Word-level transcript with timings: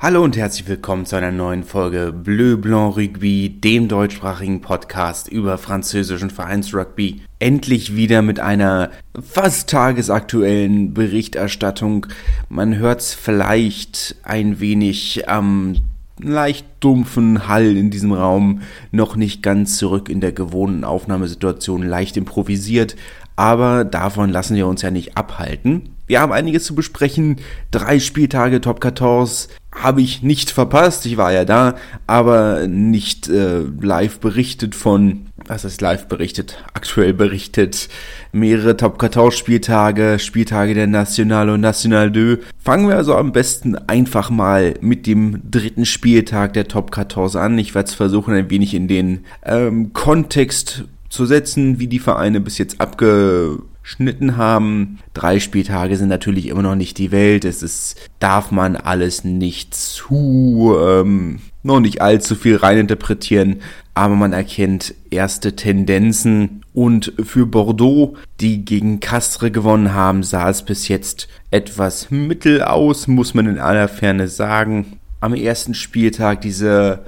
Hallo 0.00 0.22
und 0.22 0.36
herzlich 0.36 0.68
willkommen 0.68 1.06
zu 1.06 1.16
einer 1.16 1.32
neuen 1.32 1.64
Folge 1.64 2.12
Bleu 2.12 2.56
Blanc 2.56 2.96
Rugby, 2.96 3.48
dem 3.48 3.88
deutschsprachigen 3.88 4.60
Podcast 4.60 5.26
über 5.26 5.58
französischen 5.58 6.30
Vereinsrugby. 6.30 7.22
Endlich 7.40 7.96
wieder 7.96 8.22
mit 8.22 8.38
einer 8.38 8.92
fast 9.20 9.68
tagesaktuellen 9.70 10.94
Berichterstattung. 10.94 12.06
Man 12.48 12.76
hört's 12.76 13.12
vielleicht 13.12 14.14
ein 14.22 14.60
wenig 14.60 15.28
am 15.28 15.74
leicht 16.20 16.64
dumpfen 16.78 17.48
Hall 17.48 17.76
in 17.76 17.90
diesem 17.90 18.12
Raum, 18.12 18.62
noch 18.92 19.16
nicht 19.16 19.42
ganz 19.42 19.78
zurück 19.78 20.08
in 20.08 20.20
der 20.20 20.30
gewohnten 20.30 20.84
Aufnahmesituation, 20.84 21.82
leicht 21.82 22.16
improvisiert, 22.16 22.94
aber 23.34 23.84
davon 23.84 24.30
lassen 24.30 24.54
wir 24.54 24.68
uns 24.68 24.80
ja 24.80 24.92
nicht 24.92 25.16
abhalten. 25.16 25.97
Wir 26.08 26.20
haben 26.20 26.32
einiges 26.32 26.64
zu 26.64 26.74
besprechen. 26.74 27.36
Drei 27.70 28.00
Spieltage 28.00 28.62
Top 28.62 28.82
14 28.82 29.50
habe 29.72 30.00
ich 30.00 30.22
nicht 30.22 30.50
verpasst. 30.50 31.04
Ich 31.04 31.18
war 31.18 31.32
ja 31.32 31.44
da, 31.44 31.76
aber 32.06 32.66
nicht 32.66 33.28
äh, 33.28 33.60
live 33.80 34.18
berichtet 34.18 34.74
von, 34.74 35.26
was 35.46 35.66
ist 35.66 35.82
live 35.82 36.08
berichtet? 36.08 36.64
Aktuell 36.72 37.12
berichtet. 37.12 37.90
Mehrere 38.32 38.78
Top 38.78 38.98
14 39.00 39.30
Spieltage, 39.32 40.18
Spieltage 40.18 40.72
der 40.72 40.86
National 40.86 41.50
und 41.50 41.60
National 41.60 42.10
2. 42.10 42.38
Fangen 42.58 42.88
wir 42.88 42.96
also 42.96 43.14
am 43.14 43.32
besten 43.32 43.76
einfach 43.76 44.30
mal 44.30 44.74
mit 44.80 45.06
dem 45.06 45.42
dritten 45.50 45.84
Spieltag 45.84 46.54
der 46.54 46.68
Top 46.68 46.94
14 46.94 47.38
an. 47.38 47.58
Ich 47.58 47.74
werde 47.74 47.90
es 47.90 47.94
versuchen, 47.94 48.32
ein 48.32 48.48
wenig 48.48 48.72
in 48.72 48.88
den 48.88 49.26
ähm, 49.44 49.92
Kontext 49.92 50.84
zu 51.10 51.26
setzen, 51.26 51.78
wie 51.78 51.86
die 51.86 51.98
Vereine 51.98 52.40
bis 52.40 52.56
jetzt 52.56 52.80
abge 52.80 53.58
Schnitten 53.88 54.36
haben. 54.36 54.98
Drei 55.14 55.40
Spieltage 55.40 55.96
sind 55.96 56.10
natürlich 56.10 56.48
immer 56.48 56.60
noch 56.60 56.74
nicht 56.74 56.98
die 56.98 57.10
Welt. 57.10 57.46
Es 57.46 57.62
ist, 57.62 57.96
darf 58.18 58.50
man 58.50 58.76
alles 58.76 59.24
nicht 59.24 59.74
zu, 59.74 60.76
ähm, 60.78 61.38
noch 61.62 61.80
nicht 61.80 62.02
allzu 62.02 62.34
viel 62.34 62.56
reininterpretieren, 62.56 63.62
aber 63.94 64.14
man 64.14 64.34
erkennt 64.34 64.94
erste 65.08 65.56
Tendenzen. 65.56 66.60
Und 66.74 67.14
für 67.24 67.46
Bordeaux, 67.46 68.18
die 68.40 68.62
gegen 68.62 69.00
Castres 69.00 69.54
gewonnen 69.54 69.94
haben, 69.94 70.22
sah 70.22 70.50
es 70.50 70.62
bis 70.62 70.88
jetzt 70.88 71.26
etwas 71.50 72.10
mittel 72.10 72.60
aus, 72.62 73.08
muss 73.08 73.32
man 73.32 73.46
in 73.46 73.58
aller 73.58 73.88
Ferne 73.88 74.28
sagen. 74.28 74.98
Am 75.20 75.32
ersten 75.32 75.72
Spieltag 75.72 76.42
diese 76.42 77.06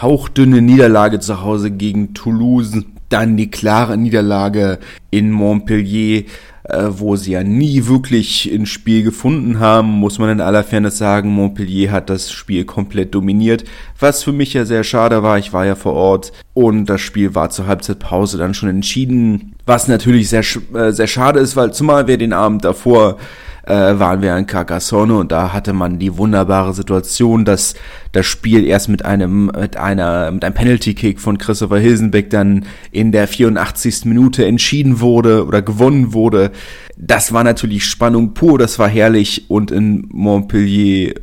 hauchdünne 0.00 0.62
Niederlage 0.62 1.20
zu 1.20 1.42
Hause 1.42 1.70
gegen 1.70 2.14
Toulouse 2.14 2.84
dann 3.12 3.36
die 3.36 3.50
klare 3.50 3.96
Niederlage 3.96 4.78
in 5.10 5.30
Montpellier, 5.30 6.24
äh, 6.64 6.86
wo 6.90 7.16
sie 7.16 7.32
ja 7.32 7.42
nie 7.42 7.86
wirklich 7.86 8.50
ins 8.50 8.68
Spiel 8.68 9.02
gefunden 9.02 9.58
haben, 9.58 9.88
muss 9.88 10.18
man 10.18 10.30
in 10.30 10.40
aller 10.40 10.64
Fairness 10.64 10.98
sagen. 10.98 11.30
Montpellier 11.30 11.90
hat 11.90 12.08
das 12.08 12.30
Spiel 12.30 12.64
komplett 12.64 13.14
dominiert, 13.14 13.64
was 13.98 14.22
für 14.22 14.32
mich 14.32 14.54
ja 14.54 14.64
sehr 14.64 14.84
schade 14.84 15.22
war. 15.22 15.38
Ich 15.38 15.52
war 15.52 15.66
ja 15.66 15.74
vor 15.74 15.94
Ort 15.94 16.32
und 16.54 16.86
das 16.86 17.00
Spiel 17.00 17.34
war 17.34 17.50
zur 17.50 17.66
Halbzeitpause 17.66 18.38
dann 18.38 18.54
schon 18.54 18.68
entschieden, 18.68 19.54
was 19.66 19.88
natürlich 19.88 20.28
sehr, 20.28 20.44
äh, 20.74 20.92
sehr 20.92 21.08
schade 21.08 21.40
ist, 21.40 21.56
weil 21.56 21.72
zumal 21.72 22.06
wir 22.06 22.18
den 22.18 22.32
Abend 22.32 22.64
davor 22.64 23.18
äh, 23.64 23.98
waren 23.98 24.22
wir 24.22 24.36
in 24.36 24.46
Carcassonne 24.46 25.16
und 25.16 25.32
da 25.32 25.52
hatte 25.52 25.72
man 25.72 25.98
die 25.98 26.16
wunderbare 26.16 26.74
Situation, 26.74 27.44
dass 27.44 27.74
das 28.12 28.26
Spiel 28.26 28.66
erst 28.66 28.88
mit 28.88 29.04
einem 29.04 29.46
mit 29.46 29.76
einer 29.76 30.30
mit 30.30 30.44
einem 30.44 30.54
Penalty 30.54 30.94
Kick 30.94 31.20
von 31.20 31.38
Christopher 31.38 31.78
Hilsenbeck 31.78 32.30
dann 32.30 32.66
in 32.90 33.12
der 33.12 33.28
84. 33.28 34.04
Minute 34.04 34.44
entschieden 34.44 35.00
wurde 35.00 35.46
oder 35.46 35.62
gewonnen 35.62 36.12
wurde. 36.12 36.50
Das 36.96 37.32
war 37.32 37.44
natürlich 37.44 37.84
Spannung 37.84 38.34
pur, 38.34 38.58
das 38.58 38.78
war 38.78 38.88
herrlich 38.88 39.48
und 39.48 39.70
in 39.70 40.08
Montpellier 40.10 41.14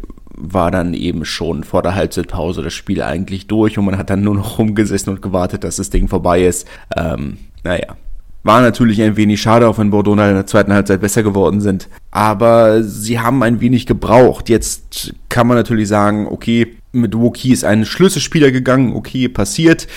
war 0.42 0.72
dann 0.72 0.94
eben 0.94 1.26
schon 1.26 1.66
vor 1.66 1.84
der 1.84 1.96
Halbzeitpause 1.96 2.64
das 2.64 2.74
Spiel 2.74 3.02
eigentlich 3.02 3.48
durch 3.48 3.78
und 3.78 3.86
man 3.86 3.98
hat 3.98 4.10
dann 4.10 4.24
nur 4.24 4.36
noch 4.36 4.58
rumgesessen 4.58 5.14
und 5.14 5.22
gewartet, 5.22 5.66
dass 5.66 5.76
das 5.76 5.90
Ding 5.90 6.08
vorbei 6.08 6.44
ist. 6.44 6.66
Ähm, 6.96 7.38
naja, 7.64 7.98
war 8.44 8.62
natürlich 8.62 9.02
ein 9.02 9.18
wenig 9.18 9.42
schade, 9.42 9.68
auch 9.68 9.78
wenn 9.78 9.90
Bordeaux 9.90 10.14
in 10.14 10.18
der 10.18 10.48
zweiten 10.48 10.74
Halbzeit 10.74 11.02
besser 11.02 11.24
geworden 11.24 11.62
sind. 11.62 11.90
Aber 12.12 12.84
sie 12.84 13.20
haben 13.20 13.44
ein 13.44 13.62
wenig 13.62 13.86
gebraucht. 13.86 14.50
Jetzt 14.50 15.14
kann 15.28 15.48
man 15.48 15.58
natürlich 15.58 15.88
sagen, 15.88 16.28
okay, 16.28 16.76
mit 16.92 17.18
Woki 17.18 17.52
ist 17.52 17.66
ein 17.66 17.86
Schlüsselspieler 17.86 18.52
gegangen, 18.52 18.96
okay, 18.96 19.28
passiert. 19.28 19.88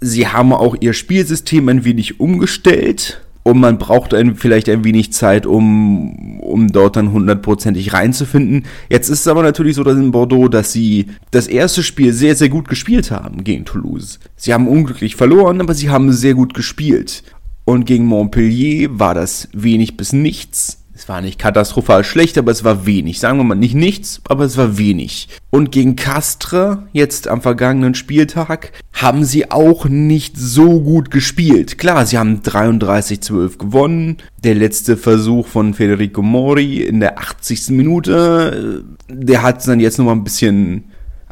Sie 0.00 0.26
haben 0.26 0.52
auch 0.52 0.76
ihr 0.80 0.94
Spielsystem 0.94 1.68
ein 1.68 1.84
wenig 1.84 2.20
umgestellt 2.20 3.22
und 3.44 3.58
man 3.58 3.78
braucht 3.78 4.14
ein, 4.14 4.36
vielleicht 4.36 4.68
ein 4.68 4.84
wenig 4.84 5.12
Zeit, 5.12 5.46
um, 5.46 6.40
um 6.40 6.68
dort 6.68 6.96
dann 6.96 7.12
hundertprozentig 7.12 7.92
reinzufinden. 7.92 8.64
Jetzt 8.88 9.08
ist 9.08 9.20
es 9.20 9.28
aber 9.28 9.42
natürlich 9.42 9.76
so, 9.76 9.84
dass 9.84 9.96
in 9.96 10.12
Bordeaux, 10.12 10.48
dass 10.48 10.72
sie 10.72 11.06
das 11.32 11.48
erste 11.48 11.82
Spiel 11.82 12.12
sehr, 12.12 12.36
sehr 12.36 12.48
gut 12.48 12.68
gespielt 12.68 13.10
haben 13.10 13.42
gegen 13.42 13.64
Toulouse. 13.64 14.20
Sie 14.36 14.54
haben 14.54 14.68
unglücklich 14.68 15.16
verloren, 15.16 15.60
aber 15.60 15.74
sie 15.74 15.90
haben 15.90 16.12
sehr 16.12 16.34
gut 16.34 16.54
gespielt. 16.54 17.24
Und 17.64 17.84
gegen 17.84 18.06
Montpellier 18.06 18.98
war 18.98 19.14
das 19.14 19.48
wenig 19.52 19.96
bis 19.96 20.12
nichts. 20.12 20.78
Es 20.94 21.08
war 21.08 21.20
nicht 21.20 21.38
katastrophal 21.38 22.04
schlecht, 22.04 22.36
aber 22.38 22.52
es 22.52 22.64
war 22.64 22.86
wenig. 22.86 23.18
Sagen 23.18 23.38
wir 23.38 23.44
mal 23.44 23.54
nicht 23.54 23.74
nichts, 23.74 24.20
aber 24.28 24.44
es 24.44 24.56
war 24.56 24.78
wenig. 24.78 25.28
Und 25.50 25.72
gegen 25.72 25.96
Castre, 25.96 26.86
jetzt 26.92 27.28
am 27.28 27.40
vergangenen 27.40 27.94
Spieltag, 27.94 28.72
haben 28.92 29.24
sie 29.24 29.50
auch 29.50 29.86
nicht 29.86 30.36
so 30.36 30.80
gut 30.80 31.10
gespielt. 31.10 31.78
Klar, 31.78 32.04
sie 32.06 32.18
haben 32.18 32.40
33-12 32.42 33.58
gewonnen. 33.58 34.18
Der 34.44 34.54
letzte 34.54 34.96
Versuch 34.96 35.46
von 35.46 35.74
Federico 35.74 36.22
Mori 36.22 36.82
in 36.82 37.00
der 37.00 37.18
80. 37.18 37.70
Minute, 37.70 38.84
der 39.08 39.42
hat 39.42 39.60
es 39.60 39.64
dann 39.64 39.80
jetzt 39.80 39.98
nochmal 39.98 40.16
ein 40.16 40.24
bisschen 40.24 40.84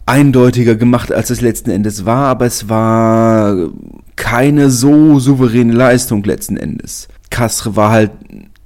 eindeutiger 0.07 0.75
gemacht, 0.75 1.13
als 1.13 1.31
es 1.31 1.41
letzten 1.41 1.71
Endes 1.71 2.05
war, 2.05 2.27
aber 2.27 2.47
es 2.47 2.69
war 2.69 3.69
keine 4.21 4.69
so 4.69 5.19
souveräne 5.19 5.73
Leistung 5.73 6.23
letzten 6.23 6.59
Endes. 6.59 7.09
Castre 7.31 7.75
war 7.75 7.91
halt 7.91 8.11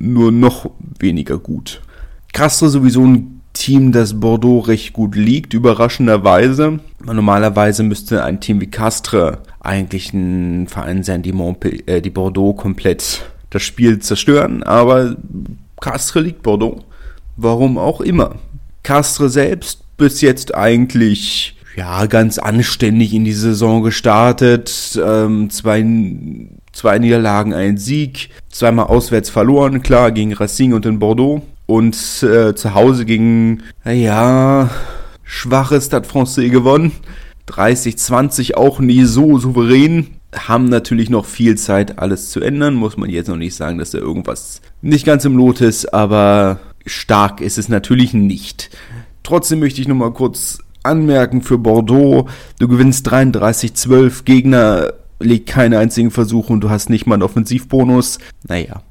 nur 0.01 0.33
noch 0.33 0.69
weniger 0.99 1.39
gut. 1.39 1.81
Castre 2.33 2.69
sowieso 2.69 3.05
ein 3.05 3.41
Team, 3.53 3.93
das 3.93 4.19
Bordeaux 4.19 4.59
recht 4.59 4.93
gut 4.93 5.15
liegt, 5.15 5.55
überraschenderweise. 5.55 6.81
Normalerweise 7.05 7.85
müsste 7.85 8.25
ein 8.25 8.41
Team 8.41 8.61
wie 8.61 8.67
Castre 8.67 9.39
eigentlich 9.61 10.13
ein 10.13 10.67
Verein 10.67 11.05
sein, 11.05 11.23
die, 11.23 11.33
Montpellier, 11.33 11.87
äh, 11.87 12.03
die 12.03 12.11
Bordeaux 12.11 12.55
komplett 12.55 13.23
das 13.51 13.63
Spiel 13.63 14.01
zerstören, 14.01 14.65
aber 14.65 15.17
Castre 15.81 16.21
liegt 16.21 16.43
Bordeaux. 16.43 16.83
Warum 17.37 17.79
auch 17.79 18.01
immer. 18.01 18.35
Castre 18.83 19.31
selbst 19.31 19.97
bis 19.97 20.21
jetzt 20.21 20.53
eigentlich 20.57 21.54
ja, 21.77 22.07
ganz 22.07 22.39
anständig 22.39 23.15
in 23.15 23.25
die 23.25 23.33
Saison 23.33 23.83
gestartet. 23.83 24.99
Ähm, 25.03 25.51
zwei, 25.51 25.85
zwei 26.73 26.99
Niederlagen, 26.99 27.53
ein 27.55 27.79
Sieg, 27.79 28.31
zweimal 28.51 28.87
auswärts 28.87 29.31
verloren, 29.31 29.83
klar, 29.83 30.13
gegen 30.13 30.33
Racing 30.33 30.73
und 30.73 30.87
in 30.87 30.99
Bordeaux. 30.99 31.43
Und 31.67 31.97
äh, 32.23 32.55
zu 32.55 32.75
Hause 32.75 33.07
gegen, 33.07 33.63
naja, 33.85 34.71
schwaches 35.25 35.87
Stade 35.87 36.07
Francais 36.07 36.51
gewonnen. 36.51 36.93
30-20 37.49 38.55
auch 38.55 38.79
nie 38.81 39.05
so 39.05 39.39
souverän. 39.39 40.09
Haben 40.35 40.69
natürlich 40.69 41.11
noch 41.11 41.27
viel 41.27 41.57
Zeit, 41.57 41.99
alles 41.99 42.31
zu 42.31 42.41
ändern. 42.41 42.75
Muss 42.75 42.97
man 42.97 43.09
jetzt 43.09 43.29
noch 43.29 43.37
nicht 43.37 43.55
sagen, 43.55 43.79
dass 43.79 43.93
da 43.93 43.99
irgendwas 43.99 44.61
nicht 44.83 45.07
ganz 45.07 45.25
im 45.25 45.37
Lot 45.37 45.61
ist, 45.61 45.95
aber 45.95 46.61
stark 46.87 47.41
ist 47.41 47.57
es 47.57 47.69
natürlich 47.69 48.13
nicht. 48.13 48.71
Trotzdem 49.23 49.61
möchte 49.61 49.81
ich 49.81 49.89
noch 49.89 49.95
mal 49.95 50.13
kurz 50.13 50.59
anmerken 50.85 51.43
für 51.43 51.59
Bordeaux. 51.59 52.29
Du 52.59 52.69
gewinnst 52.69 53.09
33-12, 53.09 54.25
Gegner 54.25 54.93
legt 55.21 55.49
keinen 55.49 55.75
einzigen 55.75 56.11
Versuch 56.11 56.51
und 56.51 56.61
du 56.61 56.71
hast 56.71 56.91
nicht 56.91 57.07
mal 57.07 57.15
einen 57.15 57.23
Offensivbonus. 57.23 58.19
Naja, 58.47 58.83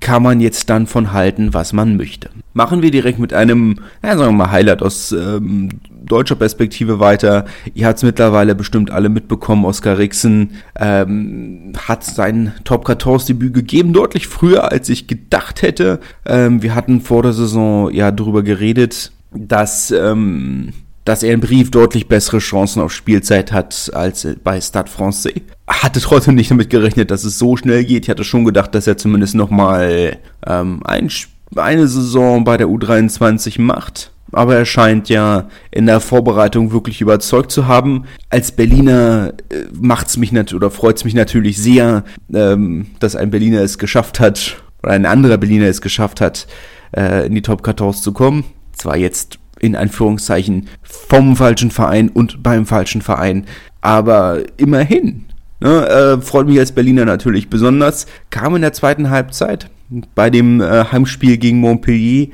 kann 0.00 0.22
man 0.22 0.40
jetzt 0.40 0.70
dann 0.70 0.86
von 0.86 1.12
halten, 1.12 1.54
was 1.54 1.72
man 1.72 1.96
möchte. 1.96 2.30
Machen 2.54 2.82
wir 2.82 2.90
direkt 2.90 3.18
mit 3.18 3.32
einem, 3.32 3.80
ja, 4.02 4.16
sagen 4.16 4.32
wir 4.32 4.44
mal, 4.44 4.50
Highlight 4.50 4.82
aus 4.82 5.12
ähm, 5.12 5.68
deutscher 5.90 6.36
Perspektive 6.36 7.00
weiter. 7.00 7.44
Ihr 7.74 7.86
habt 7.86 7.98
es 7.98 8.02
mittlerweile 8.02 8.54
bestimmt 8.54 8.90
alle 8.90 9.08
mitbekommen. 9.08 9.64
Oskar 9.64 9.98
Rixen 9.98 10.52
ähm, 10.78 11.72
hat 11.86 12.04
sein 12.04 12.52
Top 12.64 12.86
14 12.86 13.26
Debüt 13.26 13.54
gegeben, 13.54 13.92
deutlich 13.92 14.28
früher, 14.28 14.70
als 14.70 14.88
ich 14.88 15.06
gedacht 15.06 15.62
hätte. 15.62 16.00
Ähm, 16.24 16.62
wir 16.62 16.74
hatten 16.74 17.00
vor 17.00 17.22
der 17.22 17.32
Saison 17.32 17.92
ja 17.92 18.10
darüber 18.10 18.42
geredet, 18.42 19.12
dass 19.32 19.90
ähm, 19.90 20.72
dass 21.06 21.22
er 21.22 21.32
im 21.32 21.40
Brief 21.40 21.70
deutlich 21.70 22.08
bessere 22.08 22.38
Chancen 22.38 22.82
auf 22.82 22.92
Spielzeit 22.92 23.52
hat 23.52 23.90
als 23.94 24.26
bei 24.42 24.60
Stade 24.60 24.90
Francais. 24.90 25.40
Hatte 25.66 26.00
trotzdem 26.00 26.34
nicht 26.34 26.50
damit 26.50 26.68
gerechnet, 26.68 27.10
dass 27.10 27.24
es 27.24 27.38
so 27.38 27.56
schnell 27.56 27.84
geht. 27.84 28.04
Ich 28.04 28.10
hatte 28.10 28.24
schon 28.24 28.44
gedacht, 28.44 28.74
dass 28.74 28.88
er 28.88 28.96
zumindest 28.96 29.36
nochmal 29.36 30.18
ähm, 30.44 30.82
ein, 30.84 31.08
eine 31.54 31.86
Saison 31.86 32.42
bei 32.42 32.56
der 32.56 32.66
U23 32.66 33.60
macht. 33.60 34.10
Aber 34.32 34.56
er 34.56 34.64
scheint 34.64 35.08
ja 35.08 35.48
in 35.70 35.86
der 35.86 36.00
Vorbereitung 36.00 36.72
wirklich 36.72 37.00
überzeugt 37.00 37.52
zu 37.52 37.68
haben. 37.68 38.06
Als 38.28 38.50
Berliner 38.50 39.32
äh, 39.48 39.66
macht's 39.80 40.16
mich 40.16 40.32
natürlich 40.32 40.60
oder 40.60 40.72
freut's 40.72 41.04
mich 41.04 41.14
natürlich 41.14 41.56
sehr, 41.62 42.02
ähm, 42.34 42.88
dass 42.98 43.14
ein 43.14 43.30
Berliner 43.30 43.60
es 43.60 43.78
geschafft 43.78 44.18
hat 44.18 44.60
oder 44.82 44.92
ein 44.92 45.06
anderer 45.06 45.38
Berliner 45.38 45.66
es 45.66 45.80
geschafft 45.80 46.20
hat, 46.20 46.48
äh, 46.96 47.28
in 47.28 47.36
die 47.36 47.42
Top 47.42 47.64
14 47.64 47.92
zu 47.92 48.12
kommen. 48.12 48.44
Zwar 48.72 48.96
jetzt 48.96 49.38
in 49.60 49.76
Anführungszeichen 49.76 50.68
vom 50.82 51.36
falschen 51.36 51.70
Verein 51.70 52.08
und 52.08 52.42
beim 52.42 52.66
falschen 52.66 53.02
Verein. 53.02 53.46
Aber 53.80 54.42
immerhin, 54.56 55.26
ne, 55.60 55.88
äh, 55.88 56.20
freut 56.20 56.46
mich 56.46 56.58
als 56.58 56.72
Berliner 56.72 57.04
natürlich 57.04 57.48
besonders, 57.48 58.06
kam 58.30 58.56
in 58.56 58.62
der 58.62 58.72
zweiten 58.72 59.10
Halbzeit 59.10 59.70
bei 60.14 60.30
dem 60.30 60.60
äh, 60.60 60.84
Heimspiel 60.90 61.38
gegen 61.38 61.60
Montpellier 61.60 62.28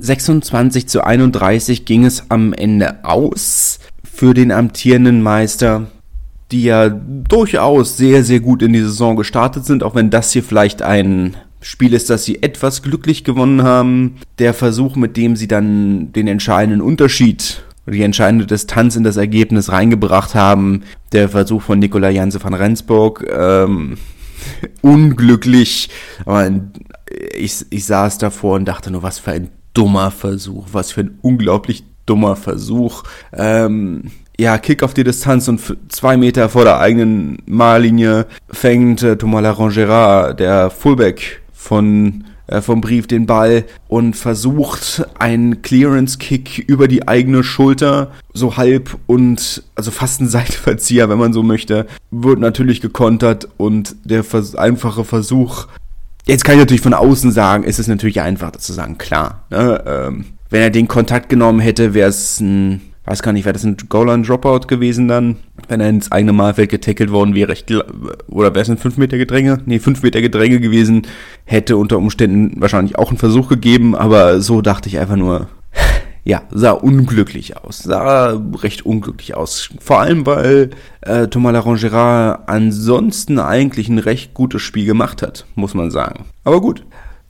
26 0.00 0.88
zu 0.88 1.04
31 1.04 1.84
ging 1.84 2.04
es 2.04 2.30
am 2.30 2.52
Ende 2.52 3.04
aus 3.04 3.80
für 4.02 4.34
den 4.34 4.50
amtierenden 4.50 5.22
Meister, 5.22 5.86
die 6.50 6.64
ja 6.64 6.88
durchaus 6.88 7.96
sehr, 7.96 8.24
sehr 8.24 8.40
gut 8.40 8.62
in 8.62 8.72
die 8.72 8.80
Saison 8.80 9.16
gestartet 9.16 9.64
sind, 9.64 9.82
auch 9.82 9.94
wenn 9.94 10.10
das 10.10 10.32
hier 10.32 10.42
vielleicht 10.42 10.82
ein 10.82 11.36
Spiel 11.60 11.92
ist, 11.92 12.10
das 12.10 12.24
sie 12.24 12.42
etwas 12.42 12.82
glücklich 12.82 13.24
gewonnen 13.24 13.62
haben. 13.62 14.16
Der 14.38 14.54
Versuch, 14.54 14.96
mit 14.96 15.16
dem 15.16 15.36
sie 15.36 15.48
dann 15.48 16.12
den 16.12 16.26
entscheidenden 16.26 16.80
Unterschied 16.80 17.62
die 17.86 18.02
entscheidende 18.02 18.46
Distanz 18.46 18.96
in 18.96 19.04
das 19.04 19.16
Ergebnis 19.16 19.70
reingebracht 19.70 20.34
haben. 20.34 20.82
Der 21.12 21.28
Versuch 21.28 21.62
von 21.62 21.78
Nikola 21.78 22.10
Janse 22.10 22.42
van 22.42 22.54
Rensburg, 22.54 23.26
ähm, 23.30 23.96
unglücklich, 24.82 25.90
aber 26.24 26.50
ich, 27.34 27.66
ich 27.70 27.84
saß 27.84 28.18
davor 28.18 28.56
und 28.56 28.66
dachte 28.66 28.90
nur, 28.90 29.02
was 29.02 29.18
für 29.18 29.32
ein 29.32 29.48
dummer 29.74 30.10
Versuch, 30.10 30.68
was 30.72 30.92
für 30.92 31.02
ein 31.02 31.18
unglaublich 31.22 31.84
dummer 32.06 32.36
Versuch. 32.36 33.02
Ähm, 33.32 34.10
ja, 34.38 34.56
Kick 34.58 34.82
auf 34.82 34.94
die 34.94 35.04
Distanz 35.04 35.48
und 35.48 35.60
zwei 35.88 36.16
Meter 36.16 36.48
vor 36.48 36.64
der 36.64 36.78
eigenen 36.78 37.38
Mahllinie 37.46 38.26
fängt 38.50 39.02
äh, 39.02 39.16
Thomas 39.16 39.42
Larangera, 39.42 40.32
der 40.32 40.70
Fullback 40.70 41.42
von 41.60 42.24
äh, 42.46 42.62
vom 42.62 42.80
Brief 42.80 43.06
den 43.06 43.26
Ball 43.26 43.64
und 43.86 44.16
versucht 44.16 45.06
einen 45.18 45.60
Clearance-Kick 45.60 46.58
über 46.58 46.88
die 46.88 47.06
eigene 47.06 47.44
Schulter, 47.44 48.12
so 48.32 48.56
halb 48.56 48.96
und 49.06 49.62
also 49.74 49.90
fast 49.90 50.20
ein 50.20 50.28
Seitverzieher, 50.36 51.08
wenn 51.10 51.18
man 51.18 51.34
so 51.34 51.42
möchte, 51.42 51.86
wird 52.10 52.40
natürlich 52.40 52.80
gekontert 52.80 53.48
und 53.58 53.94
der 54.04 54.24
vers 54.24 54.54
einfache 54.54 55.04
Versuch 55.04 55.66
Jetzt 56.26 56.44
kann 56.44 56.54
ich 56.54 56.60
natürlich 56.60 56.82
von 56.82 56.94
außen 56.94 57.32
sagen, 57.32 57.64
ist 57.64 57.78
es 57.78 57.88
natürlich 57.88 58.20
einfach 58.20 58.52
zu 58.52 58.72
sagen, 58.72 58.98
klar. 58.98 59.46
Ne? 59.50 59.82
Ähm, 59.86 60.26
wenn 60.50 60.60
er 60.60 60.70
den 60.70 60.86
Kontakt 60.86 61.28
genommen 61.28 61.60
hätte, 61.60 61.94
wäre 61.94 62.10
es 62.10 62.40
ein, 62.40 62.82
weiß 63.10 63.22
gar 63.22 63.32
nicht, 63.32 63.44
wäre 63.44 63.54
das 63.54 63.64
ein 63.64 63.76
Goal-Line-Dropout 63.88 64.68
gewesen 64.68 65.08
dann, 65.08 65.36
wenn 65.66 65.80
er 65.80 65.88
ins 65.88 66.12
eigene 66.12 66.32
Malfeld 66.32 66.70
getackelt 66.70 67.10
worden 67.10 67.34
wäre. 67.34 67.52
Ich, 67.52 67.64
oder 68.28 68.54
wäre 68.54 68.60
es 68.60 68.70
ein 68.70 68.78
5 68.78 68.98
Meter 68.98 69.18
Gedränge? 69.18 69.58
Nee, 69.66 69.80
5 69.80 70.04
Meter 70.04 70.20
Gedränge 70.20 70.60
gewesen, 70.60 71.02
hätte 71.44 71.76
unter 71.76 71.98
Umständen 71.98 72.60
wahrscheinlich 72.60 72.96
auch 72.96 73.08
einen 73.08 73.18
Versuch 73.18 73.48
gegeben, 73.48 73.96
aber 73.96 74.40
so 74.40 74.62
dachte 74.62 74.88
ich 74.88 75.00
einfach 75.00 75.16
nur, 75.16 75.48
ja, 76.22 76.42
sah 76.52 76.70
unglücklich 76.70 77.56
aus. 77.56 77.78
Sah 77.78 78.40
recht 78.62 78.86
unglücklich 78.86 79.34
aus. 79.34 79.70
Vor 79.80 79.98
allem, 79.98 80.24
weil 80.24 80.70
äh, 81.00 81.26
Thomas 81.26 81.52
Larangera 81.52 82.44
ansonsten 82.46 83.40
eigentlich 83.40 83.88
ein 83.88 83.98
recht 83.98 84.34
gutes 84.34 84.62
Spiel 84.62 84.86
gemacht 84.86 85.20
hat, 85.22 85.46
muss 85.56 85.74
man 85.74 85.90
sagen. 85.90 86.26
Aber 86.44 86.60
gut. 86.60 86.84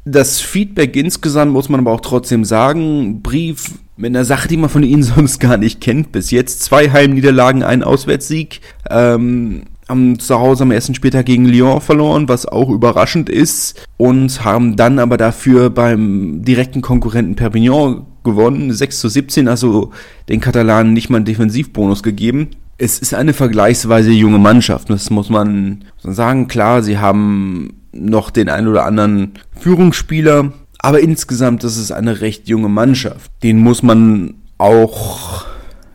Das 0.05 0.41
Feedback 0.41 0.97
insgesamt 0.97 1.53
muss 1.53 1.69
man 1.69 1.81
aber 1.81 1.93
auch 1.93 2.01
trotzdem 2.01 2.45
sagen. 2.45 3.23
Brief 3.23 3.73
mit 3.97 4.09
einer 4.09 4.25
Sache, 4.25 4.49
die 4.49 4.57
man 4.57 4.71
von 4.71 4.83
ihnen 4.83 5.03
sonst 5.05 5.41
gar 5.41 5.57
nicht 5.57 5.81
kennt. 5.81 6.13
Bis 6.13 6.31
jetzt 6.31 6.63
zwei 6.63 6.91
Heimniederlagen, 6.91 7.63
ein 7.63 7.83
Auswärtssieg. 7.83 8.61
Ähm, 8.89 9.63
haben 9.89 10.19
zu 10.21 10.39
Hause 10.39 10.63
am 10.63 10.71
ersten 10.71 10.95
Spieltag 10.95 11.27
gegen 11.27 11.47
Lyon 11.47 11.81
verloren, 11.81 12.29
was 12.29 12.47
auch 12.47 12.71
überraschend 12.71 13.29
ist. 13.29 13.87
Und 13.97 14.45
haben 14.45 14.77
dann 14.77 14.99
aber 14.99 15.17
dafür 15.17 15.69
beim 15.69 16.45
direkten 16.45 16.81
Konkurrenten 16.81 17.35
Perpignan 17.35 18.07
gewonnen, 18.23 18.73
6 18.73 19.01
zu 19.01 19.09
17, 19.09 19.49
also 19.49 19.91
den 20.29 20.41
Katalanen 20.41 20.93
nicht 20.93 21.11
mal 21.11 21.17
einen 21.17 21.25
Defensivbonus 21.25 22.03
gegeben. 22.03 22.51
Es 22.79 22.99
ist 22.99 23.13
eine 23.15 23.35
vergleichsweise 23.35 24.11
junge 24.11 24.39
Mannschaft, 24.39 24.89
das 24.89 25.11
muss 25.11 25.29
man 25.29 25.85
sagen. 26.03 26.49
Klar, 26.49 26.83
sie 26.83 26.99
haben 26.99 27.80
noch 27.93 28.31
den 28.31 28.49
ein 28.49 28.69
oder 28.69 28.85
anderen 28.85 29.35
Führungsspieler, 29.59 30.53
aber 30.79 31.01
insgesamt 31.01 31.65
ist 31.65 31.77
es 31.77 31.93
eine 31.93 32.21
recht 32.21 32.49
junge 32.49 32.69
Mannschaft. 32.69 33.31
Den 33.43 33.59
muss 33.59 33.83
man 33.83 34.35
auch, 34.59 35.47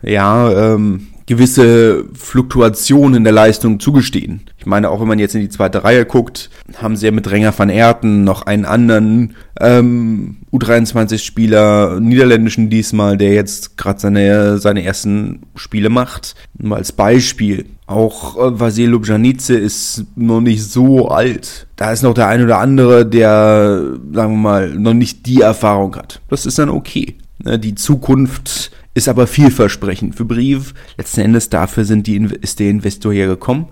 ja, 0.02 0.74
ähm, 0.74 1.08
gewisse 1.26 2.04
Fluktuationen 2.14 3.16
in 3.16 3.24
der 3.24 3.32
Leistung 3.32 3.80
zugestehen. 3.80 4.42
Ich 4.58 4.66
meine, 4.66 4.90
auch 4.90 5.00
wenn 5.00 5.08
man 5.08 5.18
jetzt 5.18 5.34
in 5.34 5.40
die 5.40 5.48
zweite 5.48 5.82
Reihe 5.82 6.06
guckt, 6.06 6.50
haben 6.80 6.96
sie 6.96 7.06
ja 7.06 7.12
mit 7.12 7.30
Renger 7.30 7.56
van 7.56 7.68
Erten 7.68 8.24
noch 8.24 8.42
einen 8.42 8.64
anderen 8.64 9.34
ähm, 9.60 10.36
U23-Spieler, 10.52 11.98
niederländischen 12.00 12.70
diesmal, 12.70 13.16
der 13.16 13.32
jetzt 13.32 13.76
gerade 13.76 14.00
seine, 14.00 14.58
seine 14.58 14.84
ersten 14.84 15.42
Spiele 15.56 15.88
macht. 15.88 16.36
Nur 16.58 16.76
als 16.76 16.92
Beispiel. 16.92 17.66
Auch 17.86 18.36
äh, 18.36 18.58
Vasil 18.58 18.88
Lubjanice 18.90 19.50
ist 19.50 20.04
noch 20.14 20.40
nicht 20.40 20.64
so 20.64 21.08
alt. 21.08 21.66
Da 21.76 21.92
ist 21.92 22.02
noch 22.02 22.14
der 22.14 22.28
ein 22.28 22.42
oder 22.42 22.58
andere, 22.58 23.04
der, 23.06 23.94
sagen 24.12 24.32
wir 24.32 24.38
mal, 24.38 24.70
noch 24.70 24.94
nicht 24.94 25.26
die 25.26 25.40
Erfahrung 25.40 25.96
hat. 25.96 26.20
Das 26.28 26.46
ist 26.46 26.58
dann 26.58 26.68
okay. 26.68 27.16
Ne, 27.44 27.58
die 27.58 27.74
Zukunft 27.74 28.70
ist 28.96 29.08
aber 29.08 29.26
vielversprechend 29.26 30.14
für 30.14 30.24
Brief. 30.24 30.72
Letzten 30.96 31.20
Endes 31.20 31.50
dafür 31.50 31.84
sind 31.84 32.06
die, 32.06 32.16
ist 32.40 32.58
der 32.58 32.70
Investor 32.70 33.12
hier 33.12 33.26
gekommen. 33.26 33.68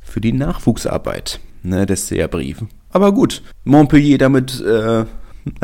Für 0.00 0.20
die 0.20 0.32
Nachwuchsarbeit 0.32 1.38
ne, 1.62 1.86
des 1.86 2.12
Brief. 2.30 2.58
Aber 2.90 3.12
gut, 3.12 3.42
Montpellier 3.64 4.18
damit, 4.18 4.60
äh, 4.60 5.04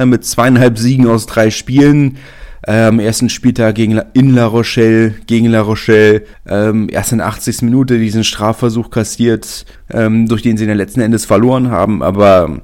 mit 0.06 0.24
zweieinhalb 0.24 0.78
Siegen 0.78 1.08
aus 1.08 1.26
drei 1.26 1.50
Spielen. 1.50 2.18
Äh, 2.64 2.84
am 2.84 3.00
ersten 3.00 3.28
Spieltag 3.28 3.74
gegen 3.74 3.94
La, 3.94 4.06
in 4.12 4.34
La 4.34 4.46
Rochelle, 4.46 5.14
gegen 5.26 5.46
La 5.46 5.62
Rochelle, 5.62 6.22
ähm, 6.46 6.88
erst 6.88 7.10
in 7.10 7.20
80. 7.20 7.62
Minute 7.62 7.98
diesen 7.98 8.22
Strafversuch 8.22 8.90
kassiert, 8.90 9.66
ähm, 9.90 10.28
durch 10.28 10.42
den 10.42 10.56
sie 10.56 10.62
in 10.62 10.68
der 10.68 10.76
letzten 10.76 11.00
Endes 11.00 11.24
verloren 11.24 11.72
haben, 11.72 12.04
aber 12.04 12.62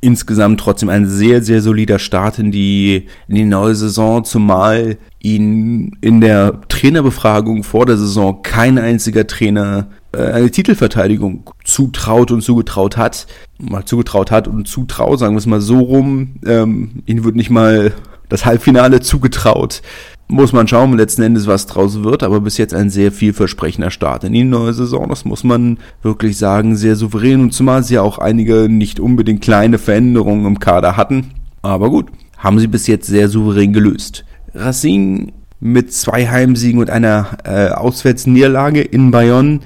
insgesamt 0.00 0.60
trotzdem 0.60 0.88
ein 0.88 1.06
sehr, 1.06 1.42
sehr 1.42 1.62
solider 1.62 1.98
Start 1.98 2.38
in 2.38 2.50
die, 2.50 3.06
in 3.28 3.34
die 3.34 3.44
neue 3.44 3.74
Saison, 3.74 4.24
zumal 4.24 4.98
ihn 5.20 5.96
in 6.00 6.20
der 6.20 6.60
Trainerbefragung 6.68 7.62
vor 7.62 7.86
der 7.86 7.96
Saison 7.96 8.42
kein 8.42 8.78
einziger 8.78 9.26
Trainer 9.26 9.88
äh, 10.12 10.18
eine 10.18 10.50
Titelverteidigung 10.50 11.50
zutraut 11.64 12.30
und 12.30 12.42
zugetraut 12.42 12.96
hat. 12.96 13.26
Mal 13.58 13.84
zugetraut 13.84 14.30
hat 14.30 14.48
und 14.48 14.68
zutraut, 14.68 15.18
sagen 15.18 15.34
wir 15.34 15.38
es 15.38 15.46
mal 15.46 15.60
so 15.60 15.80
rum. 15.80 16.36
Ähm, 16.46 17.02
ihnen 17.06 17.24
wird 17.24 17.36
nicht 17.36 17.50
mal 17.50 17.92
das 18.28 18.44
Halbfinale 18.44 19.00
zugetraut. 19.00 19.82
Muss 20.28 20.52
man 20.52 20.66
schauen, 20.66 20.96
letzten 20.96 21.22
Endes, 21.22 21.46
was 21.46 21.66
draus 21.66 22.02
wird, 22.02 22.24
aber 22.24 22.40
bis 22.40 22.58
jetzt 22.58 22.74
ein 22.74 22.90
sehr 22.90 23.12
vielversprechender 23.12 23.92
Start 23.92 24.24
in 24.24 24.32
die 24.32 24.42
neue 24.42 24.74
Saison. 24.74 25.08
Das 25.08 25.24
muss 25.24 25.44
man 25.44 25.78
wirklich 26.02 26.36
sagen, 26.36 26.74
sehr 26.74 26.96
souverän 26.96 27.40
und 27.40 27.52
zumal 27.52 27.84
sie 27.84 27.94
ja 27.94 28.02
auch 28.02 28.18
einige 28.18 28.68
nicht 28.68 28.98
unbedingt 28.98 29.40
kleine 29.40 29.78
Veränderungen 29.78 30.46
im 30.46 30.58
Kader 30.58 30.96
hatten. 30.96 31.32
Aber 31.62 31.90
gut, 31.90 32.08
haben 32.38 32.58
sie 32.58 32.66
bis 32.66 32.88
jetzt 32.88 33.06
sehr 33.06 33.28
souverän 33.28 33.72
gelöst. 33.72 34.24
Racing 34.52 35.32
mit 35.60 35.92
zwei 35.92 36.26
Heimsiegen 36.26 36.80
und 36.80 36.90
einer 36.90 37.38
äh, 37.44 37.68
Auswärtsniederlage 37.68 38.82
in 38.82 39.12
Bayonne 39.12 39.60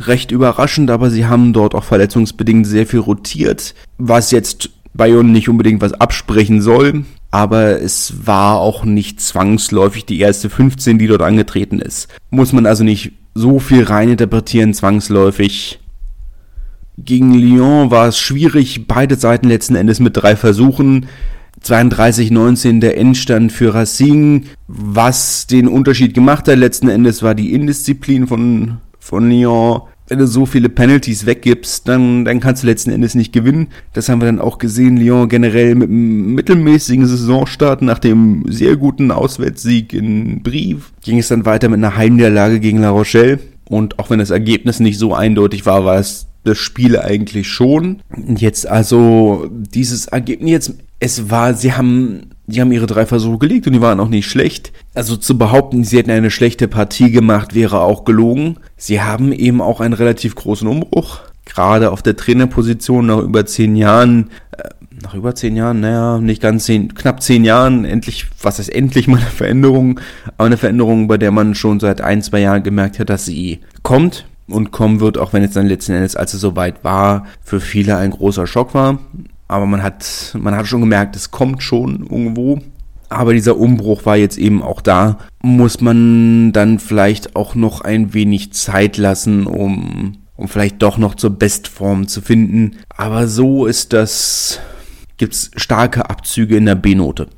recht 0.00 0.30
überraschend, 0.30 0.90
aber 0.90 1.10
sie 1.10 1.26
haben 1.26 1.52
dort 1.52 1.74
auch 1.74 1.84
verletzungsbedingt 1.84 2.66
sehr 2.66 2.86
viel 2.86 3.00
rotiert, 3.00 3.74
was 3.98 4.30
jetzt 4.30 4.70
Bayonne 4.94 5.30
nicht 5.30 5.48
unbedingt 5.48 5.82
was 5.82 5.92
absprechen 5.92 6.62
soll 6.62 7.04
aber 7.30 7.80
es 7.82 8.26
war 8.26 8.58
auch 8.58 8.84
nicht 8.84 9.20
zwangsläufig 9.20 10.06
die 10.06 10.20
erste 10.20 10.48
15, 10.48 10.98
die 10.98 11.06
dort 11.06 11.22
angetreten 11.22 11.80
ist. 11.80 12.08
Muss 12.30 12.52
man 12.52 12.66
also 12.66 12.84
nicht 12.84 13.12
so 13.34 13.58
viel 13.58 13.84
reininterpretieren 13.84 14.74
zwangsläufig. 14.74 15.80
Gegen 16.96 17.34
Lyon 17.34 17.90
war 17.90 18.08
es 18.08 18.18
schwierig, 18.18 18.88
beide 18.88 19.16
Seiten 19.16 19.48
letzten 19.48 19.76
Endes 19.76 20.00
mit 20.00 20.16
drei 20.16 20.36
Versuchen. 20.36 21.06
32-19 21.62 22.80
der 22.80 22.96
Endstand 22.96 23.52
für 23.52 23.74
Racing. 23.74 24.46
Was 24.66 25.46
den 25.46 25.68
Unterschied 25.68 26.14
gemacht 26.14 26.48
hat 26.48 26.56
letzten 26.58 26.88
Endes 26.88 27.22
war 27.22 27.34
die 27.34 27.52
Indisziplin 27.52 28.26
von, 28.26 28.78
von 28.98 29.30
Lyon 29.30 29.82
wenn 30.08 30.18
du 30.18 30.26
so 30.26 30.46
viele 30.46 30.68
Penalties 30.68 31.26
weggibst, 31.26 31.86
dann, 31.86 32.24
dann 32.24 32.40
kannst 32.40 32.62
du 32.62 32.66
letzten 32.66 32.90
Endes 32.90 33.14
nicht 33.14 33.32
gewinnen. 33.32 33.68
Das 33.92 34.08
haben 34.08 34.20
wir 34.20 34.26
dann 34.26 34.40
auch 34.40 34.58
gesehen. 34.58 34.96
Lyon 34.96 35.28
generell 35.28 35.74
mit 35.74 35.90
einem 35.90 36.34
mittelmäßigen 36.34 37.06
Saisonstart 37.06 37.82
nach 37.82 37.98
dem 37.98 38.44
sehr 38.48 38.76
guten 38.76 39.10
Auswärtssieg 39.10 39.92
in 39.92 40.42
Brief 40.42 40.92
ging 41.02 41.18
es 41.18 41.28
dann 41.28 41.44
weiter 41.44 41.68
mit 41.68 41.78
einer 41.78 41.96
Heimniederlage 41.96 42.58
gegen 42.58 42.80
La 42.80 42.90
Rochelle. 42.90 43.38
Und 43.68 43.98
auch 43.98 44.08
wenn 44.08 44.18
das 44.18 44.30
Ergebnis 44.30 44.80
nicht 44.80 44.98
so 44.98 45.14
eindeutig 45.14 45.66
war, 45.66 45.84
war 45.84 45.98
es 45.98 46.26
das 46.44 46.56
Spiel 46.56 46.98
eigentlich 46.98 47.48
schon. 47.48 48.00
Jetzt 48.36 48.66
also 48.66 49.48
dieses 49.50 50.06
Ergebnis, 50.06 50.50
jetzt, 50.50 50.74
es 51.00 51.30
war, 51.30 51.52
sie 51.52 51.74
haben 51.74 52.30
die 52.48 52.62
haben 52.62 52.72
ihre 52.72 52.86
drei 52.86 53.04
Versuche 53.04 53.38
gelegt 53.38 53.66
und 53.66 53.74
die 53.74 53.82
waren 53.82 54.00
auch 54.00 54.08
nicht 54.08 54.26
schlecht. 54.26 54.72
Also 54.94 55.16
zu 55.16 55.36
behaupten, 55.36 55.84
sie 55.84 55.98
hätten 55.98 56.10
eine 56.10 56.30
schlechte 56.30 56.66
Partie 56.66 57.10
gemacht, 57.10 57.54
wäre 57.54 57.80
auch 57.80 58.04
gelogen. 58.04 58.56
Sie 58.76 59.02
haben 59.02 59.32
eben 59.32 59.60
auch 59.60 59.80
einen 59.80 59.92
relativ 59.92 60.34
großen 60.34 60.66
Umbruch. 60.66 61.20
Gerade 61.44 61.90
auf 61.90 62.02
der 62.02 62.16
Trainerposition 62.16 63.06
nach 63.06 63.18
über 63.18 63.44
zehn 63.44 63.76
Jahren. 63.76 64.30
Äh, 64.56 64.70
nach 65.02 65.14
über 65.14 65.34
zehn 65.34 65.56
Jahren, 65.56 65.80
naja, 65.80 66.18
nicht 66.18 66.40
ganz 66.40 66.64
zehn, 66.64 66.94
knapp 66.94 67.22
zehn 67.22 67.44
Jahren, 67.44 67.84
endlich, 67.84 68.26
was 68.42 68.58
ist 68.58 68.68
endlich 68.68 69.06
mal 69.06 69.18
eine 69.18 69.26
Veränderung, 69.26 70.00
aber 70.36 70.46
eine 70.46 70.56
Veränderung, 70.56 71.06
bei 71.06 71.18
der 71.18 71.30
man 71.30 71.54
schon 71.54 71.78
seit 71.78 72.00
ein, 72.00 72.20
zwei 72.20 72.40
Jahren 72.40 72.64
gemerkt 72.64 72.98
hat, 72.98 73.08
dass 73.08 73.24
sie 73.24 73.60
kommt 73.84 74.26
und 74.48 74.72
kommen 74.72 74.98
wird, 74.98 75.16
auch 75.16 75.32
wenn 75.32 75.44
es 75.44 75.52
dann 75.52 75.68
letzten 75.68 75.92
Endes, 75.92 76.16
als 76.16 76.34
es 76.34 76.40
soweit 76.40 76.82
war, 76.82 77.26
für 77.44 77.60
viele 77.60 77.96
ein 77.96 78.10
großer 78.10 78.48
Schock 78.48 78.74
war. 78.74 78.98
Aber 79.48 79.66
man 79.66 79.82
hat, 79.82 80.36
man 80.38 80.54
hat 80.54 80.66
schon 80.66 80.80
gemerkt, 80.80 81.16
es 81.16 81.30
kommt 81.30 81.62
schon 81.62 82.02
irgendwo. 82.02 82.60
Aber 83.08 83.32
dieser 83.32 83.56
Umbruch 83.56 84.04
war 84.04 84.16
jetzt 84.16 84.36
eben 84.36 84.62
auch 84.62 84.82
da. 84.82 85.18
Muss 85.42 85.80
man 85.80 86.52
dann 86.52 86.78
vielleicht 86.78 87.34
auch 87.34 87.54
noch 87.54 87.80
ein 87.80 88.12
wenig 88.12 88.52
Zeit 88.52 88.98
lassen, 88.98 89.46
um, 89.46 90.18
um 90.36 90.48
vielleicht 90.48 90.82
doch 90.82 90.98
noch 90.98 91.14
zur 91.14 91.30
Bestform 91.30 92.06
zu 92.06 92.20
finden. 92.20 92.76
Aber 92.94 93.26
so 93.26 93.64
ist 93.64 93.94
das, 93.94 94.60
gibt's 95.16 95.50
starke 95.56 96.10
Abzüge 96.10 96.58
in 96.58 96.66
der 96.66 96.74
B-Note. 96.74 97.28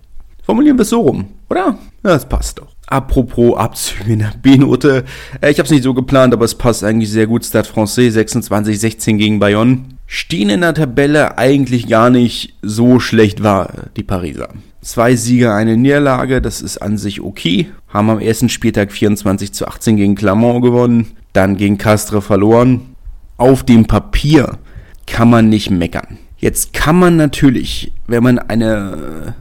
Formulieren 0.42 0.76
wir 0.76 0.82
es 0.82 0.90
so 0.90 1.02
rum, 1.02 1.26
oder? 1.48 1.78
Ja, 2.02 2.10
das 2.10 2.28
passt 2.28 2.58
doch. 2.58 2.74
Apropos 2.88 3.56
Abzüge 3.56 4.12
in 4.12 4.18
der 4.18 4.32
B-Note. 4.42 5.04
Äh, 5.40 5.52
ich 5.52 5.58
habe 5.58 5.66
es 5.66 5.70
nicht 5.70 5.84
so 5.84 5.94
geplant, 5.94 6.34
aber 6.34 6.44
es 6.44 6.56
passt 6.56 6.82
eigentlich 6.82 7.10
sehr 7.10 7.28
gut. 7.28 7.44
Stade 7.44 7.68
Francais 7.68 8.16
26-16 8.16 9.16
gegen 9.16 9.38
Bayonne. 9.38 9.84
Stehen 10.12 10.50
in 10.50 10.62
der 10.62 10.74
Tabelle 10.74 11.38
eigentlich 11.38 11.86
gar 11.86 12.10
nicht 12.10 12.54
so 12.62 12.98
schlecht 12.98 13.44
war, 13.44 13.72
die 13.96 14.02
Pariser. 14.02 14.48
Zwei 14.82 15.14
Siege, 15.14 15.54
eine 15.54 15.76
Niederlage, 15.76 16.42
das 16.42 16.62
ist 16.62 16.78
an 16.78 16.98
sich 16.98 17.20
okay. 17.20 17.70
Haben 17.86 18.10
am 18.10 18.18
ersten 18.18 18.48
Spieltag 18.48 18.90
24 18.90 19.52
zu 19.52 19.68
18 19.68 19.96
gegen 19.96 20.16
Clermont 20.16 20.64
gewonnen, 20.64 21.12
dann 21.32 21.56
gegen 21.56 21.78
Castres 21.78 22.26
verloren. 22.26 22.96
Auf 23.36 23.62
dem 23.62 23.86
Papier 23.86 24.58
kann 25.06 25.30
man 25.30 25.48
nicht 25.48 25.70
meckern. 25.70 26.18
Jetzt 26.38 26.72
kann 26.72 26.98
man 26.98 27.14
natürlich, 27.14 27.92
wenn 28.08 28.24
man 28.24 28.40
eine, 28.40 29.34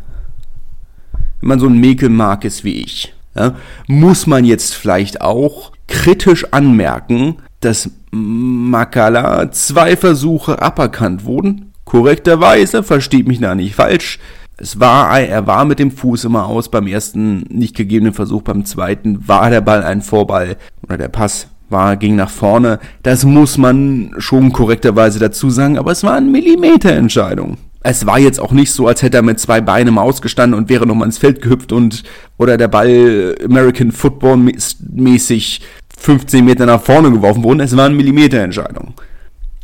wenn 1.39 1.49
man 1.49 1.59
so 1.59 1.65
ein 1.65 1.79
Mäkelmark 1.79 2.45
ist 2.45 2.63
wie 2.63 2.79
ich, 2.83 3.15
ja, 3.35 3.55
muss 3.87 4.27
man 4.27 4.45
jetzt 4.45 4.75
vielleicht 4.75 5.21
auch 5.21 5.71
kritisch 5.87 6.45
anmerken, 6.53 7.37
dass 7.59 7.89
Makala 8.11 9.51
zwei 9.51 9.95
Versuche 9.95 10.61
aberkannt 10.61 11.25
wurden. 11.25 11.73
Korrekterweise, 11.85 12.83
versteht 12.83 13.27
mich 13.27 13.39
da 13.39 13.55
nicht 13.55 13.75
falsch. 13.75 14.19
Es 14.57 14.79
war, 14.79 15.19
er 15.19 15.47
war 15.47 15.65
mit 15.65 15.79
dem 15.79 15.91
Fuß 15.91 16.25
immer 16.25 16.45
aus 16.45 16.69
beim 16.69 16.87
ersten 16.87 17.41
nicht 17.49 17.75
gegebenen 17.75 18.13
Versuch, 18.13 18.41
beim 18.41 18.65
zweiten 18.65 19.27
war 19.27 19.49
der 19.49 19.61
Ball 19.61 19.83
ein 19.83 20.01
Vorball 20.01 20.57
oder 20.83 20.97
der 20.97 21.07
Pass 21.07 21.47
war, 21.69 21.95
ging 21.97 22.15
nach 22.15 22.29
vorne. 22.29 22.79
Das 23.03 23.23
muss 23.23 23.57
man 23.57 24.11
schon 24.17 24.51
korrekterweise 24.51 25.19
dazu 25.19 25.49
sagen, 25.49 25.77
aber 25.77 25.91
es 25.91 26.03
war 26.03 26.15
eine 26.15 26.29
Millimeterentscheidung 26.29 27.57
es 27.81 28.05
war 28.05 28.19
jetzt 28.19 28.39
auch 28.39 28.51
nicht 28.51 28.71
so, 28.71 28.87
als 28.87 29.01
hätte 29.01 29.17
er 29.17 29.23
mit 29.23 29.39
zwei 29.39 29.61
Beinen 29.61 29.97
ausgestanden 29.97 30.57
und 30.57 30.69
wäre 30.69 30.85
nochmal 30.85 31.07
ins 31.07 31.17
Feld 31.17 31.41
gehüpft 31.41 31.71
und 31.71 32.03
oder 32.37 32.57
der 32.57 32.67
Ball 32.67 33.35
American 33.43 33.91
Football 33.91 34.51
mäßig 34.91 35.61
15 35.99 36.43
Meter 36.43 36.65
nach 36.65 36.81
vorne 36.81 37.11
geworfen 37.11 37.43
worden. 37.43 37.59
Es 37.59 37.75
war 37.75 37.85
eine 37.85 37.95
Millimeterentscheidung. 37.95 38.93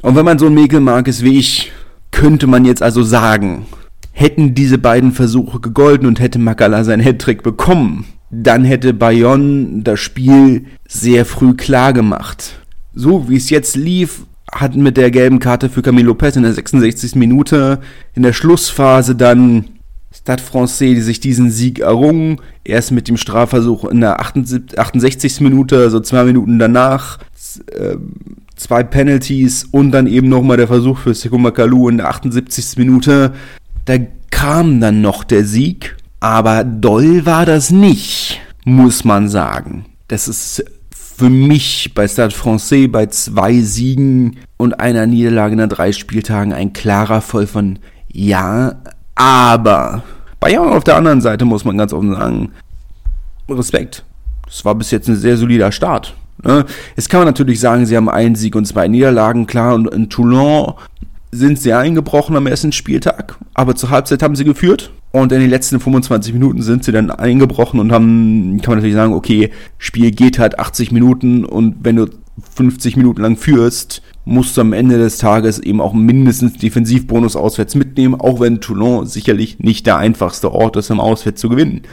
Und 0.01 0.15
wenn 0.15 0.25
man 0.25 0.37
so 0.37 0.47
ein 0.47 0.53
Mäkelmark 0.53 1.07
ist 1.07 1.23
wie 1.23 1.39
ich, 1.39 1.71
könnte 2.11 2.47
man 2.47 2.65
jetzt 2.65 2.83
also 2.83 3.03
sagen, 3.03 3.65
hätten 4.11 4.53
diese 4.53 4.77
beiden 4.77 5.11
Versuche 5.11 5.59
gegolten 5.59 6.07
und 6.07 6.19
hätte 6.19 6.39
Makala 6.39 6.83
seinen 6.83 7.01
Headtrick 7.01 7.43
bekommen, 7.43 8.05
dann 8.29 8.63
hätte 8.63 8.93
Bayonne 8.93 9.81
das 9.83 9.99
Spiel 9.99 10.65
sehr 10.87 11.25
früh 11.25 11.53
klar 11.53 11.93
gemacht. 11.93 12.59
So 12.93 13.29
wie 13.29 13.35
es 13.35 13.49
jetzt 13.49 13.75
lief, 13.75 14.21
hat 14.51 14.75
mit 14.75 14.97
der 14.97 15.11
gelben 15.11 15.39
Karte 15.39 15.69
für 15.69 15.81
Camille 15.81 16.07
Lopez 16.07 16.35
in 16.35 16.43
der 16.43 16.53
66. 16.53 17.15
Minute 17.15 17.79
in 18.13 18.23
der 18.23 18.33
Schlussphase 18.33 19.15
dann 19.15 19.65
Stade 20.17 20.41
Francais 20.41 21.01
sich 21.01 21.19
diesen 21.19 21.51
Sieg 21.51 21.79
errungen. 21.79 22.41
Erst 22.63 22.91
mit 22.91 23.07
dem 23.07 23.17
Strafversuch 23.17 23.85
in 23.85 24.01
der 24.01 24.19
68. 24.19 25.41
Minute, 25.41 25.77
also 25.77 25.99
zwei 25.99 26.23
Minuten 26.23 26.57
danach, 26.57 27.19
ähm, 27.77 28.13
zwei 28.55 28.83
Penalties 28.83 29.65
und 29.69 29.91
dann 29.91 30.07
eben 30.07 30.29
nochmal 30.29 30.57
der 30.57 30.67
Versuch 30.67 30.99
für 30.99 31.13
Sekou 31.13 31.89
in 31.89 31.97
der 31.97 32.09
78. 32.09 32.77
Minute. 32.77 33.33
Da 33.83 33.97
kam 34.31 34.79
dann 34.79 35.01
noch 35.01 35.23
der 35.23 35.45
Sieg, 35.45 35.97
aber 36.19 36.63
doll 36.63 37.25
war 37.25 37.45
das 37.45 37.69
nicht, 37.69 38.39
muss 38.63 39.03
man 39.03 39.29
sagen. 39.29 39.85
Das 40.07 40.27
ist 40.27 40.63
für 40.91 41.29
mich 41.29 41.91
bei 41.93 42.07
Stade 42.07 42.33
Francais 42.33 42.87
bei 42.87 43.05
zwei 43.07 43.59
Siegen 43.59 44.37
und 44.57 44.79
einer 44.79 45.05
Niederlage 45.07 45.55
nach 45.55 45.69
drei 45.69 45.91
Spieltagen 45.91 46.53
ein 46.53 46.73
klarer 46.73 47.21
Voll 47.21 47.47
von 47.47 47.79
ja, 48.11 48.81
aber 49.15 50.03
Bayern 50.39 50.69
auf 50.69 50.83
der 50.83 50.97
anderen 50.97 51.21
Seite 51.21 51.45
muss 51.45 51.65
man 51.65 51.77
ganz 51.77 51.93
offen 51.93 52.13
sagen, 52.13 52.51
Respekt. 53.49 54.03
Das 54.45 54.63
war 54.65 54.75
bis 54.75 54.91
jetzt 54.91 55.07
ein 55.07 55.15
sehr 55.15 55.37
solider 55.37 55.71
Start. 55.71 56.15
Ne? 56.43 56.65
Jetzt 56.95 57.09
kann 57.09 57.21
man 57.21 57.27
natürlich 57.27 57.59
sagen, 57.59 57.85
sie 57.85 57.95
haben 57.97 58.09
einen 58.09 58.35
Sieg 58.35 58.55
und 58.55 58.65
zwei 58.65 58.87
Niederlagen, 58.87 59.47
klar, 59.47 59.75
und 59.75 59.87
in 59.93 60.09
Toulon 60.09 60.73
sind 61.31 61.59
sie 61.59 61.73
eingebrochen 61.73 62.35
am 62.35 62.47
ersten 62.47 62.71
Spieltag, 62.71 63.37
aber 63.53 63.75
zur 63.75 63.89
Halbzeit 63.89 64.23
haben 64.23 64.35
sie 64.35 64.45
geführt 64.45 64.91
und 65.11 65.31
in 65.31 65.41
den 65.41 65.49
letzten 65.49 65.79
25 65.79 66.33
Minuten 66.33 66.61
sind 66.61 66.83
sie 66.83 66.91
dann 66.91 67.11
eingebrochen 67.11 67.79
und 67.79 67.91
haben, 67.91 68.59
kann 68.61 68.71
man 68.71 68.77
natürlich 68.77 68.95
sagen, 68.95 69.13
okay, 69.13 69.51
Spiel 69.77 70.11
geht 70.11 70.39
halt 70.39 70.59
80 70.59 70.91
Minuten 70.91 71.43
und 71.43 71.77
wenn 71.81 71.97
du 71.97 72.07
50 72.55 72.95
Minuten 72.97 73.21
lang 73.21 73.37
führst, 73.37 74.01
musst 74.25 74.57
du 74.57 74.61
am 74.61 74.73
Ende 74.73 74.97
des 74.97 75.19
Tages 75.19 75.59
eben 75.59 75.79
auch 75.79 75.93
mindestens 75.93 76.57
Defensivbonus 76.57 77.35
auswärts 77.35 77.75
mitnehmen, 77.75 78.15
auch 78.15 78.39
wenn 78.39 78.59
Toulon 78.59 79.05
sicherlich 79.05 79.59
nicht 79.59 79.85
der 79.85 79.97
einfachste 79.97 80.51
Ort 80.51 80.75
ist, 80.75 80.89
um 80.89 80.99
auswärts 80.99 81.39
zu 81.39 81.49
gewinnen. 81.49 81.83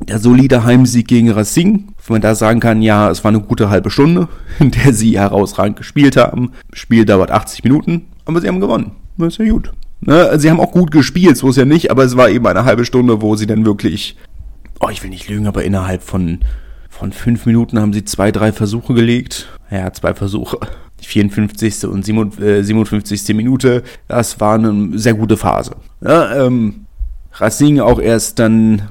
Der 0.00 0.20
solide 0.20 0.64
Heimsieg 0.64 1.08
gegen 1.08 1.30
Racing, 1.30 1.88
wenn 2.06 2.14
man 2.14 2.20
da 2.20 2.34
sagen 2.34 2.60
kann, 2.60 2.82
ja, 2.82 3.10
es 3.10 3.24
war 3.24 3.30
eine 3.30 3.40
gute 3.40 3.68
halbe 3.70 3.90
Stunde, 3.90 4.28
in 4.60 4.70
der 4.70 4.92
sie 4.92 5.18
herausragend 5.18 5.76
gespielt 5.76 6.16
haben. 6.16 6.52
Spiel 6.72 7.04
dauert 7.04 7.30
80 7.30 7.64
Minuten, 7.64 8.04
aber 8.26 8.40
sie 8.40 8.48
haben 8.48 8.60
gewonnen. 8.60 8.92
Das 9.16 9.34
ist 9.34 9.38
ja 9.38 9.50
gut. 9.50 9.72
Ne? 10.00 10.38
Sie 10.38 10.48
haben 10.50 10.60
auch 10.60 10.70
gut 10.70 10.90
gespielt, 10.92 11.36
so 11.36 11.48
ist 11.48 11.56
ja 11.56 11.64
nicht, 11.64 11.90
aber 11.90 12.04
es 12.04 12.16
war 12.16 12.28
eben 12.28 12.46
eine 12.46 12.64
halbe 12.64 12.84
Stunde, 12.84 13.20
wo 13.20 13.34
sie 13.34 13.46
dann 13.46 13.64
wirklich, 13.64 14.16
oh, 14.78 14.88
ich 14.90 15.02
will 15.02 15.10
nicht 15.10 15.28
lügen, 15.28 15.48
aber 15.48 15.64
innerhalb 15.64 16.02
von, 16.02 16.40
von 16.88 17.12
fünf 17.12 17.46
Minuten 17.46 17.80
haben 17.80 17.92
sie 17.92 18.04
zwei, 18.04 18.30
drei 18.30 18.52
Versuche 18.52 18.94
gelegt. 18.94 19.48
Ja, 19.70 19.92
zwei 19.92 20.14
Versuche. 20.14 20.58
Die 21.00 21.06
54. 21.06 21.84
und 21.84 22.04
57. 22.04 23.28
Äh, 23.28 23.34
Minute, 23.34 23.82
das 24.08 24.40
war 24.40 24.54
eine 24.54 24.98
sehr 24.98 25.14
gute 25.14 25.36
Phase. 25.36 25.76
Ja, 26.00 26.46
ähm, 26.46 26.86
Racing 27.34 27.80
auch 27.80 28.00
erst 28.00 28.38
dann 28.38 28.82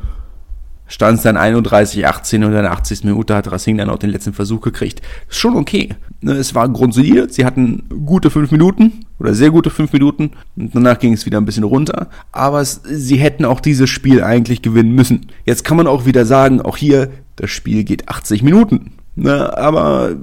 stand 0.88 1.18
es 1.18 1.24
dann 1.24 1.38
31, 1.38 2.08
18 2.08 2.44
und 2.44 2.54
in 2.54 2.62
der 2.62 2.72
80. 2.72 3.04
Minute 3.04 3.36
hat 3.36 3.52
Racing 3.52 3.78
dann 3.78 3.90
auch 3.90 4.00
den 4.00 4.10
letzten 4.10 4.34
Versuch 4.34 4.62
gekriegt. 4.62 5.02
Ist 5.30 5.38
schon 5.38 5.56
okay. 5.56 5.90
Ne, 6.22 6.34
es 6.34 6.56
war 6.56 6.68
grundsolide. 6.70 7.28
Sie 7.30 7.46
hatten 7.46 7.84
gute 8.06 8.30
fünf 8.30 8.52
Minuten 8.52 9.06
oder 9.20 9.34
sehr 9.34 9.52
gute 9.52 9.70
fünf 9.70 9.94
Minuten. 9.94 10.32
Und 10.56 10.74
danach 10.74 11.00
ging 11.00 11.14
es 11.14 11.26
wieder 11.26 11.38
ein 11.40 11.46
bisschen 11.46 11.64
runter. 11.64 12.08
Aber 12.32 12.62
es, 12.62 12.82
sie 12.84 13.18
hätten 13.18 13.46
auch 13.46 13.60
dieses 13.60 13.90
Spiel 13.90 14.24
eigentlich 14.24 14.62
gewinnen 14.62 14.94
müssen. 14.94 15.28
Jetzt 15.46 15.64
kann 15.64 15.78
man 15.78 15.88
auch 15.88 16.06
wieder 16.06 16.26
sagen, 16.26 16.62
auch 16.62 16.78
hier, 16.78 17.12
das 17.36 17.52
Spiel 17.52 17.84
geht 17.84 18.10
80 18.10 18.44
Minuten. 18.44 18.94
Ne, 19.16 19.58
aber 19.58 20.16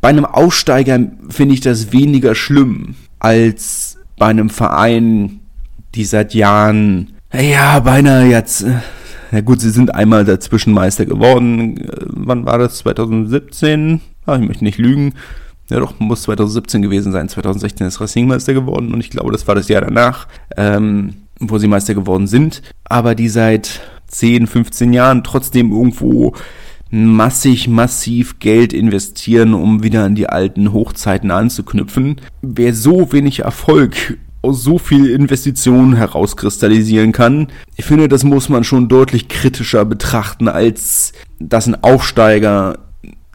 bei 0.00 0.08
einem 0.08 0.24
Aussteiger 0.24 0.98
finde 1.28 1.54
ich 1.54 1.60
das 1.60 1.92
weniger 1.92 2.34
schlimm 2.34 2.94
als 3.18 3.98
bei 4.18 4.26
einem 4.26 4.50
Verein, 4.50 5.40
die 5.94 6.04
seit 6.04 6.34
Jahren, 6.34 7.14
ja, 7.32 7.78
beinahe 7.80 8.26
jetzt 8.26 8.64
ja 9.32 9.40
gut, 9.40 9.62
sie 9.62 9.70
sind 9.70 9.94
einmal 9.94 10.26
dazwischen 10.26 10.74
Meister 10.74 11.06
geworden. 11.06 11.78
Äh, 11.78 12.04
wann 12.06 12.44
war 12.44 12.58
das? 12.58 12.78
2017? 12.78 14.02
Ah, 14.26 14.36
ich 14.36 14.46
möchte 14.46 14.62
nicht 14.62 14.78
lügen. 14.78 15.14
Ja 15.70 15.80
doch, 15.80 15.98
muss 15.98 16.22
2017 16.22 16.82
gewesen 16.82 17.12
sein. 17.12 17.30
2016 17.30 17.86
ist 17.86 18.00
Racing 18.00 18.28
Meister 18.28 18.52
geworden 18.52 18.92
und 18.92 19.00
ich 19.00 19.08
glaube, 19.08 19.32
das 19.32 19.48
war 19.48 19.54
das 19.54 19.68
Jahr 19.68 19.80
danach, 19.80 20.28
ähm, 20.58 21.14
wo 21.40 21.56
sie 21.56 21.66
Meister 21.66 21.94
geworden 21.94 22.26
sind. 22.26 22.60
Aber 22.84 23.14
die 23.14 23.30
seit 23.30 23.80
10, 24.08 24.46
15 24.46 24.92
Jahren 24.92 25.24
trotzdem 25.24 25.72
irgendwo 25.72 26.34
massig, 26.92 27.68
massiv 27.68 28.38
Geld 28.38 28.72
investieren, 28.72 29.54
um 29.54 29.82
wieder 29.82 30.04
an 30.04 30.14
die 30.14 30.28
alten 30.28 30.72
Hochzeiten 30.72 31.30
anzuknüpfen. 31.30 32.20
Wer 32.42 32.74
so 32.74 33.12
wenig 33.12 33.40
Erfolg 33.40 34.18
aus 34.42 34.62
so 34.62 34.78
viel 34.78 35.08
Investitionen 35.08 35.94
herauskristallisieren 35.94 37.12
kann. 37.12 37.48
Ich 37.76 37.84
finde, 37.84 38.08
das 38.08 38.24
muss 38.24 38.48
man 38.48 38.64
schon 38.64 38.88
deutlich 38.88 39.28
kritischer 39.28 39.84
betrachten, 39.84 40.48
als 40.48 41.12
dass 41.38 41.66
ein 41.66 41.82
Aufsteiger 41.82 42.78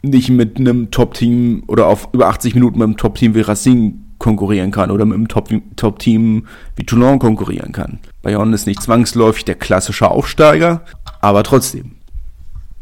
nicht 0.02 0.28
mit 0.28 0.58
einem 0.58 0.90
Top-Team 0.90 1.64
oder 1.66 1.86
auf 1.86 2.10
über 2.12 2.28
80 2.28 2.54
Minuten 2.54 2.78
mit 2.78 2.84
einem 2.84 2.96
Top-Team 2.96 3.34
wie 3.34 3.40
Racing 3.40 4.04
konkurrieren 4.18 4.70
kann 4.70 4.90
oder 4.90 5.04
mit 5.04 5.16
einem 5.16 5.28
Top-Team 5.76 6.46
wie 6.76 6.84
Toulon 6.84 7.18
konkurrieren 7.18 7.72
kann. 7.72 7.98
Bayonne 8.22 8.54
ist 8.54 8.66
nicht 8.66 8.82
zwangsläufig 8.82 9.44
der 9.44 9.54
klassische 9.54 10.10
Aufsteiger, 10.10 10.82
aber 11.20 11.42
trotzdem. 11.42 11.97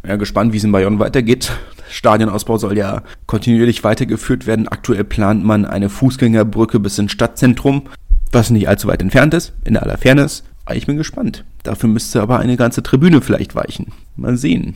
Ja, 0.07 0.17
gespannt, 0.17 0.53
wie 0.53 0.59
es 0.59 0.65
in 0.65 0.73
Bayonne 0.73 0.99
weitergeht. 0.99 1.53
Stadionausbau 1.91 2.59
soll 2.59 2.77
ja 2.77 3.03
kontinuierlich 3.27 3.85
weitergeführt 3.85 4.47
werden. 4.47 4.69
Aktuell 4.69 5.05
plant 5.05 5.45
man 5.45 5.65
eine 5.65 5.89
Fußgängerbrücke 5.89 6.79
bis 6.81 6.99
ins 6.99 7.13
Stadtzentrum 7.13 7.89
was 8.33 8.51
nicht 8.51 8.69
allzu 8.69 8.89
weit 8.89 9.03
entfernt 9.03 9.35
ist, 9.35 9.55
in 9.65 9.77
aller 9.77 9.99
Fairness. 9.99 10.45
Ich 10.73 10.87
bin 10.87 10.97
gespannt. 10.97 11.45
Dafür 11.63 11.89
müsste 11.89 12.21
aber 12.21 12.39
eine 12.39 12.57
ganze 12.57 12.83
Tribüne 12.83 13.21
vielleicht 13.21 13.55
weichen. 13.55 13.93
Mal 14.17 14.37
sehen. 14.37 14.75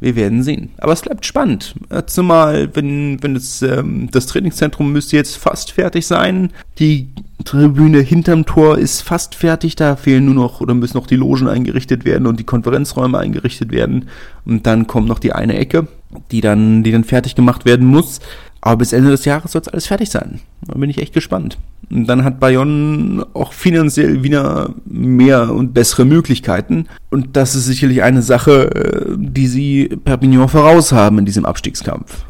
Wir 0.00 0.16
werden 0.16 0.42
sehen. 0.42 0.70
Aber 0.78 0.92
es 0.92 1.02
bleibt 1.02 1.24
spannend. 1.24 1.74
Zumal, 2.06 2.74
wenn, 2.74 3.22
wenn 3.22 3.36
es, 3.36 3.62
ähm, 3.62 4.08
das 4.10 4.26
Trainingszentrum 4.26 4.92
müsste 4.92 5.16
jetzt 5.16 5.36
fast 5.36 5.72
fertig 5.72 6.06
sein. 6.06 6.52
Die 6.78 7.08
Tribüne 7.46 8.00
hinterm 8.00 8.44
Tor 8.44 8.76
ist 8.76 9.00
fast 9.00 9.34
fertig. 9.34 9.76
Da 9.76 9.96
fehlen 9.96 10.26
nur 10.26 10.34
noch 10.34 10.60
oder 10.60 10.74
müssen 10.74 10.98
noch 10.98 11.06
die 11.06 11.16
Logen 11.16 11.48
eingerichtet 11.48 12.04
werden 12.04 12.26
und 12.26 12.38
die 12.38 12.44
Konferenzräume 12.44 13.18
eingerichtet 13.18 13.72
werden. 13.72 14.08
Und 14.44 14.66
dann 14.66 14.86
kommt 14.86 15.08
noch 15.08 15.18
die 15.18 15.32
eine 15.32 15.56
Ecke, 15.56 15.88
die 16.30 16.42
dann, 16.42 16.82
die 16.82 16.92
dann 16.92 17.04
fertig 17.04 17.34
gemacht 17.34 17.64
werden 17.64 17.86
muss. 17.86 18.20
Aber 18.60 18.78
bis 18.78 18.92
Ende 18.92 19.10
des 19.10 19.24
Jahres 19.24 19.52
soll 19.52 19.62
es 19.62 19.68
alles 19.68 19.86
fertig 19.86 20.10
sein. 20.10 20.40
Da 20.66 20.76
bin 20.76 20.90
ich 20.90 21.00
echt 21.00 21.14
gespannt. 21.14 21.56
Und 21.88 22.06
dann 22.06 22.24
hat 22.24 22.40
Bayonne 22.40 23.24
auch 23.32 23.52
finanziell 23.52 24.24
wieder 24.24 24.74
mehr 24.84 25.52
und 25.52 25.72
bessere 25.72 26.04
Möglichkeiten. 26.04 26.86
Und 27.10 27.36
das 27.36 27.54
ist 27.54 27.66
sicherlich 27.66 28.02
eine 28.02 28.22
Sache, 28.22 28.74
äh, 28.74 29.14
die 29.16 29.46
sie 29.46 29.88
Perpignan 30.04 30.48
voraus 30.48 30.90
haben 30.90 31.18
in 31.20 31.26
diesem 31.26 31.46
Abstiegskampf. 31.46 32.24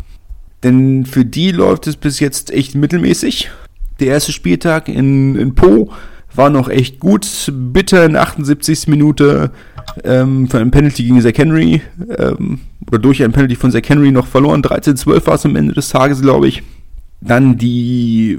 Denn 0.63 1.07
für 1.07 1.25
die 1.25 1.53
läuft 1.53 1.87
es 1.87 1.97
bis 1.97 2.21
jetzt 2.21 2.51
echt 2.51 2.75
mittelmäßig. 2.75 3.51
Der 4.01 4.09
erste 4.09 4.33
Spieltag 4.33 4.89
in, 4.89 5.37
in 5.37 5.55
Po 5.55 5.91
war 6.35 6.51
noch 6.51 6.69
echt 6.69 7.01
gut. 7.01 7.51
Bitter 7.53 8.05
in 8.05 8.17
78. 8.17 8.89
Minute 8.89 9.51
ähm, 10.05 10.49
für 10.49 10.59
ein 10.59 10.71
Penalty 10.71 11.05
gegen 11.05 11.21
Zach 11.21 11.33
Henry. 11.37 11.83
Ähm, 12.19 12.61
oder 12.87 12.99
durch 12.99 13.23
ein 13.23 13.33
Penalty 13.33 13.57
von 13.57 13.71
Zach 13.71 13.83
Henry 13.87 14.13
noch 14.13 14.27
verloren. 14.27 14.63
13-12 14.63 15.27
war 15.27 15.35
es 15.35 15.47
am 15.47 15.57
Ende 15.57 15.73
des 15.73 15.89
Tages, 15.89 16.21
glaube 16.21 16.49
ich. 16.49 16.63
Dann 17.21 17.57
die 17.57 18.39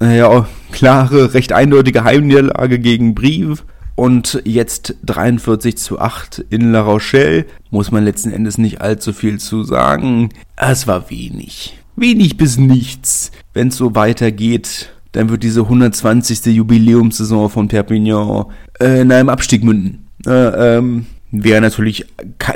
ja, 0.00 0.46
klare, 0.72 1.34
recht 1.34 1.52
eindeutige 1.52 2.04
Heimniederlage 2.04 2.78
gegen 2.78 3.14
Brive. 3.14 3.62
Und 3.94 4.40
jetzt 4.44 4.96
43 5.04 5.76
zu 5.76 6.00
8 6.00 6.44
in 6.50 6.72
La 6.72 6.80
Rochelle. 6.80 7.44
Muss 7.70 7.90
man 7.90 8.04
letzten 8.04 8.32
Endes 8.32 8.58
nicht 8.58 8.80
allzu 8.80 9.12
viel 9.12 9.38
zu 9.38 9.64
sagen. 9.64 10.30
Es 10.56 10.86
war 10.86 11.10
wenig. 11.10 11.81
Wenig 11.96 12.36
bis 12.36 12.58
nichts. 12.58 13.32
Wenn 13.52 13.68
es 13.68 13.76
so 13.76 13.94
weitergeht, 13.94 14.92
dann 15.12 15.28
wird 15.28 15.42
diese 15.42 15.62
120. 15.62 16.46
Jubiläumssaison 16.46 17.50
von 17.50 17.68
Perpignan 17.68 18.46
äh, 18.80 19.02
in 19.02 19.12
einem 19.12 19.28
Abstieg 19.28 19.62
münden. 19.62 20.08
Äh, 20.26 20.76
ähm, 20.76 21.06
wäre 21.30 21.60
natürlich 21.60 22.06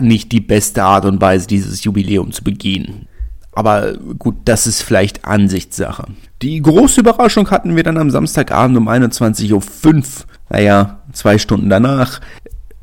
nicht 0.00 0.32
die 0.32 0.40
beste 0.40 0.82
Art 0.82 1.04
und 1.04 1.20
Weise, 1.20 1.46
dieses 1.46 1.84
Jubiläum 1.84 2.32
zu 2.32 2.42
begehen. 2.44 3.06
Aber 3.52 3.94
gut, 4.18 4.36
das 4.44 4.66
ist 4.66 4.82
vielleicht 4.82 5.24
Ansichtssache. 5.24 6.04
Die 6.42 6.60
große 6.60 7.00
Überraschung 7.00 7.50
hatten 7.50 7.74
wir 7.74 7.82
dann 7.82 7.96
am 7.96 8.10
Samstagabend 8.10 8.76
um 8.76 8.88
21.05 8.88 9.52
Uhr. 9.52 10.02
Naja, 10.50 11.00
zwei 11.12 11.38
Stunden 11.38 11.70
danach. 11.70 12.20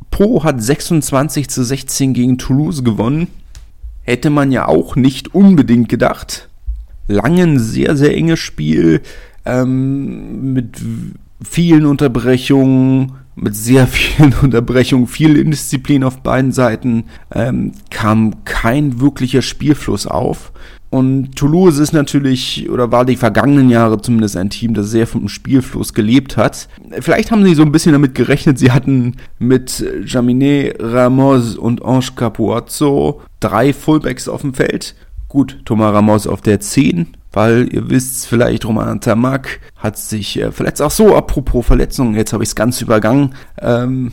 Po 0.10 0.44
hat 0.44 0.62
26 0.62 1.48
zu 1.50 1.64
16 1.64 2.14
gegen 2.14 2.38
Toulouse 2.40 2.84
gewonnen. 2.84 3.28
Hätte 4.04 4.30
man 4.30 4.52
ja 4.52 4.68
auch 4.68 4.96
nicht 4.96 5.34
unbedingt 5.34 5.90
gedacht. 5.90 6.50
Langen, 7.08 7.60
sehr, 7.60 7.96
sehr 7.96 8.16
enges 8.16 8.40
Spiel. 8.40 9.02
Ähm, 9.46 10.54
mit 10.54 10.78
vielen 11.42 11.86
Unterbrechungen 11.86 13.14
mit 13.36 13.56
sehr 13.56 13.88
vielen 13.88 14.34
Unterbrechungen, 14.34 15.08
viel 15.08 15.38
Indisziplin 15.38 16.04
auf 16.04 16.22
beiden 16.22 16.52
Seiten, 16.52 17.06
ähm, 17.34 17.74
kam 17.90 18.44
kein 18.46 19.00
wirklicher 19.00 19.42
Spielfluss 19.42 20.08
auf. 20.08 20.52
Und 20.94 21.36
Toulouse 21.36 21.80
ist 21.80 21.92
natürlich, 21.92 22.70
oder 22.70 22.92
war 22.92 23.04
die 23.04 23.16
vergangenen 23.16 23.72
Jahre 23.72 24.00
zumindest 24.00 24.38
ein 24.38 24.52
Team, 24.52 24.76
das 24.76 24.92
sehr 24.92 25.08
vom 25.08 25.28
Spielfluss 25.28 25.96
gelebt 25.96 26.38
hat. 26.38 26.70
Vielleicht 27.00 27.32
haben 27.32 27.44
sie 27.44 27.56
so 27.56 27.64
ein 27.64 27.72
bisschen 27.72 27.94
damit 27.94 28.14
gerechnet, 28.14 28.60
sie 28.60 28.70
hatten 28.70 29.16
mit 29.40 29.84
Jaminet, 30.06 30.76
Ramos 30.80 31.56
und 31.56 31.84
Ange 31.84 32.10
Capuazzo 32.16 33.22
drei 33.40 33.74
Fullbacks 33.74 34.28
auf 34.28 34.42
dem 34.42 34.54
Feld. 34.54 34.94
Gut, 35.30 35.62
Thomas 35.66 35.96
Ramos 35.96 36.28
auf 36.28 36.42
der 36.42 36.60
10, 36.60 37.18
weil 37.32 37.74
ihr 37.74 37.90
wisst 37.90 38.28
vielleicht, 38.28 38.64
Roman 38.64 39.02
Tamak 39.02 39.62
hat 39.76 39.98
sich 39.98 40.40
äh, 40.40 40.52
verletzt. 40.52 40.80
Ach 40.80 40.92
so, 40.92 41.16
apropos 41.16 41.66
Verletzungen, 41.66 42.14
jetzt 42.14 42.34
habe 42.34 42.44
ich 42.44 42.50
es 42.50 42.56
ganz 42.56 42.82
übergangen. 42.82 43.34
Ähm, 43.60 44.12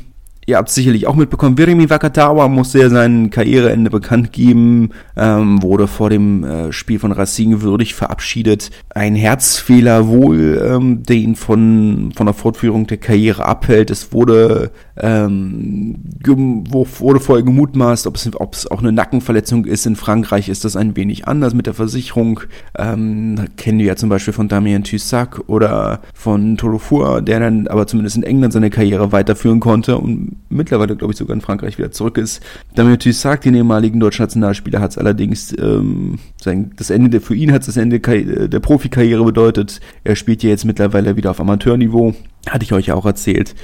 Ihr 0.51 0.57
habt 0.57 0.69
sicherlich 0.69 1.07
auch 1.07 1.15
mitbekommen, 1.15 1.57
Virimi 1.57 1.89
Wakatawa 1.91 2.49
musste 2.49 2.81
ja 2.81 2.89
sein 2.89 3.31
Karriereende 3.31 3.89
bekannt 3.89 4.33
geben, 4.33 4.91
ähm, 5.17 5.63
wurde 5.63 5.87
vor 5.87 6.11
dem 6.11 6.43
äh, 6.43 6.73
Spiel 6.73 6.99
von 6.99 7.13
Racing 7.13 7.63
würdig 7.63 7.95
verabschiedet. 7.95 8.73
Ein 8.89 9.15
Herzfehler 9.15 10.09
wohl, 10.09 10.61
ähm, 10.61 11.05
der 11.05 11.15
ihn 11.15 11.37
von, 11.37 12.11
von 12.17 12.27
der 12.27 12.35
Fortführung 12.35 12.89
der 12.89 12.97
Karriere 12.97 13.45
abhält. 13.45 13.93
Es 13.93 14.13
wurde, 14.13 14.73
ähm, 15.01 15.97
wurde 16.25 17.21
vorher 17.21 17.45
gemutmaßt, 17.45 18.07
ob 18.07 18.17
es, 18.17 18.31
ob 18.35 18.55
es 18.55 18.71
auch 18.71 18.81
eine 18.81 18.93
Nackenverletzung 18.93 19.65
ist. 19.65 19.87
In 19.87 19.97
Frankreich 19.97 20.49
ist 20.49 20.65
das 20.65 20.77
ein 20.77 20.97
wenig 20.97 21.27
anders 21.27 21.55
mit 21.55 21.67
der 21.67 21.75
Versicherung. 21.75 22.41
Ähm, 22.79 23.47
kennen 23.57 23.79
wir 23.79 23.87
ja 23.87 23.97
zum 23.97 24.09
Beispiel 24.09 24.35
von 24.35 24.49
Damien 24.49 24.85
Tussac 24.85 25.41
oder 25.47 26.01
von 26.15 26.57
Tolofua, 26.57 27.21
der 27.21 27.41
dann 27.41 27.67
aber 27.67 27.87
zumindest 27.87 28.17
in 28.17 28.23
England 28.23 28.53
seine 28.53 28.71
Karriere 28.71 29.13
weiterführen 29.13 29.61
konnte 29.61 29.97
und 29.99 30.37
mittlerweile, 30.49 30.97
glaube 30.97 31.13
ich, 31.13 31.19
sogar 31.19 31.35
in 31.35 31.41
Frankreich 31.41 31.79
wieder 31.79 31.91
zurück 31.91 32.19
ist. 32.19 32.43
Damit 32.75 33.03
sagt, 33.03 33.45
den 33.45 33.55
ehemaligen 33.55 34.01
deutschen 34.01 34.23
Nationalspieler, 34.23 34.81
hat 34.81 34.93
es 34.93 34.99
allerdings 34.99 35.55
ähm, 35.59 36.19
sein, 36.41 36.73
das 36.77 36.91
Ende 36.91 37.11
der, 37.11 37.21
für 37.21 37.35
ihn 37.35 37.53
hat 37.53 37.63
es 37.63 37.67
das 37.67 37.77
Ende 37.77 38.01
der 38.01 38.61
Profikarriere 38.61 39.25
bedeutet. 39.25 39.81
Er 40.05 40.17
spielt 40.17 40.43
ja 40.43 40.51
jetzt 40.51 40.65
mittlerweile 40.65 41.17
wieder 41.17 41.31
auf 41.31 41.41
Amateurniveau. 41.41 42.15
Hatte 42.49 42.65
ich 42.65 42.73
euch 42.73 42.87
ja 42.87 42.95
auch 42.95 43.07
erzählt. 43.07 43.55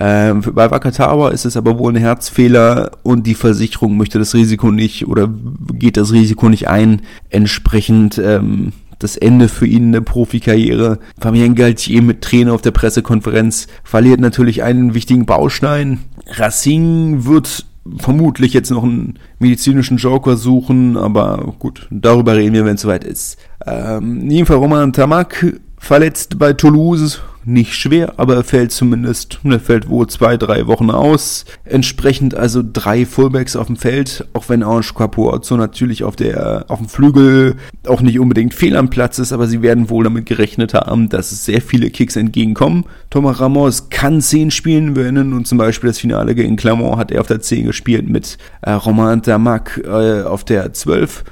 Ähm, 0.00 0.42
bei 0.52 0.70
Wakatawa 0.70 1.30
ist 1.30 1.44
es 1.44 1.56
aber 1.56 1.78
wohl 1.78 1.92
ein 1.92 1.96
Herzfehler 1.96 2.92
und 3.02 3.26
die 3.26 3.34
Versicherung 3.34 3.96
möchte 3.96 4.18
das 4.18 4.34
Risiko 4.34 4.70
nicht 4.70 5.08
oder 5.08 5.28
geht 5.72 5.96
das 5.96 6.12
Risiko 6.12 6.48
nicht 6.48 6.68
ein. 6.68 7.02
Entsprechend 7.30 8.18
ähm, 8.18 8.72
das 8.98 9.16
Ende 9.16 9.48
für 9.48 9.66
ihn 9.66 9.84
in 9.84 9.92
der 9.92 10.00
Profikarriere. 10.00 10.98
Fabien 11.20 11.54
Galtier 11.54 12.02
mit 12.02 12.22
Tränen 12.22 12.50
auf 12.50 12.62
der 12.62 12.72
Pressekonferenz 12.72 13.66
verliert 13.84 14.20
natürlich 14.20 14.62
einen 14.62 14.94
wichtigen 14.94 15.26
Baustein. 15.26 16.00
Racing 16.26 17.24
wird 17.24 17.66
vermutlich 17.96 18.52
jetzt 18.52 18.70
noch 18.70 18.82
einen 18.82 19.18
medizinischen 19.38 19.96
Joker 19.96 20.36
suchen, 20.36 20.96
aber 20.96 21.54
gut, 21.58 21.88
darüber 21.90 22.36
reden 22.36 22.52
wir, 22.52 22.64
wenn 22.64 22.74
es 22.74 22.82
soweit 22.82 23.04
ist. 23.04 23.38
Ähm, 23.66 24.30
jedenfalls 24.30 24.60
Roman 24.60 24.92
Tamak 24.92 25.58
verletzt 25.78 26.38
bei 26.38 26.52
Toulouse, 26.52 27.20
nicht 27.48 27.74
schwer, 27.74 28.14
aber 28.18 28.36
er 28.36 28.44
fällt 28.44 28.72
zumindest, 28.72 29.40
er 29.42 29.58
fällt 29.58 29.88
wohl 29.88 30.06
zwei, 30.06 30.36
drei 30.36 30.66
Wochen 30.66 30.90
aus. 30.90 31.46
Entsprechend 31.64 32.34
also 32.34 32.62
drei 32.62 33.06
Fullbacks 33.06 33.56
auf 33.56 33.68
dem 33.68 33.76
Feld, 33.76 34.26
auch 34.34 34.48
wenn 34.48 34.62
Ange 34.62 34.82
Capuozzo 34.94 35.56
natürlich 35.56 36.04
auf 36.04 36.14
der, 36.14 36.66
auf 36.68 36.78
dem 36.78 36.88
Flügel 36.88 37.56
auch 37.86 38.02
nicht 38.02 38.20
unbedingt 38.20 38.52
fehl 38.52 38.76
am 38.76 38.90
Platz 38.90 39.18
ist, 39.18 39.32
aber 39.32 39.46
sie 39.46 39.62
werden 39.62 39.88
wohl 39.88 40.04
damit 40.04 40.26
gerechnet 40.26 40.74
haben, 40.74 41.08
dass 41.08 41.44
sehr 41.44 41.62
viele 41.62 41.90
Kicks 41.90 42.16
entgegenkommen. 42.16 42.84
Thomas 43.08 43.40
Ramos 43.40 43.88
kann 43.88 44.20
10 44.20 44.50
spielen, 44.50 44.94
wir 44.94 45.04
erinnern 45.04 45.32
uns 45.32 45.48
zum 45.48 45.58
Beispiel 45.58 45.88
das 45.88 45.98
Finale 45.98 46.34
gegen 46.34 46.56
Clermont 46.56 46.98
hat 46.98 47.10
er 47.10 47.22
auf 47.22 47.28
der 47.28 47.40
10 47.40 47.66
gespielt 47.66 48.08
mit 48.08 48.36
äh, 48.60 48.72
Romain 48.72 49.22
Damac 49.22 49.80
äh, 49.84 50.22
auf 50.22 50.44
der 50.44 50.72
12. 50.74 51.24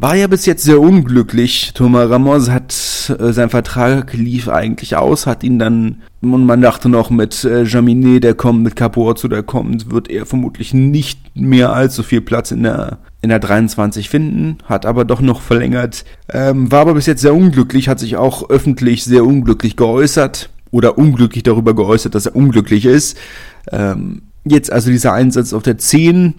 War 0.00 0.14
ja 0.14 0.28
bis 0.28 0.46
jetzt 0.46 0.62
sehr 0.62 0.80
unglücklich. 0.80 1.72
Thomas 1.74 2.08
Ramos 2.08 2.50
hat 2.50 2.72
äh, 3.18 3.32
sein 3.32 3.50
Vertrag 3.50 4.14
lief 4.14 4.48
eigentlich 4.48 4.94
aus, 4.94 5.26
hat 5.26 5.42
ihn 5.42 5.58
dann 5.58 6.02
und 6.20 6.46
man 6.46 6.62
dachte 6.62 6.88
noch 6.88 7.10
mit 7.10 7.42
äh, 7.42 7.64
Jaminet, 7.64 8.22
der 8.22 8.34
kommt, 8.34 8.62
mit 8.62 8.76
Capuozzo, 8.76 9.26
der 9.26 9.42
kommt, 9.42 9.90
wird 9.90 10.08
er 10.08 10.24
vermutlich 10.24 10.72
nicht 10.72 11.18
mehr 11.34 11.72
allzu 11.72 12.04
viel 12.04 12.20
Platz 12.20 12.52
in 12.52 12.62
der 12.62 12.98
in 13.22 13.30
der 13.30 13.40
23 13.40 14.08
finden, 14.08 14.58
hat 14.66 14.86
aber 14.86 15.04
doch 15.04 15.20
noch 15.20 15.40
verlängert. 15.40 16.04
Ähm, 16.28 16.70
war 16.70 16.82
aber 16.82 16.94
bis 16.94 17.06
jetzt 17.06 17.22
sehr 17.22 17.34
unglücklich, 17.34 17.88
hat 17.88 17.98
sich 17.98 18.16
auch 18.16 18.48
öffentlich 18.50 19.02
sehr 19.04 19.24
unglücklich 19.24 19.74
geäußert 19.74 20.50
oder 20.70 20.96
unglücklich 20.96 21.42
darüber 21.42 21.74
geäußert, 21.74 22.14
dass 22.14 22.26
er 22.26 22.36
unglücklich 22.36 22.84
ist. 22.84 23.18
Ähm, 23.72 24.22
jetzt 24.44 24.70
also 24.70 24.92
dieser 24.92 25.12
Einsatz 25.12 25.52
auf 25.52 25.64
der 25.64 25.76
10 25.76 26.34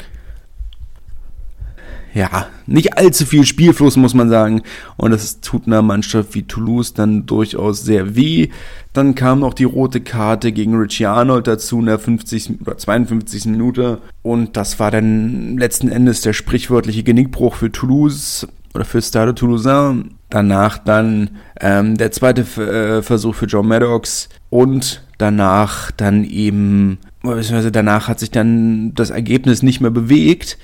ja, 2.20 2.48
nicht 2.68 2.98
allzu 2.98 3.26
viel 3.26 3.46
Spielfluss, 3.46 3.96
muss 3.96 4.14
man 4.14 4.28
sagen. 4.28 4.62
Und 4.98 5.12
das 5.12 5.40
tut 5.40 5.68
einer 5.68 5.82
Mannschaft 5.82 6.36
wie 6.36 6.44
Toulouse 6.44 6.94
dann 6.94 7.26
durchaus 7.26 7.84
sehr 7.84 8.14
weh. 8.14 8.50
Dann 8.92 9.16
kam 9.16 9.40
noch 9.40 9.54
die 9.54 9.64
rote 9.64 10.02
Karte 10.02 10.52
gegen 10.52 10.76
Richie 10.76 11.06
Arnold 11.06 11.48
dazu 11.48 11.80
in 11.80 11.86
der 11.86 11.98
50. 11.98 12.60
oder 12.60 12.78
52. 12.78 13.46
Minute. 13.46 14.00
Und 14.22 14.58
das 14.58 14.80
war 14.80 14.92
dann 14.92 15.58
letzten 15.58 15.88
Endes 15.88 16.20
der 16.20 16.34
sprichwörtliche 16.34 17.04
Genickbruch 17.04 17.56
für 17.56 17.72
Toulouse 17.72 18.46
oder 18.76 18.84
für 18.84 19.02
Stade 19.02 19.34
Toulousain. 19.34 20.16
Danach 20.30 20.78
dann 20.78 21.30
ähm, 21.62 21.98
der 21.98 22.12
zweite 22.12 22.42
äh, 22.62 23.02
Versuch 23.02 23.36
für 23.36 23.46
John 23.46 23.68
Maddox 23.68 24.28
und 24.50 25.04
danach 25.18 25.92
dann 25.92 26.26
eben, 26.26 26.98
beziehungsweise 27.22 27.72
danach 27.72 28.10
hat 28.10 28.20
sich 28.20 28.30
dann 28.30 28.94
das 28.94 29.10
Ergebnis 29.10 29.64
nicht 29.64 29.80
mehr 29.80 29.90
bewegt 29.90 30.58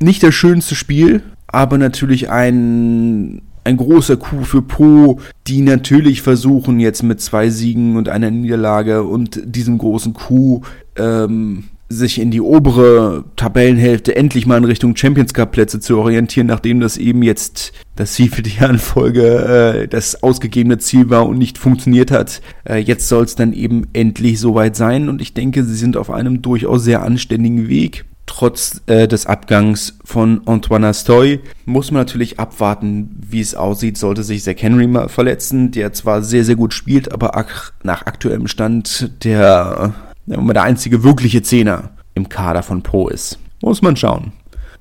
nicht 0.00 0.22
das 0.22 0.34
schönste 0.34 0.74
Spiel, 0.74 1.22
aber 1.46 1.78
natürlich 1.78 2.30
ein, 2.30 3.42
ein 3.64 3.76
großer 3.76 4.16
Coup 4.16 4.44
für 4.44 4.62
Po, 4.62 5.20
die 5.46 5.62
natürlich 5.62 6.22
versuchen 6.22 6.80
jetzt 6.80 7.02
mit 7.02 7.20
zwei 7.20 7.50
Siegen 7.50 7.96
und 7.96 8.08
einer 8.08 8.30
Niederlage 8.30 9.02
und 9.02 9.40
diesem 9.44 9.78
großen 9.78 10.14
Coup 10.14 10.66
ähm, 10.96 11.64
sich 11.90 12.20
in 12.20 12.30
die 12.30 12.42
obere 12.42 13.24
Tabellenhälfte 13.36 14.14
endlich 14.14 14.46
mal 14.46 14.58
in 14.58 14.64
Richtung 14.64 14.94
Champions 14.94 15.32
Cup 15.32 15.52
Plätze 15.52 15.80
zu 15.80 15.96
orientieren, 15.96 16.46
nachdem 16.46 16.80
das 16.80 16.98
eben 16.98 17.22
jetzt 17.22 17.72
das 17.96 18.14
siebte 18.14 18.48
Jahr 18.48 18.70
in 18.70 18.78
Folge 18.78 19.24
äh, 19.24 19.88
das 19.88 20.22
ausgegebene 20.22 20.78
Ziel 20.78 21.08
war 21.08 21.26
und 21.26 21.38
nicht 21.38 21.56
funktioniert 21.56 22.10
hat. 22.10 22.42
Äh, 22.68 22.78
jetzt 22.78 23.08
soll 23.08 23.24
es 23.24 23.36
dann 23.36 23.54
eben 23.54 23.86
endlich 23.94 24.38
soweit 24.38 24.76
sein 24.76 25.08
und 25.08 25.22
ich 25.22 25.32
denke, 25.32 25.64
sie 25.64 25.76
sind 25.76 25.96
auf 25.96 26.10
einem 26.10 26.42
durchaus 26.42 26.84
sehr 26.84 27.02
anständigen 27.02 27.68
Weg. 27.68 28.04
Trotz 28.28 28.82
äh, 28.86 29.08
des 29.08 29.24
Abgangs 29.24 29.98
von 30.04 30.42
Antoine 30.46 30.88
Astoy 30.88 31.40
muss 31.64 31.90
man 31.90 32.02
natürlich 32.02 32.38
abwarten, 32.38 33.08
wie 33.26 33.40
es 33.40 33.54
aussieht. 33.54 33.96
Sollte 33.96 34.22
sich 34.22 34.44
Zach 34.44 34.54
Henry 34.58 34.86
mal 34.86 35.08
verletzen, 35.08 35.70
der 35.70 35.94
zwar 35.94 36.22
sehr, 36.22 36.44
sehr 36.44 36.54
gut 36.54 36.74
spielt, 36.74 37.10
aber 37.10 37.36
ak 37.36 37.72
nach 37.82 38.04
aktuellem 38.06 38.46
Stand 38.46 39.24
der 39.24 39.94
der 40.26 40.62
einzige 40.62 41.02
wirkliche 41.02 41.42
Zehner 41.42 41.90
im 42.14 42.28
Kader 42.28 42.62
von 42.62 42.82
Pro 42.82 43.08
ist. 43.08 43.38
Muss 43.62 43.80
man 43.80 43.96
schauen. 43.96 44.32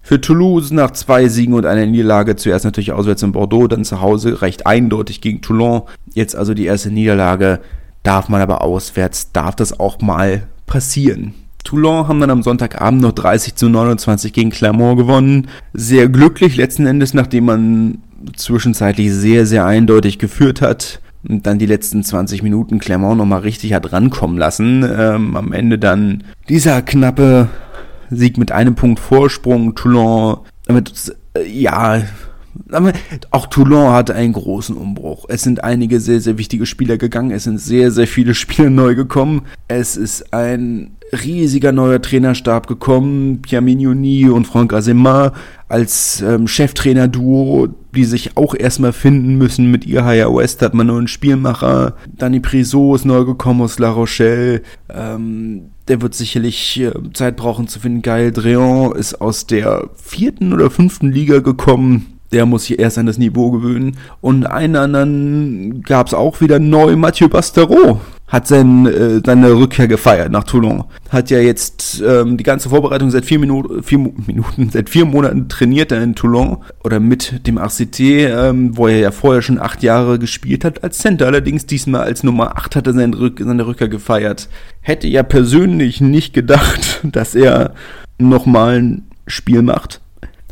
Für 0.02 0.20
Toulouse 0.20 0.72
nach 0.72 0.92
zwei 0.92 1.30
Siegen 1.30 1.54
und 1.54 1.66
einer 1.66 1.86
Niederlage, 1.86 2.36
zuerst 2.36 2.66
natürlich 2.66 2.92
auswärts 2.92 3.24
in 3.24 3.32
Bordeaux, 3.32 3.68
dann 3.68 3.86
zu 3.86 4.02
Hause 4.02 4.42
recht 4.42 4.68
eindeutig 4.68 5.22
gegen 5.22 5.42
Toulon. 5.42 5.84
Jetzt 6.14 6.36
also 6.36 6.54
die 6.54 6.66
erste 6.66 6.92
Niederlage, 6.92 7.62
darf 8.04 8.28
man 8.28 8.42
aber 8.42 8.62
auswärts, 8.62 9.32
darf 9.32 9.56
das 9.56 9.80
auch 9.80 10.02
mal 10.02 10.44
passieren. 10.66 11.34
Toulon 11.64 12.08
haben 12.08 12.20
dann 12.22 12.30
am 12.30 12.44
Sonntagabend 12.44 13.02
noch 13.02 13.12
30 13.12 13.56
zu 13.56 13.70
29 13.70 14.32
gegen 14.32 14.52
Clermont 14.52 14.98
gewonnen. 14.98 15.48
Sehr 15.74 16.08
glücklich 16.08 16.56
letzten 16.56 16.86
Endes, 16.86 17.14
nachdem 17.14 17.46
man 17.46 17.98
zwischenzeitlich 18.36 19.12
sehr, 19.12 19.46
sehr 19.46 19.66
eindeutig 19.66 20.18
geführt 20.18 20.62
hat 20.62 21.02
und 21.28 21.46
dann 21.46 21.60
die 21.60 21.66
letzten 21.66 22.04
20 22.04 22.44
Minuten 22.44 22.80
Clermont 22.80 23.18
nochmal 23.18 23.42
richtig 23.42 23.74
hat 23.74 23.92
rankommen 23.92 24.38
lassen. 24.38 24.84
Ähm, 24.84 25.36
am 25.36 25.52
Ende 25.52 25.78
dann 25.78 26.24
dieser 26.50 26.82
knappe 26.82 27.50
Sieg 28.10 28.38
mit 28.38 28.52
einem 28.52 28.76
Punkt 28.76 29.00
Vorsprung. 29.00 29.76
Toulon, 29.76 30.38
damit, 30.66 31.16
äh, 31.34 31.46
ja, 31.48 32.02
auch 33.32 33.48
Toulon 33.48 33.92
hatte 33.94 34.16
einen 34.16 34.34
großen 34.34 34.76
Umbruch. 34.76 35.26
Es 35.30 35.44
sind 35.44 35.64
einige 35.64 36.00
sehr, 36.00 36.20
sehr 36.20 36.38
wichtige 36.38 36.66
Spieler 36.66 36.98
gegangen. 36.98 37.32
Es 37.32 37.44
sind 37.44 37.60
sehr, 37.60 37.92
sehr 37.92 38.08
viele 38.08 38.34
Spieler 38.36 38.70
neu 38.70 38.96
gekommen. 38.96 39.44
Es 39.68 39.98
ist 39.98 40.34
ein 40.34 40.92
riesiger 41.24 41.72
neuer 41.72 42.02
Trainerstab 42.02 42.68
gekommen. 42.68 43.42
Pierre 43.42 43.62
Mignoni 43.62 44.30
und 44.30 44.46
Franck 44.46 44.74
Azema 44.74 45.34
als 45.70 46.22
ähm, 46.22 46.48
Cheftrainer-Duo, 46.48 47.70
die 47.96 48.06
sich 48.06 48.38
auch 48.38 48.56
erstmal 48.56 48.94
finden 48.94 49.38
müssen. 49.38 49.72
Mit 49.72 49.86
Ihaya 49.86 50.34
West 50.34 50.62
hat 50.62 50.74
man 50.74 50.88
nur 50.88 50.98
einen 50.98 51.08
Spielmacher. 51.08 51.96
Danny 52.08 52.40
Priso 52.40 52.96
ist 52.96 53.06
neu 53.06 53.26
gekommen 53.26 53.62
aus 53.62 53.80
La 53.80 53.90
Rochelle. 53.90 54.62
Ähm, 54.90 55.72
der 55.88 56.02
wird 56.02 56.16
sicherlich 56.16 56.80
äh, 56.80 56.92
Zeit 57.14 57.38
brauchen 57.38 57.68
zu 57.68 57.80
finden. 57.80 58.02
Gaël 58.02 58.32
Dreon 58.32 58.96
ist 58.96 59.22
aus 59.22 59.48
der 59.48 59.90
vierten 59.96 60.54
oder 60.54 60.70
fünften 60.70 61.12
Liga 61.12 61.40
gekommen 61.40 62.17
der 62.32 62.46
muss 62.46 62.66
sich 62.66 62.80
erst 62.80 62.98
an 62.98 63.06
das 63.06 63.18
Niveau 63.18 63.52
gewöhnen. 63.52 63.98
Und 64.22 64.46
einen 64.46 64.76
anderen 64.76 65.82
gab 65.84 66.08
es 66.08 66.14
auch 66.14 66.42
wieder 66.42 66.60
neu, 66.60 66.96
Mathieu 66.96 67.30
Bastereau 67.30 68.00
hat 68.28 68.46
sein, 68.46 68.86
äh, 68.86 69.22
seine 69.26 69.54
Rückkehr 69.54 69.88
gefeiert 69.88 70.32
nach 70.32 70.44
Toulon. 70.44 70.84
Hat 71.10 71.30
ja 71.30 71.40
jetzt 71.40 72.04
ähm, 72.06 72.36
die 72.38 72.44
ganze 72.44 72.70
Vorbereitung 72.70 73.10
seit 73.10 73.26
vier 73.26 73.40
Minuten, 73.40 73.84
vier 73.84 74.00
Minuten, 74.00 74.70
seit 74.74 74.90
vier 74.90 75.06
Monaten 75.06 75.48
trainiert 75.48 75.94
er 75.94 76.04
in 76.04 76.14
Toulon 76.14 76.58
oder 76.84 77.00
mit 77.00 77.48
dem 77.48 77.58
RCT, 77.58 78.00
ähm, 78.00 78.76
wo 78.76 78.88
er 78.88 79.00
ja 79.00 79.12
vorher 79.12 79.42
schon 79.42 79.60
acht 79.60 79.82
Jahre 79.82 80.20
gespielt 80.20 80.66
hat 80.66 80.84
als 80.84 80.98
Center. 80.98 81.26
Allerdings 81.26 81.66
diesmal 81.66 82.02
als 82.02 82.24
Nummer 82.24 82.58
acht 82.58 82.76
hat 82.76 82.88
er 82.88 82.94
seine, 82.94 83.18
Rück 83.18 83.40
seine 83.42 83.66
Rückkehr 83.66 83.88
gefeiert. 83.88 84.50
Hätte 84.82 85.08
ja 85.08 85.24
persönlich 85.24 86.02
nicht 86.02 86.34
gedacht, 86.34 87.00
dass 87.04 87.34
er 87.34 87.74
nochmal 88.18 88.80
ein 88.80 89.04
Spiel 89.26 89.62
macht 89.62 90.02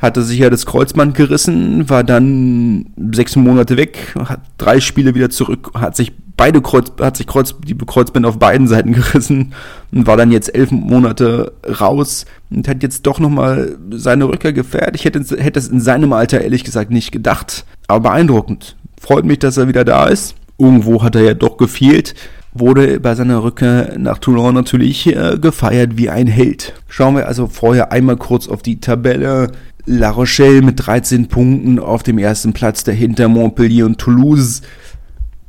hatte 0.05 0.23
sich 0.23 0.39
ja 0.39 0.49
das 0.49 0.65
Kreuzband 0.65 1.15
gerissen, 1.15 1.89
war 1.89 2.03
dann 2.03 2.87
sechs 3.11 3.35
Monate 3.35 3.77
weg, 3.77 4.15
hat 4.17 4.41
drei 4.57 4.79
Spiele 4.79 5.15
wieder 5.15 5.29
zurück, 5.29 5.71
hat 5.75 5.95
sich 5.95 6.13
beide 6.37 6.61
Kreuz, 6.61 6.91
hat 6.99 7.17
sich 7.17 7.27
Kreuz, 7.27 7.55
die 7.65 7.77
Kreuzbänder 7.77 8.29
auf 8.29 8.39
beiden 8.39 8.67
Seiten 8.67 8.93
gerissen 8.93 9.53
und 9.91 10.07
war 10.07 10.17
dann 10.17 10.31
jetzt 10.31 10.53
elf 10.53 10.71
Monate 10.71 11.53
raus 11.79 12.25
und 12.49 12.67
hat 12.67 12.83
jetzt 12.83 13.05
doch 13.05 13.19
nochmal 13.19 13.77
seine 13.91 14.25
Rückkehr 14.25 14.53
gefährdet. 14.53 14.95
Ich 14.95 15.05
hätte, 15.05 15.19
hätte 15.41 15.59
es 15.59 15.67
in 15.67 15.81
seinem 15.81 16.13
Alter 16.13 16.41
ehrlich 16.41 16.63
gesagt 16.63 16.91
nicht 16.91 17.11
gedacht. 17.11 17.65
Aber 17.87 18.09
beeindruckend. 18.09 18.75
Freut 18.99 19.25
mich, 19.25 19.39
dass 19.39 19.57
er 19.57 19.67
wieder 19.67 19.85
da 19.85 20.07
ist. 20.07 20.35
Irgendwo 20.57 21.03
hat 21.03 21.15
er 21.15 21.23
ja 21.23 21.33
doch 21.33 21.57
gefehlt. 21.57 22.15
Wurde 22.53 23.01
bei 23.01 23.15
seiner 23.15 23.43
Rückkehr 23.43 23.95
nach 23.97 24.17
Toulon 24.17 24.55
natürlich 24.55 25.07
äh, 25.07 25.37
gefeiert 25.37 25.97
wie 25.97 26.09
ein 26.09 26.27
Held. 26.27 26.73
Schauen 26.87 27.17
wir 27.17 27.27
also 27.27 27.47
vorher 27.47 27.91
einmal 27.91 28.15
kurz 28.15 28.47
auf 28.47 28.61
die 28.61 28.79
Tabelle. 28.79 29.51
La 29.87 30.09
Rochelle 30.09 30.63
mit 30.63 30.85
13 30.85 31.27
Punkten 31.27 31.77
auf 31.77 32.01
dem 32.01 32.17
ersten 32.17 32.53
Platz, 32.53 32.83
dahinter 32.83 33.27
Montpellier 33.27 33.85
und 33.85 33.99
Toulouse 33.99 34.61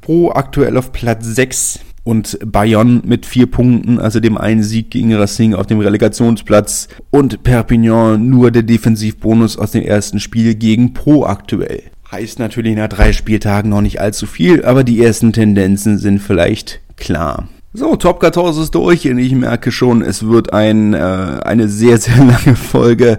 Pro 0.03 0.31
aktuell 0.31 0.77
auf 0.77 0.92
Platz 0.92 1.25
6 1.25 1.81
und 2.05 2.38
Bayonne 2.44 3.01
mit 3.05 3.27
4 3.27 3.46
Punkten, 3.46 3.99
also 3.99 4.20
dem 4.20 4.37
einen 4.37 4.62
Sieg 4.62 4.90
gegen 4.90 5.14
Racing 5.14 5.55
auf 5.55 5.66
dem 5.66 5.81
Relegationsplatz 5.81 6.88
und 7.11 7.42
Perpignan 7.42 8.29
nur 8.29 8.51
der 8.51 8.62
Defensivbonus 8.62 9.57
aus 9.57 9.72
dem 9.72 9.83
ersten 9.83 10.20
Spiel 10.20 10.55
gegen 10.55 10.92
Pro 10.92 11.25
aktuell. 11.25 11.83
Heißt 12.12 12.38
natürlich 12.38 12.77
nach 12.77 12.88
drei 12.88 13.12
Spieltagen 13.12 13.70
noch 13.70 13.81
nicht 13.81 14.01
allzu 14.01 14.27
viel, 14.27 14.64
aber 14.64 14.85
die 14.85 15.03
ersten 15.03 15.33
Tendenzen 15.33 15.99
sind 15.99 16.20
vielleicht 16.20 16.81
klar. 16.96 17.49
So, 17.72 17.96
Top 17.96 18.20
14 18.20 18.62
ist 18.62 18.75
durch 18.75 19.09
und 19.09 19.18
ich 19.18 19.35
merke 19.35 19.72
schon, 19.72 20.03
es 20.03 20.27
wird 20.27 20.53
ein, 20.53 20.94
äh, 20.94 20.99
eine 21.42 21.68
sehr, 21.68 21.99
sehr 21.99 22.16
lange 22.18 22.55
Folge. 22.55 23.18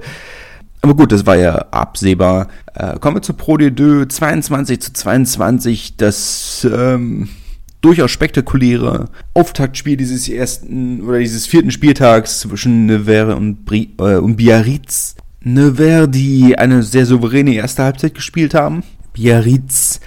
Aber 0.81 0.95
gut, 0.95 1.11
das 1.11 1.25
war 1.25 1.37
ja 1.37 1.55
absehbar. 1.71 2.47
Äh, 2.73 2.99
kommen 2.99 3.17
wir 3.17 3.21
zu 3.21 3.33
Pro 3.33 3.55
D2 3.55 4.09
22 4.09 4.79
zu 4.79 4.93
22. 4.93 5.97
Das 5.97 6.67
ähm, 6.71 7.29
durchaus 7.81 8.11
spektakuläre 8.11 9.09
Auftaktspiel 9.33 9.97
dieses 9.97 10.29
ersten 10.29 11.01
oder 11.01 11.19
dieses 11.19 11.47
vierten 11.47 11.71
Spieltags 11.71 12.41
zwischen 12.41 12.85
Nevers 12.85 13.35
und, 13.35 13.65
Bri 13.65 13.93
äh, 13.99 14.15
und 14.15 14.37
Biarritz. 14.37 15.15
Nevers, 15.41 16.09
die 16.11 16.57
eine 16.57 16.83
sehr 16.83 17.05
souveräne 17.05 17.53
erste 17.53 17.83
Halbzeit 17.83 18.13
gespielt 18.13 18.53
haben. 18.53 18.83
Biarritz 19.13 19.99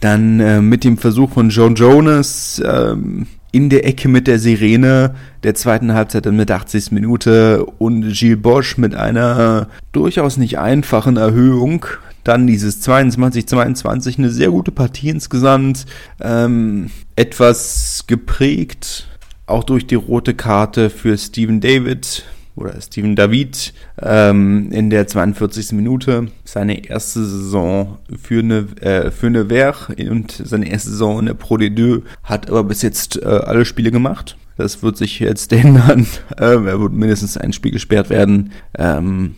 dann 0.00 0.40
äh, 0.40 0.60
mit 0.60 0.84
dem 0.84 0.98
Versuch 0.98 1.32
von 1.32 1.48
John 1.48 1.74
Jonas 1.74 2.62
ähm, 2.64 3.26
in 3.54 3.70
der 3.70 3.86
Ecke 3.86 4.08
mit 4.08 4.26
der 4.26 4.40
Sirene 4.40 5.14
der 5.44 5.54
zweiten 5.54 5.94
Halbzeit 5.94 6.26
dann 6.26 6.34
mit 6.34 6.50
80. 6.50 6.90
Minute 6.90 7.64
und 7.64 8.12
Gilles 8.12 8.42
Bosch 8.42 8.78
mit 8.78 8.96
einer 8.96 9.68
durchaus 9.92 10.38
nicht 10.38 10.58
einfachen 10.58 11.16
Erhöhung. 11.16 11.86
Dann 12.24 12.48
dieses 12.48 12.82
22-22, 12.82 14.18
eine 14.18 14.30
sehr 14.30 14.50
gute 14.50 14.72
Partie 14.72 15.10
insgesamt. 15.10 15.86
Ähm, 16.20 16.90
etwas 17.14 18.04
geprägt, 18.08 19.06
auch 19.46 19.62
durch 19.62 19.86
die 19.86 19.94
rote 19.94 20.34
Karte 20.34 20.90
für 20.90 21.16
Steven 21.16 21.60
David, 21.60 22.24
oder 22.56 22.80
Steven 22.80 23.16
David 23.16 23.72
ähm, 24.00 24.70
in 24.70 24.90
der 24.90 25.06
42. 25.06 25.72
Minute 25.72 26.28
seine 26.44 26.86
erste 26.88 27.24
Saison 27.24 27.98
für 28.16 28.40
eine 28.40 28.66
äh, 28.80 29.10
für 29.10 29.26
eine 29.26 29.50
Werk 29.50 29.94
und 30.10 30.32
seine 30.32 30.68
erste 30.68 30.90
Saison 30.90 31.18
in 31.18 31.26
der 31.26 31.34
Pro 31.34 31.56
D2 31.56 32.02
hat 32.22 32.48
aber 32.48 32.64
bis 32.64 32.82
jetzt 32.82 33.20
äh, 33.20 33.26
alle 33.26 33.64
Spiele 33.64 33.90
gemacht. 33.90 34.36
Das 34.56 34.82
wird 34.82 34.96
sich 34.96 35.18
jetzt 35.18 35.52
ändern. 35.52 36.06
Äh, 36.36 36.44
er 36.44 36.80
wird 36.80 36.92
mindestens 36.92 37.36
ein 37.36 37.52
Spiel 37.52 37.72
gesperrt 37.72 38.10
werden. 38.10 38.52
Ähm, 38.78 39.34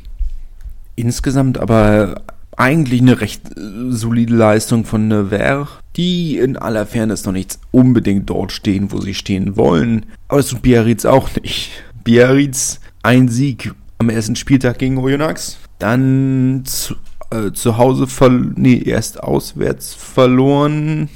insgesamt 0.94 1.58
aber 1.58 2.22
eigentlich 2.56 3.00
eine 3.00 3.20
recht 3.20 3.56
äh, 3.56 3.60
solide 3.90 4.34
Leistung 4.34 4.84
von 4.84 5.08
Nevers, 5.08 5.68
die 5.96 6.38
in 6.38 6.56
aller 6.56 6.86
Fairness 6.86 7.24
noch 7.24 7.32
nicht 7.32 7.58
unbedingt 7.70 8.28
dort 8.28 8.52
stehen, 8.52 8.92
wo 8.92 9.00
sie 9.00 9.14
stehen 9.14 9.56
wollen. 9.56 10.06
Aber 10.28 10.40
es 10.40 10.48
tut 10.48 10.62
Biarritz 10.62 11.04
auch 11.04 11.30
nicht. 11.40 11.70
Biarritz 12.04 12.80
ein 13.06 13.28
Sieg 13.28 13.72
am 13.98 14.10
ersten 14.10 14.34
Spieltag 14.34 14.78
gegen 14.78 14.98
Oyonnax. 14.98 15.58
Dann 15.78 16.62
zu, 16.64 16.96
äh, 17.30 17.52
zu 17.52 17.78
Hause, 17.78 18.08
nee, 18.56 18.82
erst 18.84 19.22
auswärts 19.22 19.94
verloren. 19.94 21.08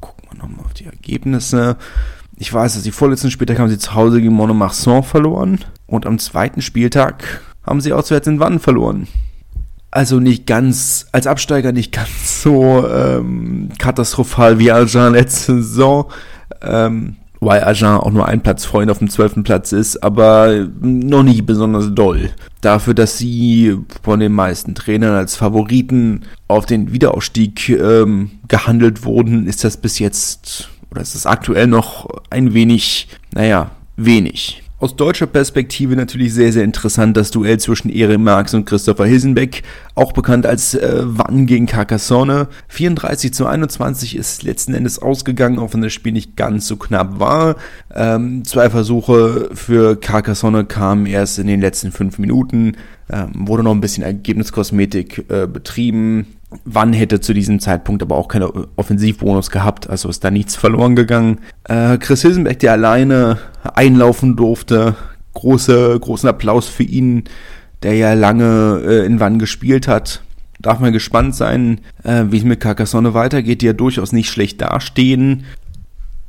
Gucken 0.00 0.28
wir 0.30 0.38
nochmal 0.38 0.66
auf 0.66 0.74
die 0.74 0.84
Ergebnisse. 0.84 1.78
Ich 2.36 2.52
weiß, 2.52 2.74
dass 2.74 2.82
die 2.82 2.90
vorletzten 2.90 3.30
Spieltag 3.30 3.58
haben 3.58 3.70
sie 3.70 3.78
zu 3.78 3.94
Hause 3.94 4.20
gegen 4.20 4.34
Monomarsan 4.34 5.02
verloren. 5.02 5.60
Und 5.86 6.04
am 6.04 6.18
zweiten 6.18 6.60
Spieltag 6.60 7.40
haben 7.62 7.80
sie 7.80 7.94
auswärts 7.94 8.26
in 8.26 8.38
Wann 8.38 8.58
verloren. 8.58 9.08
Also 9.90 10.20
nicht 10.20 10.46
ganz, 10.46 11.06
als 11.12 11.26
Absteiger 11.26 11.72
nicht 11.72 11.92
ganz 11.92 12.42
so 12.42 12.86
ähm, 12.86 13.70
katastrophal 13.78 14.58
wie 14.58 14.72
Aljan 14.72 15.14
letzte 15.14 15.62
Saison. 15.62 16.10
Ähm, 16.60 17.16
Wobei 17.44 17.66
Agen 17.66 17.84
auch 17.84 18.10
nur 18.10 18.26
ein 18.26 18.40
Platz 18.40 18.64
vorhin 18.64 18.88
auf 18.88 19.00
dem 19.00 19.10
zwölften 19.10 19.42
Platz 19.42 19.72
ist, 19.72 20.02
aber 20.02 20.66
noch 20.80 21.22
nicht 21.22 21.44
besonders 21.44 21.94
doll. 21.94 22.30
Dafür, 22.62 22.94
dass 22.94 23.18
sie 23.18 23.76
von 24.02 24.18
den 24.18 24.32
meisten 24.32 24.74
Trainern 24.74 25.14
als 25.14 25.36
Favoriten 25.36 26.22
auf 26.48 26.64
den 26.64 26.94
Wiederaufstieg 26.94 27.68
ähm, 27.68 28.30
gehandelt 28.48 29.04
wurden, 29.04 29.46
ist 29.46 29.62
das 29.62 29.76
bis 29.76 29.98
jetzt, 29.98 30.70
oder 30.90 31.02
ist 31.02 31.14
das 31.14 31.26
aktuell 31.26 31.66
noch 31.66 32.08
ein 32.30 32.54
wenig, 32.54 33.08
naja, 33.34 33.72
wenig. 33.96 34.63
Aus 34.84 34.96
deutscher 34.96 35.26
Perspektive 35.26 35.96
natürlich 35.96 36.34
sehr, 36.34 36.52
sehr 36.52 36.62
interessant 36.62 37.16
das 37.16 37.30
Duell 37.30 37.58
zwischen 37.58 37.88
Erik 37.88 38.18
Marx 38.18 38.52
und 38.52 38.66
Christopher 38.66 39.06
Hilsenbeck, 39.06 39.62
auch 39.94 40.12
bekannt 40.12 40.44
als 40.44 40.74
äh, 40.74 41.00
Wann 41.04 41.46
gegen 41.46 41.64
Carcassonne. 41.64 42.48
34 42.68 43.32
zu 43.32 43.46
21 43.46 44.14
ist 44.14 44.42
letzten 44.42 44.74
Endes 44.74 44.98
ausgegangen, 44.98 45.58
auch 45.58 45.72
wenn 45.72 45.80
das 45.80 45.94
Spiel 45.94 46.12
nicht 46.12 46.36
ganz 46.36 46.66
so 46.66 46.76
knapp 46.76 47.18
war. 47.18 47.56
Ähm, 47.94 48.44
zwei 48.44 48.68
Versuche 48.68 49.48
für 49.54 49.96
Carcassonne 49.98 50.66
kamen 50.66 51.06
erst 51.06 51.38
in 51.38 51.46
den 51.46 51.62
letzten 51.62 51.90
fünf 51.90 52.18
Minuten, 52.18 52.76
ähm, 53.10 53.30
wurde 53.48 53.62
noch 53.62 53.72
ein 53.72 53.80
bisschen 53.80 54.04
Ergebniskosmetik 54.04 55.30
äh, 55.30 55.46
betrieben. 55.46 56.26
Wann 56.64 56.92
hätte 56.92 57.20
zu 57.20 57.32
diesem 57.32 57.60
Zeitpunkt 57.60 58.02
aber 58.02 58.16
auch 58.16 58.28
keine 58.28 58.50
Offensivbonus 58.76 59.50
gehabt, 59.50 59.88
also 59.88 60.08
ist 60.08 60.24
da 60.24 60.30
nichts 60.30 60.56
verloren 60.56 60.96
gegangen. 60.96 61.40
Äh, 61.64 61.98
Chris 61.98 62.22
Hilsenbeck, 62.22 62.58
der 62.60 62.72
alleine 62.72 63.38
einlaufen 63.62 64.36
durfte, 64.36 64.94
große, 65.34 65.98
großen 66.00 66.28
Applaus 66.28 66.68
für 66.68 66.82
ihn, 66.82 67.24
der 67.82 67.94
ja 67.94 68.14
lange 68.14 68.82
äh, 68.84 69.06
in 69.06 69.20
Wann 69.20 69.38
gespielt 69.38 69.88
hat. 69.88 70.22
Darf 70.60 70.80
mal 70.80 70.92
gespannt 70.92 71.34
sein, 71.34 71.80
äh, 72.04 72.24
wie 72.30 72.38
es 72.38 72.44
mit 72.44 72.60
Carcassonne 72.60 73.14
weitergeht, 73.14 73.60
die 73.60 73.66
ja 73.66 73.72
durchaus 73.72 74.12
nicht 74.12 74.30
schlecht 74.30 74.60
dastehen. 74.60 75.44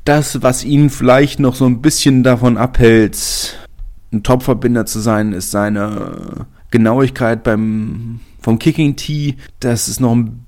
Das, 0.03 0.41
was 0.43 0.63
ihn 0.63 0.89
vielleicht 0.89 1.39
noch 1.39 1.55
so 1.55 1.65
ein 1.65 1.81
bisschen 1.81 2.23
davon 2.23 2.57
abhält, 2.57 3.57
ein 4.11 4.23
Topverbinder 4.23 4.85
zu 4.85 4.99
sein, 4.99 5.33
ist 5.33 5.51
seine 5.51 6.45
Genauigkeit 6.71 7.43
beim 7.43 8.19
vom 8.45 8.59
Kicking 8.59 8.95
Tee. 8.95 9.37
Das 9.59 9.87
ist 9.87 9.99
noch 9.99 10.15
ein 10.15 10.45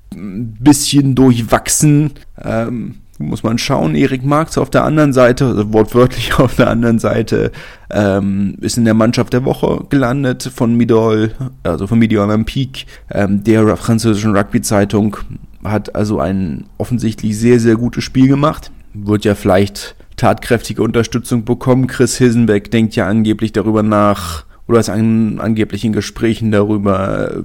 bisschen 0.59 1.15
durchwachsen. 1.15 2.11
Ähm, 2.39 2.97
muss 3.17 3.41
man 3.41 3.57
schauen. 3.57 3.95
Erik 3.95 4.23
Marx 4.23 4.59
auf 4.59 4.69
der 4.69 4.83
anderen 4.83 5.13
Seite, 5.13 5.47
also 5.47 5.73
wortwörtlich 5.73 6.35
auf 6.39 6.55
der 6.55 6.69
anderen 6.69 6.99
Seite, 6.99 7.51
ähm, 7.89 8.55
ist 8.61 8.77
in 8.77 8.85
der 8.85 8.93
Mannschaft 8.93 9.33
der 9.33 9.45
Woche 9.45 9.85
gelandet 9.89 10.43
von 10.43 10.75
Midol, 10.75 11.31
also 11.63 11.87
von 11.87 11.97
Midi 11.97 12.19
Olympique, 12.19 12.85
ähm, 13.09 13.43
der 13.43 13.75
französischen 13.77 14.37
Rugby-Zeitung, 14.37 15.17
hat 15.63 15.95
also 15.95 16.19
ein 16.19 16.65
offensichtlich 16.77 17.35
sehr, 17.35 17.59
sehr 17.59 17.77
gutes 17.77 18.03
Spiel 18.03 18.27
gemacht. 18.27 18.69
Wird 18.93 19.25
ja 19.25 19.33
vielleicht 19.33 19.95
tatkräftige 20.17 20.83
Unterstützung 20.83 21.45
bekommen. 21.45 21.87
Chris 21.87 22.15
Hilsenbeck 22.17 22.69
denkt 22.69 22.95
ja 22.95 23.07
angeblich 23.07 23.53
darüber 23.53 23.81
nach, 23.81 24.45
oder 24.67 24.79
ist 24.79 24.89
an, 24.89 25.39
angeblich 25.39 25.85
in 25.85 25.93
Gesprächen 25.93 26.51
darüber, 26.51 27.43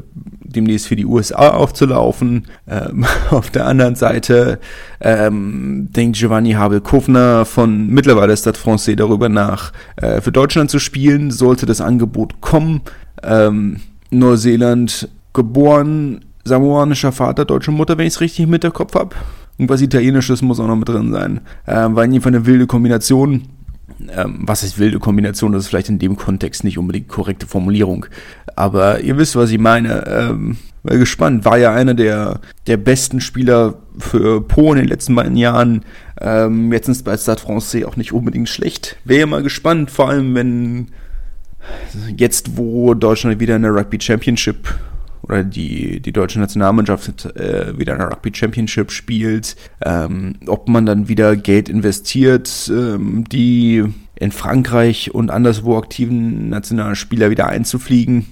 demnächst 0.52 0.88
für 0.88 0.96
die 0.96 1.06
USA 1.06 1.50
aufzulaufen. 1.50 2.46
Ähm, 2.68 3.04
auf 3.30 3.50
der 3.50 3.66
anderen 3.66 3.94
Seite 3.94 4.58
ähm, 5.00 5.88
denkt 5.90 6.16
Giovanni 6.16 6.52
Habel-Kufner 6.52 7.44
von 7.44 7.88
mittlerweile 7.88 8.36
Stade 8.36 8.58
Francais 8.58 8.96
darüber 8.96 9.28
nach, 9.28 9.72
äh, 9.96 10.20
für 10.20 10.32
Deutschland 10.32 10.70
zu 10.70 10.78
spielen, 10.78 11.30
sollte 11.30 11.66
das 11.66 11.80
Angebot 11.80 12.40
kommen. 12.40 12.82
Ähm, 13.22 13.78
Neuseeland 14.10 15.08
geboren, 15.32 16.24
samoanischer 16.44 17.12
Vater, 17.12 17.44
deutsche 17.44 17.70
Mutter, 17.70 17.96
wenn 17.98 18.06
ich 18.06 18.14
es 18.14 18.20
richtig 18.20 18.46
mit 18.46 18.62
der 18.62 18.72
Kopf 18.72 18.94
habe. 18.94 19.14
Irgendwas 19.58 19.80
Italienisches 19.80 20.42
muss 20.42 20.60
auch 20.60 20.66
noch 20.66 20.76
mit 20.76 20.88
drin 20.88 21.12
sein. 21.12 21.40
Ähm, 21.66 21.94
war 21.94 22.04
Fall 22.04 22.34
eine 22.34 22.46
wilde 22.46 22.66
Kombination 22.66 23.42
ähm, 24.16 24.40
was 24.40 24.62
ist 24.62 24.78
wilde 24.78 24.98
Kombination? 24.98 25.52
Das 25.52 25.64
ist 25.64 25.68
vielleicht 25.68 25.88
in 25.88 25.98
dem 25.98 26.16
Kontext 26.16 26.64
nicht 26.64 26.78
unbedingt 26.78 27.08
korrekte 27.08 27.46
Formulierung. 27.46 28.06
Aber 28.56 29.00
ihr 29.00 29.16
wisst, 29.16 29.36
was 29.36 29.50
ich 29.50 29.58
meine. 29.58 30.06
Ähm, 30.06 30.56
war 30.82 30.96
gespannt. 30.96 31.44
War 31.44 31.58
ja 31.58 31.72
einer 31.72 31.94
der, 31.94 32.40
der 32.66 32.76
besten 32.76 33.20
Spieler 33.20 33.74
für 33.98 34.40
Po 34.40 34.72
in 34.72 34.78
den 34.78 34.88
letzten 34.88 35.14
beiden 35.14 35.36
Jahren. 35.36 35.84
Ähm, 36.20 36.72
jetzt 36.72 36.88
ist 36.88 37.04
bei 37.04 37.16
Stade 37.16 37.40
Francais 37.40 37.84
auch 37.84 37.96
nicht 37.96 38.12
unbedingt 38.12 38.48
schlecht. 38.48 38.96
Wäre 39.04 39.26
mal 39.26 39.42
gespannt, 39.42 39.90
vor 39.90 40.08
allem 40.08 40.34
wenn 40.34 40.88
jetzt, 42.16 42.56
wo 42.56 42.94
Deutschland 42.94 43.38
wieder 43.38 43.56
in 43.56 43.62
der 43.62 43.74
Rugby 43.74 44.00
Championship 44.00 44.74
oder 45.22 45.44
die, 45.44 46.00
die 46.00 46.12
deutsche 46.12 46.40
Nationalmannschaft 46.40 47.26
äh, 47.36 47.78
wieder 47.78 47.94
eine 47.94 48.10
Rugby 48.10 48.32
Championship 48.34 48.90
spielt, 48.90 49.56
ähm, 49.84 50.34
ob 50.46 50.68
man 50.68 50.86
dann 50.86 51.08
wieder 51.08 51.36
Geld 51.36 51.68
investiert, 51.68 52.70
ähm, 52.74 53.24
die 53.30 53.84
in 54.16 54.32
Frankreich 54.32 55.14
und 55.14 55.30
anderswo 55.30 55.76
aktiven 55.78 56.48
nationalen 56.48 56.96
Spieler 56.96 57.30
wieder 57.30 57.48
einzufliegen, 57.48 58.26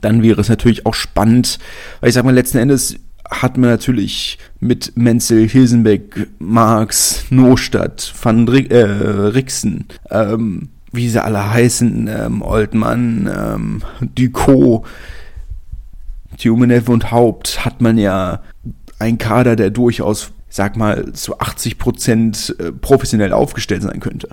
dann 0.00 0.22
wäre 0.22 0.40
es 0.40 0.48
natürlich 0.48 0.86
auch 0.86 0.94
spannend, 0.94 1.58
weil 2.00 2.08
ich 2.08 2.14
sag 2.14 2.24
mal, 2.24 2.34
letzten 2.34 2.58
Endes 2.58 2.96
hat 3.30 3.56
man 3.56 3.70
natürlich 3.70 4.38
mit 4.60 4.96
Menzel, 4.96 5.48
Hilsenbeck, 5.48 6.28
Marx, 6.38 7.24
Nostadt, 7.30 8.12
Van 8.20 8.46
Rik 8.48 8.70
äh, 8.70 8.84
Rixen, 8.84 9.86
ähm, 10.10 10.68
wie 10.92 11.08
sie 11.08 11.22
alle 11.22 11.52
heißen, 11.52 12.08
ähm, 12.08 12.42
Oldmann, 12.42 13.28
ähm, 13.34 13.82
Ducot, 14.14 14.84
Tumenev 16.36 16.88
und 16.88 17.10
Haupt 17.10 17.64
hat 17.64 17.80
man 17.80 17.98
ja 17.98 18.40
einen 18.98 19.18
Kader, 19.18 19.56
der 19.56 19.70
durchaus, 19.70 20.32
sag 20.48 20.76
mal, 20.76 21.12
zu 21.12 21.38
80 21.38 21.78
Prozent 21.78 22.56
äh, 22.58 22.72
professionell 22.72 23.32
aufgestellt 23.32 23.82
sein 23.82 24.00
könnte. 24.00 24.28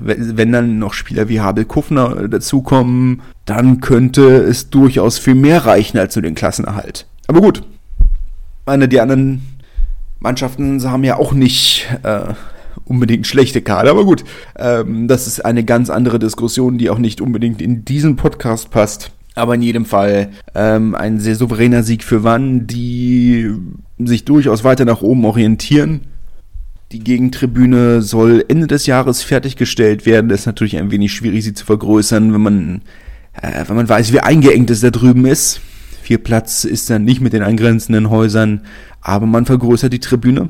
Wenn 0.00 0.52
dann 0.52 0.78
noch 0.78 0.92
Spieler 0.92 1.30
wie 1.30 1.40
Habel 1.40 1.64
Kufner 1.64 2.28
dazukommen, 2.28 3.22
dann 3.46 3.80
könnte 3.80 4.36
es 4.36 4.68
durchaus 4.68 5.18
viel 5.18 5.34
mehr 5.34 5.64
reichen 5.64 5.96
als 5.96 6.12
zu 6.12 6.20
den 6.20 6.34
Klassenerhalt. 6.34 7.06
Aber 7.28 7.40
gut, 7.40 7.62
meine, 8.66 8.88
die 8.88 9.00
anderen 9.00 9.42
Mannschaften 10.20 10.82
haben 10.88 11.02
ja 11.02 11.16
auch 11.16 11.32
nicht 11.32 11.88
äh, 12.02 12.34
unbedingt 12.84 13.26
schlechte 13.26 13.62
Kader, 13.62 13.90
aber 13.90 14.04
gut, 14.04 14.24
ähm, 14.56 15.08
das 15.08 15.26
ist 15.26 15.44
eine 15.44 15.64
ganz 15.64 15.90
andere 15.90 16.18
Diskussion, 16.18 16.78
die 16.78 16.90
auch 16.90 16.98
nicht 16.98 17.20
unbedingt 17.20 17.60
in 17.60 17.84
diesen 17.84 18.16
Podcast 18.16 18.70
passt. 18.70 19.12
Aber 19.34 19.54
in 19.54 19.62
jedem 19.62 19.84
Fall 19.84 20.30
ähm, 20.54 20.94
ein 20.94 21.20
sehr 21.20 21.36
souveräner 21.36 21.82
Sieg 21.82 22.04
für 22.04 22.24
Wann, 22.24 22.66
die 22.66 23.50
sich 23.98 24.24
durchaus 24.24 24.64
weiter 24.64 24.84
nach 24.84 25.02
oben 25.02 25.24
orientieren. 25.24 26.02
Die 26.92 27.00
Gegentribüne 27.00 28.02
soll 28.02 28.44
Ende 28.48 28.66
des 28.66 28.86
Jahres 28.86 29.22
fertiggestellt 29.22 30.06
werden. 30.06 30.28
Das 30.28 30.40
ist 30.40 30.46
natürlich 30.46 30.76
ein 30.76 30.90
wenig 30.90 31.12
schwierig, 31.12 31.44
sie 31.44 31.54
zu 31.54 31.64
vergrößern, 31.64 32.32
wenn 32.32 32.40
man, 32.40 32.82
äh, 33.40 33.64
wenn 33.68 33.76
man 33.76 33.88
weiß, 33.88 34.12
wie 34.12 34.20
eingeengt 34.20 34.70
es 34.70 34.80
da 34.80 34.90
drüben 34.90 35.24
ist. 35.26 35.60
Viel 36.02 36.18
Platz 36.18 36.64
ist 36.64 36.90
dann 36.90 37.04
nicht 37.04 37.20
mit 37.20 37.32
den 37.32 37.42
angrenzenden 37.42 38.10
Häusern, 38.10 38.62
aber 39.00 39.26
man 39.26 39.46
vergrößert 39.46 39.92
die 39.92 40.00
Tribüne, 40.00 40.48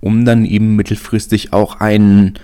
um 0.00 0.24
dann 0.24 0.44
eben 0.44 0.74
mittelfristig 0.74 1.52
auch 1.52 1.78
einen 1.78 2.34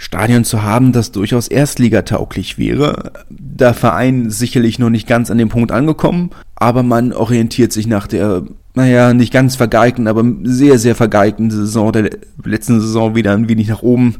Stadion 0.00 0.44
zu 0.44 0.62
haben, 0.62 0.92
das 0.92 1.10
durchaus 1.10 1.48
erstligatauglich 1.48 2.56
wäre. 2.56 3.12
Der 3.28 3.74
Verein 3.74 4.30
sicherlich 4.30 4.78
noch 4.78 4.90
nicht 4.90 5.08
ganz 5.08 5.28
an 5.28 5.38
dem 5.38 5.48
Punkt 5.48 5.72
angekommen, 5.72 6.30
aber 6.54 6.84
man 6.84 7.12
orientiert 7.12 7.72
sich 7.72 7.88
nach 7.88 8.06
der, 8.06 8.44
naja, 8.74 9.12
nicht 9.12 9.32
ganz 9.32 9.56
vergeigten, 9.56 10.06
aber 10.06 10.24
sehr, 10.44 10.78
sehr 10.78 10.94
vergeigten 10.94 11.50
Saison 11.50 11.90
der 11.90 12.10
letzten 12.44 12.80
Saison 12.80 13.16
wieder 13.16 13.34
ein 13.34 13.48
wenig 13.48 13.66
nach 13.66 13.82
oben. 13.82 14.18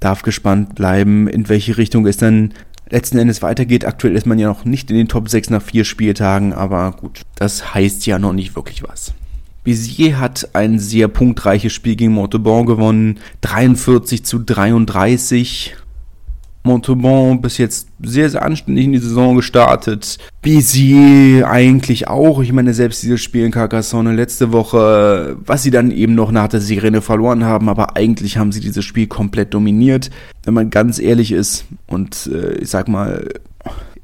Darf 0.00 0.22
gespannt 0.22 0.74
bleiben, 0.74 1.28
in 1.28 1.48
welche 1.48 1.78
Richtung 1.78 2.04
es 2.06 2.16
dann 2.16 2.52
letzten 2.90 3.18
Endes 3.18 3.42
weitergeht. 3.42 3.84
Aktuell 3.84 4.16
ist 4.16 4.26
man 4.26 4.40
ja 4.40 4.48
noch 4.48 4.64
nicht 4.64 4.90
in 4.90 4.96
den 4.96 5.06
Top 5.06 5.28
6 5.28 5.50
nach 5.50 5.62
vier 5.62 5.84
Spieltagen, 5.84 6.52
aber 6.52 6.90
gut, 7.00 7.20
das 7.36 7.74
heißt 7.74 8.06
ja 8.06 8.18
noch 8.18 8.32
nicht 8.32 8.56
wirklich 8.56 8.82
was. 8.82 9.14
Bizier 9.64 10.18
hat 10.18 10.54
ein 10.54 10.78
sehr 10.78 11.08
punktreiches 11.08 11.72
Spiel 11.72 11.96
gegen 11.96 12.12
Montauban 12.12 12.66
gewonnen. 12.66 13.18
43 13.42 14.24
zu 14.24 14.38
33. 14.40 15.76
Montauban 16.64 17.40
bis 17.40 17.58
jetzt 17.58 17.88
sehr, 18.00 18.30
sehr 18.30 18.44
anständig 18.44 18.84
in 18.84 18.92
die 18.92 18.98
Saison 18.98 19.36
gestartet. 19.36 20.18
Bizier 20.42 21.48
eigentlich 21.48 22.08
auch. 22.08 22.40
Ich 22.40 22.52
meine, 22.52 22.72
selbst 22.72 23.02
dieses 23.02 23.20
Spiel 23.20 23.44
in 23.44 23.50
Carcassonne 23.50 24.14
letzte 24.14 24.52
Woche, 24.52 25.36
was 25.44 25.62
sie 25.62 25.70
dann 25.70 25.90
eben 25.90 26.14
noch 26.14 26.30
nach 26.30 26.48
der 26.48 26.60
Sirene 26.60 27.00
verloren 27.00 27.44
haben, 27.44 27.68
aber 27.68 27.96
eigentlich 27.96 28.38
haben 28.38 28.52
sie 28.52 28.60
dieses 28.60 28.84
Spiel 28.84 29.08
komplett 29.08 29.54
dominiert. 29.54 30.10
Wenn 30.44 30.54
man 30.54 30.70
ganz 30.70 30.98
ehrlich 30.98 31.32
ist 31.32 31.64
und 31.88 32.30
äh, 32.32 32.54
ich 32.54 32.70
sag 32.70 32.88
mal, 32.88 33.28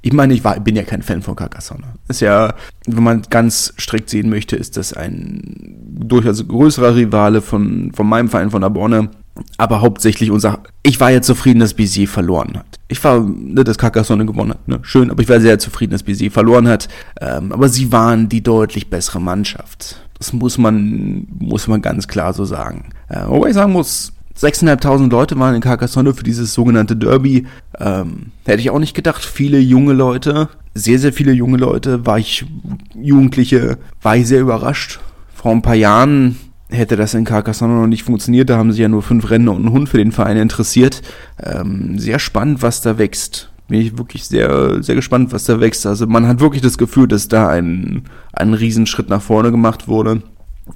ich 0.02 0.12
meine, 0.12 0.32
ich 0.34 0.44
war, 0.44 0.58
bin 0.60 0.76
ja 0.76 0.84
kein 0.84 1.02
Fan 1.02 1.22
von 1.22 1.34
Carcassonne. 1.34 1.94
Ist 2.08 2.20
ja, 2.20 2.54
wenn 2.86 3.02
man 3.02 3.22
ganz 3.30 3.74
strikt 3.78 4.10
sehen 4.10 4.30
möchte, 4.30 4.56
ist 4.56 4.76
das 4.76 4.92
ein 4.92 5.74
durchaus 5.98 6.46
größerer 6.46 6.94
Rivale 6.94 7.42
von, 7.42 7.92
von 7.94 8.08
meinem 8.08 8.28
Verein 8.28 8.50
von 8.50 8.62
Aborne. 8.62 9.10
Aber 9.56 9.80
hauptsächlich 9.80 10.30
unser, 10.30 10.60
ich 10.82 10.98
war 11.00 11.10
ja 11.10 11.22
zufrieden, 11.22 11.60
dass 11.60 11.74
Bizet 11.74 12.08
verloren 12.08 12.58
hat. 12.58 12.78
Ich 12.88 13.02
war, 13.04 13.20
ne, 13.20 13.62
dass 13.64 13.78
Carcassonne 13.78 14.26
gewonnen 14.26 14.50
hat, 14.50 14.66
ne, 14.66 14.80
schön, 14.82 15.10
aber 15.10 15.22
ich 15.22 15.28
war 15.28 15.40
sehr 15.40 15.58
zufrieden, 15.58 15.92
dass 15.92 16.02
Bizet 16.02 16.32
verloren 16.32 16.66
hat. 16.66 16.88
Ähm, 17.20 17.52
aber 17.52 17.68
sie 17.68 17.92
waren 17.92 18.28
die 18.28 18.42
deutlich 18.42 18.90
bessere 18.90 19.20
Mannschaft. 19.20 20.00
Das 20.18 20.32
muss 20.32 20.58
man, 20.58 21.26
muss 21.38 21.68
man 21.68 21.82
ganz 21.82 22.08
klar 22.08 22.32
so 22.32 22.44
sagen. 22.44 22.90
Äh, 23.08 23.26
wobei 23.26 23.48
ich 23.48 23.54
sagen 23.54 23.72
muss, 23.72 24.12
6.500 24.38 25.10
Leute 25.10 25.38
waren 25.38 25.54
in 25.54 25.60
Carcassonne 25.60 26.14
für 26.14 26.22
dieses 26.22 26.54
sogenannte 26.54 26.96
Derby. 26.96 27.46
Ähm, 27.78 28.26
hätte 28.44 28.60
ich 28.60 28.70
auch 28.70 28.78
nicht 28.78 28.94
gedacht. 28.94 29.24
Viele 29.24 29.58
junge 29.58 29.94
Leute, 29.94 30.48
sehr, 30.74 30.98
sehr 30.98 31.12
viele 31.12 31.32
junge 31.32 31.58
Leute, 31.58 32.06
war 32.06 32.18
ich 32.18 32.46
Jugendliche, 32.94 33.78
war 34.00 34.16
ich 34.16 34.28
sehr 34.28 34.40
überrascht. 34.40 35.00
Vor 35.34 35.52
ein 35.52 35.62
paar 35.62 35.74
Jahren 35.74 36.36
hätte 36.70 36.96
das 36.96 37.14
in 37.14 37.24
Carcassonne 37.24 37.74
noch 37.74 37.86
nicht 37.86 38.04
funktioniert. 38.04 38.50
Da 38.50 38.58
haben 38.58 38.70
sich 38.70 38.80
ja 38.80 38.88
nur 38.88 39.02
fünf 39.02 39.28
Rennen 39.30 39.48
und 39.48 39.64
ein 39.64 39.72
Hund 39.72 39.88
für 39.88 39.98
den 39.98 40.12
Verein 40.12 40.36
interessiert. 40.36 41.02
Ähm, 41.42 41.98
sehr 41.98 42.18
spannend, 42.18 42.62
was 42.62 42.80
da 42.80 42.98
wächst. 42.98 43.50
Bin 43.68 43.80
ich 43.80 43.98
wirklich 43.98 44.24
sehr, 44.24 44.82
sehr 44.82 44.94
gespannt, 44.94 45.32
was 45.32 45.44
da 45.44 45.60
wächst. 45.60 45.84
Also 45.86 46.06
man 46.06 46.26
hat 46.26 46.40
wirklich 46.40 46.62
das 46.62 46.78
Gefühl, 46.78 47.08
dass 47.08 47.28
da 47.28 47.48
ein, 47.48 48.04
ein 48.32 48.54
Riesenschritt 48.54 49.08
nach 49.08 49.22
vorne 49.22 49.50
gemacht 49.50 49.88
wurde. 49.88 50.22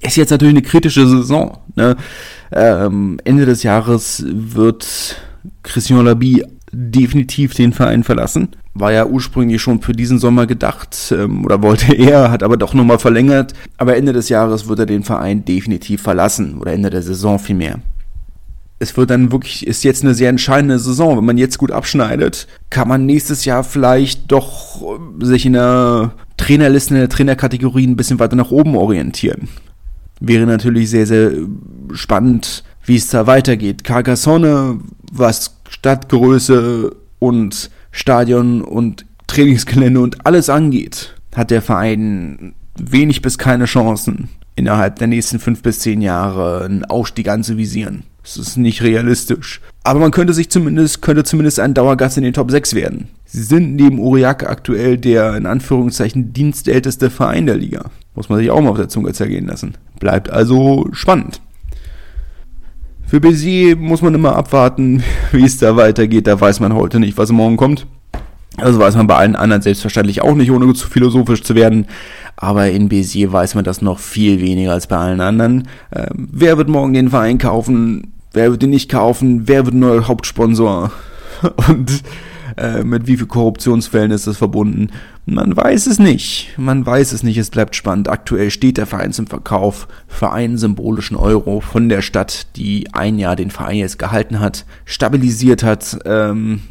Ist 0.00 0.16
jetzt 0.16 0.30
natürlich 0.30 0.54
eine 0.54 0.62
kritische 0.62 1.06
Saison. 1.06 1.58
Ne? 1.74 1.96
Ähm, 2.52 3.18
Ende 3.24 3.46
des 3.46 3.62
Jahres 3.62 4.24
wird 4.26 5.16
Christian 5.62 6.04
Labi 6.04 6.44
definitiv 6.72 7.54
den 7.54 7.72
Verein 7.72 8.02
verlassen. 8.04 8.48
War 8.74 8.92
ja 8.92 9.06
ursprünglich 9.06 9.60
schon 9.60 9.82
für 9.82 9.92
diesen 9.92 10.18
Sommer 10.18 10.46
gedacht 10.46 11.14
ähm, 11.16 11.44
oder 11.44 11.62
wollte 11.62 11.94
er, 11.94 12.30
hat 12.30 12.42
aber 12.42 12.56
doch 12.56 12.74
nochmal 12.74 12.98
verlängert. 12.98 13.52
Aber 13.76 13.96
Ende 13.96 14.12
des 14.12 14.28
Jahres 14.28 14.68
wird 14.68 14.78
er 14.78 14.86
den 14.86 15.04
Verein 15.04 15.44
definitiv 15.44 16.02
verlassen 16.02 16.58
oder 16.58 16.72
Ende 16.72 16.90
der 16.90 17.02
Saison 17.02 17.38
vielmehr. 17.38 17.80
Es 18.78 18.96
wird 18.96 19.10
dann 19.10 19.30
wirklich, 19.30 19.66
ist 19.66 19.84
jetzt 19.84 20.02
eine 20.02 20.14
sehr 20.14 20.28
entscheidende 20.28 20.78
Saison. 20.78 21.16
Wenn 21.16 21.24
man 21.24 21.38
jetzt 21.38 21.58
gut 21.58 21.70
abschneidet, 21.70 22.48
kann 22.68 22.88
man 22.88 23.06
nächstes 23.06 23.44
Jahr 23.44 23.62
vielleicht 23.62 24.32
doch 24.32 24.82
sich 25.20 25.46
in 25.46 25.52
der 25.52 26.14
Trainerliste, 26.36 26.94
in 26.94 27.00
der 27.00 27.08
Trainerkategorie 27.08 27.86
ein 27.86 27.96
bisschen 27.96 28.18
weiter 28.18 28.34
nach 28.34 28.50
oben 28.50 28.74
orientieren. 28.74 29.48
Wäre 30.24 30.46
natürlich 30.46 30.88
sehr, 30.88 31.06
sehr 31.06 31.32
spannend, 31.94 32.62
wie 32.84 32.94
es 32.94 33.08
da 33.08 33.26
weitergeht. 33.26 33.82
Carcassonne, 33.82 34.78
was 35.10 35.56
Stadtgröße 35.68 36.94
und 37.18 37.70
Stadion 37.90 38.62
und 38.62 39.04
Trainingsgelände 39.26 40.00
und 40.00 40.24
alles 40.24 40.48
angeht, 40.48 41.16
hat 41.34 41.50
der 41.50 41.60
Verein 41.60 42.54
wenig 42.78 43.20
bis 43.20 43.36
keine 43.36 43.64
Chancen, 43.64 44.28
innerhalb 44.54 45.00
der 45.00 45.08
nächsten 45.08 45.40
fünf 45.40 45.60
bis 45.62 45.80
zehn 45.80 46.00
Jahre 46.02 46.64
einen 46.64 46.84
Aufstieg 46.84 47.28
anzuvisieren. 47.28 48.04
Das 48.22 48.36
ist 48.36 48.56
nicht 48.56 48.82
realistisch. 48.82 49.60
Aber 49.82 49.98
man 49.98 50.12
könnte 50.12 50.34
sich 50.34 50.50
zumindest, 50.50 51.02
könnte 51.02 51.24
zumindest 51.24 51.58
ein 51.58 51.74
Dauergast 51.74 52.16
in 52.16 52.22
den 52.22 52.32
Top 52.32 52.52
6 52.52 52.74
werden. 52.74 53.08
Sie 53.24 53.42
sind 53.42 53.74
neben 53.74 53.98
Uriak 53.98 54.48
aktuell 54.48 54.98
der 54.98 55.34
in 55.34 55.46
Anführungszeichen 55.46 56.32
dienstälteste 56.32 57.10
Verein 57.10 57.46
der 57.46 57.56
Liga. 57.56 57.90
Muss 58.14 58.28
man 58.28 58.38
sich 58.38 58.50
auch 58.50 58.60
mal 58.60 58.70
auf 58.70 58.76
der 58.76 58.88
Zunge 58.88 59.12
zergehen 59.12 59.46
lassen. 59.46 59.74
Bleibt 59.98 60.30
also 60.30 60.88
spannend. 60.92 61.40
Für 63.06 63.18
Bézier 63.18 63.76
muss 63.76 64.02
man 64.02 64.14
immer 64.14 64.36
abwarten, 64.36 65.02
wie 65.32 65.44
es 65.44 65.58
da 65.58 65.76
weitergeht. 65.76 66.26
Da 66.26 66.40
weiß 66.40 66.60
man 66.60 66.74
heute 66.74 67.00
nicht, 67.00 67.18
was 67.18 67.30
morgen 67.30 67.56
kommt. 67.56 67.86
Das 68.58 68.78
weiß 68.78 68.96
man 68.96 69.06
bei 69.06 69.16
allen 69.16 69.36
anderen 69.36 69.62
selbstverständlich 69.62 70.22
auch 70.22 70.34
nicht, 70.34 70.50
ohne 70.50 70.72
zu 70.74 70.86
philosophisch 70.86 71.42
zu 71.42 71.54
werden. 71.54 71.86
Aber 72.36 72.70
in 72.70 72.88
Bézier 72.88 73.32
weiß 73.32 73.54
man 73.54 73.64
das 73.64 73.82
noch 73.82 73.98
viel 73.98 74.40
weniger 74.40 74.72
als 74.72 74.86
bei 74.86 74.96
allen 74.96 75.20
anderen. 75.20 75.68
Ähm, 75.94 76.28
wer 76.30 76.58
wird 76.58 76.68
morgen 76.68 76.92
den 76.92 77.10
Verein 77.10 77.38
kaufen? 77.38 78.12
Wer 78.32 78.50
wird 78.50 78.62
ihn 78.62 78.70
nicht 78.70 78.90
kaufen? 78.90 79.42
Wer 79.46 79.64
wird 79.66 79.74
neuer 79.74 80.08
Hauptsponsor? 80.08 80.90
Und 81.68 82.02
äh, 82.56 82.82
mit 82.82 83.06
wie 83.06 83.16
viel 83.16 83.26
Korruptionsfällen 83.26 84.10
ist 84.10 84.26
das 84.26 84.36
verbunden? 84.36 84.90
Man 85.24 85.56
weiß 85.56 85.86
es 85.86 86.00
nicht. 86.00 86.48
Man 86.56 86.84
weiß 86.84 87.12
es 87.12 87.22
nicht. 87.22 87.38
Es 87.38 87.50
bleibt 87.50 87.76
spannend. 87.76 88.08
Aktuell 88.08 88.50
steht 88.50 88.76
der 88.76 88.86
Verein 88.86 89.12
zum 89.12 89.28
Verkauf 89.28 89.86
für 90.08 90.32
einen 90.32 90.58
symbolischen 90.58 91.16
Euro 91.16 91.60
von 91.60 91.88
der 91.88 92.02
Stadt, 92.02 92.48
die 92.56 92.92
ein 92.92 93.20
Jahr 93.20 93.36
den 93.36 93.52
Verein 93.52 93.76
jetzt 93.76 94.00
gehalten 94.00 94.40
hat, 94.40 94.64
stabilisiert 94.84 95.62
hat, 95.62 95.96
ähm, 96.06 96.62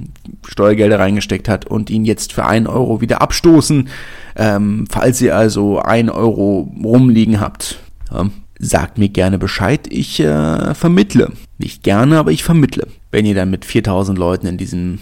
Steuergelder 0.46 1.00
reingesteckt 1.00 1.48
hat 1.48 1.66
und 1.66 1.90
ihn 1.90 2.04
jetzt 2.04 2.34
für 2.34 2.46
einen 2.46 2.68
Euro 2.68 3.00
wieder 3.00 3.22
abstoßen. 3.22 3.88
Ähm, 4.36 4.86
falls 4.90 5.22
ihr 5.22 5.36
also 5.36 5.80
ein 5.80 6.10
Euro 6.10 6.74
rumliegen 6.84 7.40
habt, 7.40 7.80
ja, 8.12 8.30
sagt 8.60 8.98
mir 8.98 9.10
gerne 9.10 9.40
Bescheid. 9.40 9.88
Ich 9.90 10.20
äh, 10.20 10.76
vermittle. 10.76 11.32
Nicht 11.58 11.84
gerne, 11.84 12.18
aber 12.18 12.32
ich 12.32 12.44
vermittle. 12.44 12.88
Wenn 13.12 13.26
ihr 13.26 13.36
dann 13.36 13.50
mit 13.50 13.64
4000 13.64 14.18
Leuten 14.18 14.48
in 14.48 14.58
diesem 14.58 15.00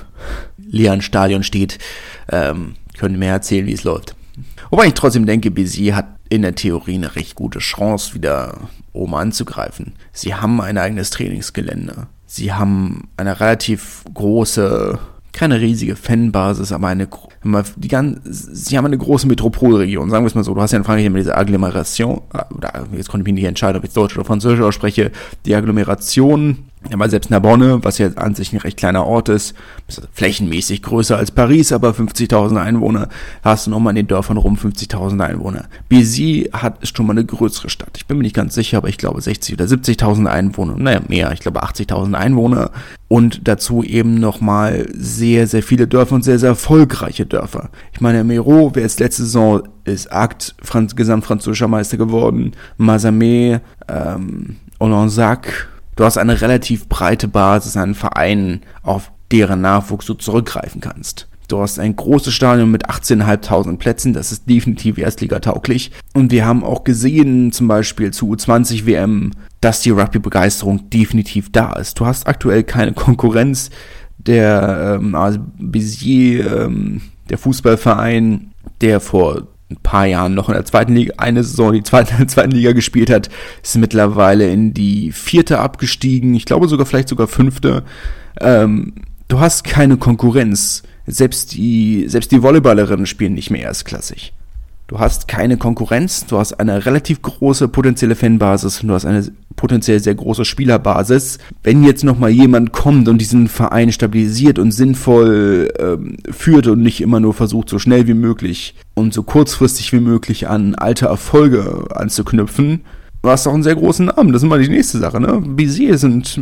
leeren 0.57 1.01
Stadion 1.01 1.41
steht, 1.41 1.79
ähm, 2.31 2.75
ihr 3.01 3.19
mir 3.19 3.29
erzählen, 3.29 3.65
wie 3.65 3.73
es 3.73 3.83
läuft. 3.83 4.15
Wobei 4.69 4.87
ich 4.87 4.93
trotzdem 4.93 5.25
denke, 5.25 5.49
Bézier 5.49 5.95
hat 5.95 6.07
in 6.29 6.43
der 6.43 6.55
Theorie 6.55 6.95
eine 6.95 7.15
recht 7.15 7.35
gute 7.35 7.59
Chance, 7.59 8.13
wieder 8.13 8.69
oben 8.93 9.15
anzugreifen. 9.15 9.93
Sie 10.11 10.35
haben 10.35 10.61
ein 10.61 10.77
eigenes 10.77 11.09
Trainingsgelände. 11.09 12.07
Sie 12.25 12.53
haben 12.53 13.09
eine 13.17 13.39
relativ 13.39 14.03
große, 14.13 14.99
keine 15.31 15.59
riesige 15.59 15.95
Fanbasis, 15.95 16.71
aber 16.71 16.87
eine, 16.87 17.07
die 17.43 17.87
ganz, 17.87 18.19
sie 18.23 18.77
haben 18.77 18.85
eine 18.85 18.97
große 18.97 19.27
Metropolregion, 19.27 20.09
sagen 20.09 20.25
wir 20.25 20.27
es 20.27 20.35
mal 20.35 20.43
so. 20.43 20.53
Du 20.53 20.61
hast 20.61 20.71
ja 20.71 20.77
in 20.77 20.83
Frankreich 20.83 21.05
immer 21.05 21.19
diese 21.19 21.37
Agglomeration, 21.37 22.21
äh, 22.33 22.53
oder 22.53 22.87
jetzt 22.95 23.09
konnte 23.09 23.21
ich 23.21 23.25
mich 23.25 23.41
nicht 23.41 23.49
entscheiden, 23.49 23.77
ob 23.77 23.83
ich 23.83 23.93
Deutsch 23.93 24.15
oder 24.17 24.25
Französisch 24.25 24.61
ausspreche, 24.61 25.11
die 25.45 25.55
Agglomeration 25.55 26.69
aber 26.91 27.09
selbst 27.09 27.29
Narbonne, 27.29 27.83
was 27.83 27.97
ja 27.97 28.07
an 28.15 28.35
sich 28.35 28.53
ein 28.53 28.57
recht 28.57 28.77
kleiner 28.77 29.05
Ort 29.05 29.27
ist, 29.27 29.53
ist 29.87 30.01
flächenmäßig 30.13 30.81
größer 30.81 31.17
als 31.17 31.29
Paris, 31.29 31.73
aber 31.73 31.89
50.000 31.89 32.55
Einwohner, 32.55 33.09
hast 33.43 33.67
du 33.67 33.71
nochmal 33.71 33.91
in 33.91 33.97
den 33.97 34.07
Dörfern 34.07 34.37
rum 34.37 34.55
50.000 34.55 35.19
Einwohner. 35.19 35.65
Bézi 35.91 36.49
hat, 36.53 36.81
ist 36.81 36.95
schon 36.95 37.05
mal 37.05 37.11
eine 37.11 37.25
größere 37.25 37.69
Stadt. 37.69 37.91
Ich 37.97 38.05
bin 38.05 38.17
mir 38.17 38.23
nicht 38.23 38.35
ganz 38.35 38.55
sicher, 38.55 38.77
aber 38.77 38.87
ich 38.87 38.97
glaube 38.97 39.21
60 39.21 39.55
oder 39.55 39.65
70.000 39.65 40.27
Einwohner. 40.27 40.75
Naja, 40.77 41.01
mehr, 41.07 41.33
ich 41.33 41.41
glaube 41.41 41.63
80.000 41.63 42.13
Einwohner. 42.13 42.71
Und 43.09 43.47
dazu 43.47 43.83
eben 43.83 44.15
nochmal 44.15 44.87
sehr, 44.93 45.47
sehr 45.47 45.63
viele 45.63 45.87
Dörfer 45.87 46.15
und 46.15 46.23
sehr, 46.23 46.39
sehr 46.39 46.49
erfolgreiche 46.49 47.25
Dörfer. 47.29 47.69
Ich 47.93 48.01
meine, 48.01 48.23
Mero, 48.23 48.71
wer 48.73 48.85
ist 48.85 48.99
letzte 48.99 49.23
Saison 49.23 49.63
ist 49.85 50.11
Akt, 50.11 50.55
Franz, 50.61 50.95
gesamtfranzösischer 50.95 51.67
Meister 51.67 51.97
geworden. 51.97 52.53
Mazamet, 52.77 53.61
ähm, 53.87 54.57
Olansac, 54.79 55.69
du 55.95 56.03
hast 56.03 56.17
eine 56.17 56.41
relativ 56.41 56.87
breite 56.87 57.27
Basis 57.27 57.77
an 57.77 57.95
Vereinen, 57.95 58.61
auf 58.83 59.11
deren 59.31 59.61
Nachwuchs 59.61 60.05
du 60.05 60.13
zurückgreifen 60.13 60.81
kannst. 60.81 61.27
Du 61.49 61.59
hast 61.59 61.79
ein 61.79 61.95
großes 61.95 62.31
Stadion 62.31 62.69
mit 62.69 62.87
18.500 62.87 63.77
Plätzen, 63.77 64.13
das 64.13 64.31
ist 64.31 64.47
definitiv 64.47 64.99
erstligatauglich. 64.99 65.91
Und 66.13 66.31
wir 66.31 66.45
haben 66.45 66.63
auch 66.63 66.83
gesehen, 66.83 67.51
zum 67.51 67.67
Beispiel 67.67 68.11
zu 68.11 68.31
U20 68.31 68.85
WM, 68.85 69.31
dass 69.59 69.81
die 69.81 69.89
Rugby-Begeisterung 69.89 70.91
definitiv 70.91 71.51
da 71.51 71.73
ist. 71.73 71.99
Du 71.99 72.05
hast 72.05 72.27
aktuell 72.27 72.63
keine 72.63 72.93
Konkurrenz. 72.93 73.71
Der 74.19 74.99
ähm, 75.01 75.15
Bézier, 75.59 76.65
ähm, 76.65 77.01
der 77.29 77.37
Fußballverein, 77.37 78.51
der 78.81 78.99
vor 78.99 79.47
ein 79.69 79.77
paar 79.83 80.05
Jahren 80.05 80.33
noch 80.33 80.49
in 80.49 80.55
der 80.55 80.65
zweiten 80.65 80.95
Liga, 80.95 81.13
eine 81.17 81.43
Saison 81.43 81.73
die 81.73 81.83
zweite, 81.83 82.25
zweiten 82.27 82.51
Liga 82.51 82.71
gespielt 82.71 83.09
hat, 83.09 83.29
ist 83.61 83.77
mittlerweile 83.77 84.51
in 84.51 84.73
die 84.73 85.11
vierte 85.11 85.59
abgestiegen, 85.59 86.33
ich 86.33 86.45
glaube 86.45 86.67
sogar 86.67 86.85
vielleicht 86.85 87.09
sogar 87.09 87.27
fünfte. 87.27 87.83
Ähm, 88.41 88.93
du 89.27 89.39
hast 89.39 89.63
keine 89.63 89.97
Konkurrenz. 89.97 90.83
Selbst 91.05 91.53
die, 91.53 92.05
selbst 92.07 92.31
die 92.31 92.43
Volleyballerinnen 92.43 93.07
spielen 93.07 93.33
nicht 93.33 93.49
mehr 93.49 93.63
erstklassig. 93.63 94.33
Du 94.89 94.97
hast 94.97 95.27
keine 95.27 95.57
Konkurrenz, 95.57 96.25
du 96.25 96.39
hast 96.39 96.59
eine 96.59 96.87
relativ 96.87 97.21
große 97.21 97.67
potenzielle 97.67 98.15
Fanbasis 98.15 98.81
und 98.81 98.87
du 98.87 98.95
hast 98.95 99.05
eine 99.05 99.23
potenziell 99.55 99.99
sehr 99.99 100.15
große 100.15 100.45
Spielerbasis. 100.45 101.37
Wenn 101.61 101.83
jetzt 101.83 102.03
nochmal 102.03 102.31
jemand 102.31 102.73
kommt 102.73 103.07
und 103.07 103.19
diesen 103.19 103.49
Verein 103.49 103.91
stabilisiert 103.91 104.57
und 104.57 104.71
sinnvoll 104.71 105.71
ähm, 105.77 106.17
führt 106.31 106.65
und 106.65 106.81
nicht 106.81 107.01
immer 107.01 107.19
nur 107.19 107.35
versucht, 107.35 107.69
so 107.69 107.77
schnell 107.77 108.07
wie 108.07 108.15
möglich 108.15 108.73
und 108.95 109.13
so 109.13 109.21
kurzfristig 109.21 109.93
wie 109.93 109.99
möglich 109.99 110.47
an 110.47 110.73
alte 110.73 111.05
Erfolge 111.05 111.85
anzuknüpfen, 111.93 112.81
du 113.21 113.29
hast 113.29 113.45
auch 113.45 113.53
einen 113.53 113.61
sehr 113.61 113.75
großen 113.75 114.07
Namen. 114.07 114.33
Das 114.33 114.41
ist 114.41 114.47
immer 114.47 114.57
die 114.57 114.69
nächste 114.69 114.97
Sache, 114.97 115.19
ne? 115.19 115.39
Bizet 115.39 115.99
sind 115.99 116.41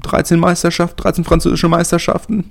13 0.00 0.40
Meisterschaften, 0.40 1.00
13 1.00 1.22
französische 1.22 1.68
Meisterschaften. 1.68 2.42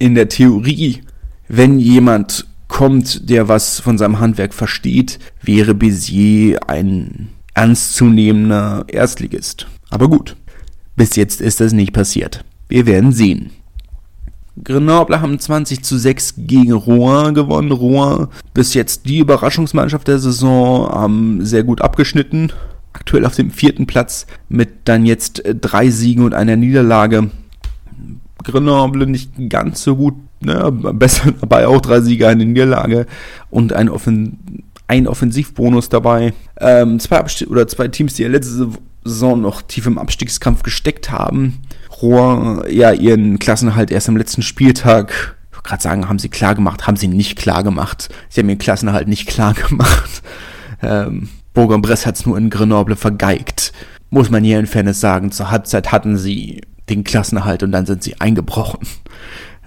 In 0.00 0.16
der 0.16 0.28
Theorie, 0.28 1.02
wenn 1.46 1.78
jemand 1.78 2.46
kommt, 2.72 3.28
der 3.28 3.48
was 3.48 3.80
von 3.80 3.98
seinem 3.98 4.18
Handwerk 4.18 4.54
versteht, 4.54 5.18
wäre 5.42 5.72
Bézier 5.72 6.58
ein 6.68 7.28
ernstzunehmender 7.52 8.86
Erstligist. 8.88 9.66
Aber 9.90 10.08
gut, 10.08 10.36
bis 10.96 11.14
jetzt 11.16 11.42
ist 11.42 11.60
das 11.60 11.74
nicht 11.74 11.92
passiert. 11.92 12.44
Wir 12.68 12.86
werden 12.86 13.12
sehen. 13.12 13.50
Grenoble 14.64 15.20
haben 15.20 15.38
20 15.38 15.84
zu 15.84 15.98
6 15.98 16.34
gegen 16.38 16.72
Rouen 16.72 17.34
gewonnen. 17.34 17.72
Rouen 17.72 18.28
bis 18.54 18.72
jetzt 18.72 19.06
die 19.06 19.18
Überraschungsmannschaft 19.18 20.08
der 20.08 20.18
Saison, 20.18 20.88
haben 20.88 21.44
sehr 21.44 21.64
gut 21.64 21.82
abgeschnitten. 21.82 22.52
Aktuell 22.94 23.26
auf 23.26 23.36
dem 23.36 23.50
vierten 23.50 23.86
Platz 23.86 24.26
mit 24.48 24.70
dann 24.84 25.04
jetzt 25.04 25.42
drei 25.60 25.90
Siegen 25.90 26.24
und 26.24 26.32
einer 26.32 26.56
Niederlage. 26.56 27.30
Grenoble 28.42 29.06
nicht 29.06 29.30
ganz 29.50 29.82
so 29.82 29.94
gut 29.94 30.14
ne, 30.44 30.70
besser 30.72 31.32
dabei 31.40 31.66
auch 31.66 31.80
drei 31.80 32.00
Sieger, 32.00 32.28
eine 32.28 32.44
Niederlage 32.44 33.06
und 33.50 33.72
ein, 33.72 33.88
Offen 33.88 34.64
ein 34.88 35.06
Offensivbonus 35.08 35.88
dabei. 35.88 36.34
Ähm, 36.60 37.00
zwei, 37.00 37.18
Abst 37.18 37.46
oder 37.46 37.66
zwei 37.66 37.88
Teams, 37.88 38.14
die 38.14 38.22
ja 38.22 38.28
letzte 38.28 38.68
Saison 39.04 39.40
noch 39.40 39.62
tief 39.62 39.86
im 39.86 39.98
Abstiegskampf 39.98 40.62
gesteckt 40.62 41.10
haben, 41.10 41.60
Rouen 42.02 42.62
ja 42.68 42.92
ihren 42.92 43.38
Klassenhalt 43.38 43.90
erst 43.90 44.08
am 44.08 44.16
letzten 44.16 44.42
Spieltag, 44.42 45.36
ich 45.50 45.56
wollte 45.56 45.68
gerade 45.68 45.82
sagen, 45.82 46.08
haben 46.08 46.18
sie 46.18 46.28
klar 46.28 46.54
gemacht, 46.54 46.86
haben 46.86 46.96
sie 46.96 47.08
nicht 47.08 47.38
klar 47.38 47.62
gemacht. 47.62 48.08
Sie 48.28 48.40
haben 48.40 48.48
ihren 48.48 48.58
Klassenhalt 48.58 49.08
nicht 49.08 49.28
klar 49.28 49.54
gemacht. 49.68 50.22
Ähm, 50.82 51.28
Bourg-en-Bresse 51.54 52.06
hat 52.06 52.16
es 52.16 52.26
nur 52.26 52.38
in 52.38 52.50
Grenoble 52.50 52.96
vergeigt. 52.96 53.72
Muss 54.10 54.30
man 54.30 54.44
hier 54.44 54.58
in 54.58 54.66
Fairness 54.66 55.00
sagen, 55.00 55.32
zur 55.32 55.50
Halbzeit 55.50 55.92
hatten 55.92 56.18
sie 56.18 56.62
den 56.88 57.04
Klassenerhalt 57.04 57.62
und 57.62 57.72
dann 57.72 57.86
sind 57.86 58.02
sie 58.02 58.20
eingebrochen. 58.20 58.80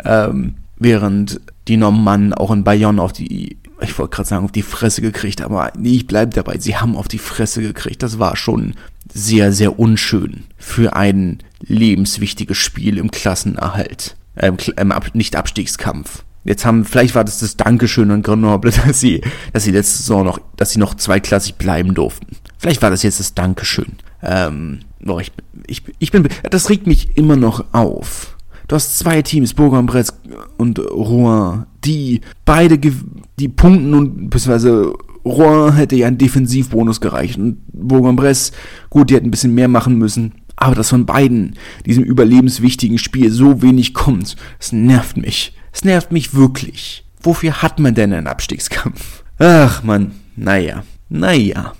Ähm, 0.03 0.55
während 0.77 1.41
die 1.67 1.77
Normannen 1.77 2.33
auch 2.33 2.51
in 2.51 2.63
Bayonne 2.63 3.01
auf 3.01 3.13
die, 3.13 3.57
ich 3.81 3.97
wollte 3.97 4.15
gerade 4.15 4.29
sagen, 4.29 4.45
auf 4.45 4.51
die 4.51 4.61
Fresse 4.61 5.01
gekriegt, 5.01 5.41
aber 5.41 5.71
nee, 5.77 5.95
ich 5.95 6.07
bleib 6.07 6.33
dabei, 6.33 6.57
sie 6.57 6.77
haben 6.77 6.95
auf 6.95 7.07
die 7.07 7.17
Fresse 7.17 7.61
gekriegt. 7.61 8.03
Das 8.03 8.19
war 8.19 8.35
schon 8.35 8.75
sehr, 9.13 9.53
sehr 9.53 9.79
unschön 9.79 10.43
für 10.57 10.95
ein 10.95 11.39
lebenswichtiges 11.61 12.57
Spiel 12.57 12.97
im 12.97 13.11
Klassenerhalt, 13.11 14.15
äh, 14.35 14.51
im 14.77 14.91
Ab 14.91 15.09
Nicht-Abstiegskampf. 15.13 16.23
Jetzt 16.43 16.63
haben, 16.63 16.85
vielleicht 16.85 17.15
war 17.15 17.23
das 17.23 17.39
das 17.39 17.57
Dankeschön 17.57 18.11
an 18.11 18.21
Grenoble, 18.21 18.71
dass 18.85 18.99
sie, 18.99 19.21
dass 19.51 19.63
sie 19.63 19.71
letzte 19.71 19.97
Saison 19.97 20.23
noch, 20.23 20.39
dass 20.55 20.71
sie 20.71 20.79
noch 20.79 20.93
zweiklassig 20.95 21.55
bleiben 21.55 21.93
durften. 21.93 22.37
Vielleicht 22.57 22.81
war 22.81 22.91
das 22.91 23.03
jetzt 23.03 23.19
das 23.19 23.33
Dankeschön. 23.33 23.93
Ähm, 24.21 24.79
boah, 24.99 25.21
ich, 25.21 25.31
ich, 25.67 25.83
ich 25.99 26.11
bin, 26.11 26.27
das 26.49 26.69
regt 26.69 26.87
mich 26.87 27.17
immer 27.17 27.35
noch 27.35 27.73
auf. 27.73 28.34
Du 28.67 28.75
hast 28.75 28.97
zwei 28.97 29.21
Teams, 29.21 29.53
Bourg-en-Bresse 29.53 30.13
und 30.57 30.79
Rouen, 30.79 31.65
die 31.83 32.21
beide, 32.45 32.79
die 32.79 33.47
punkten 33.47 33.93
und, 33.93 34.29
beziehungsweise 34.29 34.93
Rouen 35.23 35.73
hätte 35.73 35.95
ja 35.95 36.07
einen 36.07 36.17
Defensivbonus 36.17 37.01
gereicht 37.01 37.37
und 37.37 37.57
Bourg-en-Bresse, 37.73 38.53
gut, 38.89 39.09
die 39.09 39.15
hätten 39.15 39.27
ein 39.27 39.31
bisschen 39.31 39.53
mehr 39.53 39.67
machen 39.67 39.97
müssen. 39.97 40.33
Aber 40.55 40.75
dass 40.75 40.89
von 40.89 41.05
beiden 41.05 41.55
diesem 41.85 42.03
überlebenswichtigen 42.03 42.97
Spiel 42.97 43.29
so 43.29 43.61
wenig 43.61 43.93
kommt, 43.93 44.35
das 44.57 44.71
nervt 44.71 45.17
mich. 45.17 45.53
Es 45.73 45.83
nervt 45.83 46.11
mich 46.11 46.33
wirklich. 46.33 47.05
Wofür 47.21 47.61
hat 47.61 47.79
man 47.79 47.95
denn 47.95 48.13
einen 48.13 48.27
Abstiegskampf? 48.27 49.23
Ach 49.37 49.83
man, 49.83 50.11
naja, 50.35 50.83
naja. 51.09 51.73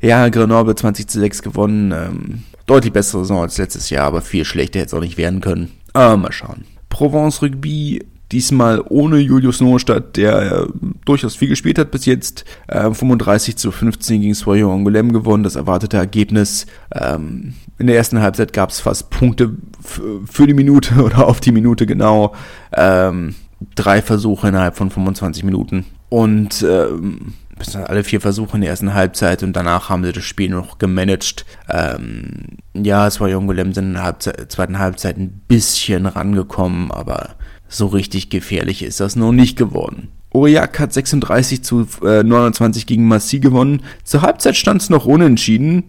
Ja, 0.00 0.28
Grenoble 0.28 0.74
20 0.74 1.06
zu 1.06 1.20
6 1.20 1.42
gewonnen. 1.42 1.92
Ähm, 1.92 2.42
deutlich 2.66 2.92
bessere 2.92 3.22
Saison 3.22 3.42
als 3.42 3.58
letztes 3.58 3.90
Jahr, 3.90 4.06
aber 4.06 4.20
viel 4.20 4.44
schlechter 4.44 4.80
hätte 4.80 4.88
es 4.88 4.94
auch 4.94 5.00
nicht 5.00 5.18
werden 5.18 5.40
können. 5.40 5.70
Aber 5.92 6.16
mal 6.16 6.32
schauen. 6.32 6.64
Provence 6.88 7.42
Rugby 7.42 8.00
Diesmal 8.32 8.82
ohne 8.88 9.18
Julius 9.18 9.60
Nohrstadt, 9.60 10.16
der 10.16 10.52
äh, 10.52 10.66
durchaus 11.04 11.36
viel 11.36 11.48
gespielt 11.48 11.78
hat 11.78 11.90
bis 11.90 12.06
jetzt. 12.06 12.46
Äh, 12.66 12.90
35 12.90 13.56
zu 13.56 13.70
15 13.70 14.22
gegen 14.22 14.32
Soyo 14.32 14.72
Angoulême 14.72 15.12
gewonnen, 15.12 15.42
das 15.42 15.54
erwartete 15.54 15.98
Ergebnis. 15.98 16.64
Ähm, 16.94 17.52
in 17.78 17.88
der 17.88 17.96
ersten 17.96 18.20
Halbzeit 18.22 18.54
gab 18.54 18.70
es 18.70 18.80
fast 18.80 19.10
Punkte 19.10 19.50
für 19.82 20.46
die 20.46 20.54
Minute 20.54 20.94
oder 21.02 21.28
auf 21.28 21.40
die 21.40 21.52
Minute 21.52 21.84
genau. 21.84 22.34
Ähm, 22.72 23.34
drei 23.74 24.00
Versuche 24.00 24.48
innerhalb 24.48 24.76
von 24.76 24.90
25 24.90 25.44
Minuten. 25.44 25.84
Und 26.08 26.64
ähm, 26.66 27.34
alle 27.76 28.04
vier 28.04 28.20
Versuche 28.20 28.56
in 28.56 28.60
der 28.62 28.70
ersten 28.70 28.94
Halbzeit 28.94 29.42
und 29.42 29.54
danach 29.54 29.88
haben 29.88 30.04
sie 30.04 30.12
das 30.12 30.24
Spiel 30.24 30.50
noch 30.50 30.78
gemanagt. 30.78 31.44
Ähm, 31.68 32.58
ja, 32.74 33.06
es 33.06 33.20
war 33.20 33.28
Jongolem 33.28 33.72
sind 33.72 33.86
in 33.86 33.92
der 33.94 34.02
Halbzeit, 34.04 34.52
zweiten 34.52 34.78
Halbzeit 34.78 35.16
ein 35.16 35.42
bisschen 35.48 36.06
rangekommen, 36.06 36.90
aber 36.90 37.36
so 37.68 37.86
richtig 37.86 38.30
gefährlich 38.30 38.82
ist 38.82 39.00
das 39.00 39.16
noch 39.16 39.32
nicht 39.32 39.56
geworden. 39.56 40.08
Aurillac 40.34 40.78
hat 40.78 40.92
36 40.92 41.62
zu 41.62 41.86
äh, 42.02 42.22
29 42.22 42.86
gegen 42.86 43.06
Massy 43.06 43.38
gewonnen. 43.38 43.82
Zur 44.04 44.22
Halbzeit 44.22 44.56
stand 44.56 44.82
es 44.82 44.90
noch 44.90 45.04
unentschieden. 45.04 45.84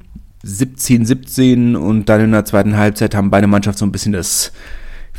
17-17 0.45 1.75
und 1.75 2.09
dann 2.09 2.21
in 2.21 2.31
der 2.31 2.43
zweiten 2.43 2.75
Halbzeit 2.75 3.15
haben 3.15 3.29
beide 3.29 3.47
Mannschaften 3.47 3.79
so 3.79 3.85
ein 3.85 3.93
bisschen 3.93 4.11
das 4.11 4.51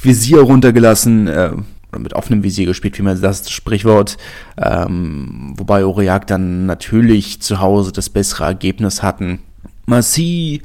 Visier 0.00 0.40
runtergelassen. 0.40 1.28
Äh, 1.28 1.52
oder 1.94 2.02
mit 2.02 2.14
offenem 2.14 2.42
Visier 2.42 2.66
gespielt, 2.66 2.98
wie 2.98 3.02
man 3.02 3.20
das 3.20 3.50
Sprichwort. 3.50 4.16
Ähm, 4.56 5.54
wobei 5.56 5.84
Aurillac 5.84 6.26
dann 6.26 6.66
natürlich 6.66 7.40
zu 7.40 7.60
Hause 7.60 7.92
das 7.92 8.10
bessere 8.10 8.44
Ergebnis 8.44 9.02
hatten. 9.02 9.40
Massy, 9.86 10.62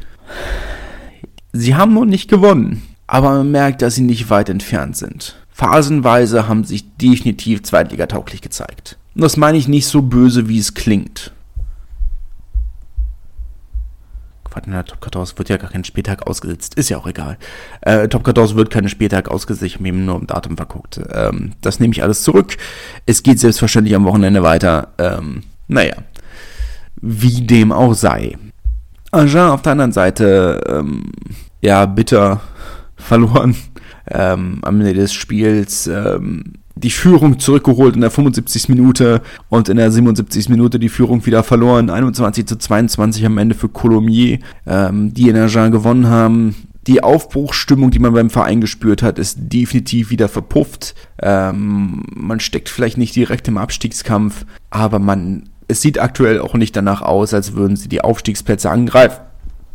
sie 1.54 1.76
haben 1.76 1.94
noch 1.94 2.06
nicht 2.06 2.30
gewonnen, 2.30 2.82
aber 3.08 3.32
man 3.32 3.52
merkt, 3.52 3.82
dass 3.82 3.96
sie 3.96 4.02
nicht 4.02 4.30
weit 4.30 4.50
entfernt 4.50 4.98
sind 4.98 5.36
phasenweise 5.60 6.48
haben 6.48 6.64
sich 6.64 6.86
definitiv 6.96 7.64
zweitligatauglich 7.64 8.42
gezeigt. 8.42 8.98
Und 9.14 9.24
das 9.24 9.36
meine 9.36 9.58
ich 9.58 9.68
nicht 9.68 9.88
so 9.88 10.02
böse, 10.02 10.48
wie 10.48 10.58
es 10.58 10.74
klingt. 10.74 11.34
Quatsch, 14.50 14.66
na, 14.68 14.84
Top 14.84 15.04
14 15.04 15.38
wird 15.38 15.50
ja 15.50 15.58
gar 15.58 15.70
kein 15.70 15.84
Spieltag 15.84 16.28
ausgesetzt. 16.28 16.76
Ist 16.76 16.90
ja 16.90 16.98
auch 16.98 17.08
egal. 17.08 17.38
Äh, 17.82 18.08
Top 18.08 18.26
14 18.26 18.56
wird 18.56 18.70
keinen 18.70 18.90
Spieltag 18.90 19.30
ausgesetzt. 19.30 19.64
Ich 19.64 19.74
habe 19.76 19.84
mir 19.84 19.94
nur 19.94 20.20
im 20.20 20.28
Datum 20.28 20.58
verguckt. 20.58 21.00
Ähm, 21.12 21.54
das 21.62 21.80
nehme 21.80 21.94
ich 21.94 22.04
alles 22.04 22.24
zurück. 22.24 22.58
Es 23.06 23.24
geht 23.24 23.40
selbstverständlich 23.40 23.96
am 23.96 24.06
Wochenende 24.06 24.44
weiter. 24.44 24.90
Ähm, 24.98 25.44
naja. 25.68 25.96
Wie 27.02 27.42
dem 27.42 27.72
auch 27.72 27.94
sei. 27.94 28.38
Agen 29.12 29.38
auf 29.38 29.62
der 29.62 29.72
anderen 29.72 29.92
Seite, 29.92 30.62
ähm, 30.68 31.12
ja, 31.62 31.86
bitter 31.86 32.42
verloren 32.96 33.56
ähm, 34.12 34.60
am 34.64 34.80
Ende 34.80 34.94
des 34.94 35.14
Spiels 35.14 35.88
ähm, 35.88 36.59
die 36.84 36.90
Führung 36.90 37.40
zurückgeholt 37.40 37.96
in 37.96 38.02
der 38.02 38.12
75. 38.12 38.70
Minute 38.70 39.22
und 39.50 39.70
in 39.70 39.78
der 39.78 39.92
77. 39.92 40.50
Minute 40.50 40.80
die 40.80 40.90
Führung 40.90 41.26
wieder 41.26 41.44
verloren. 41.44 41.90
21 41.90 42.46
zu 42.46 42.58
22 42.58 43.26
am 43.26 43.38
Ende 43.38 43.56
für 43.56 43.70
Colomiers, 43.70 44.40
ähm, 44.66 45.14
die 45.14 45.30
in 45.30 45.36
Agen 45.36 45.72
gewonnen 45.72 46.08
haben. 46.08 46.56
Die 46.88 47.04
Aufbruchsstimmung, 47.04 47.92
die 47.92 48.00
man 48.00 48.14
beim 48.14 48.30
Verein 48.30 48.62
gespürt 48.62 49.04
hat, 49.04 49.20
ist 49.20 49.38
definitiv 49.40 50.10
wieder 50.10 50.30
verpufft. 50.30 50.96
Ähm, 51.22 52.04
man 52.16 52.40
steckt 52.40 52.70
vielleicht 52.70 52.98
nicht 52.98 53.16
direkt 53.16 53.48
im 53.48 53.58
Abstiegskampf, 53.58 54.46
aber 54.70 55.00
man, 55.00 55.50
es 55.68 55.82
sieht 55.82 56.00
aktuell 56.00 56.40
auch 56.40 56.56
nicht 56.56 56.76
danach 56.76 57.02
aus, 57.02 57.34
als 57.34 57.54
würden 57.54 57.76
sie 57.76 57.90
die 57.90 58.02
Aufstiegsplätze 58.02 58.70
angreifen 58.70 59.29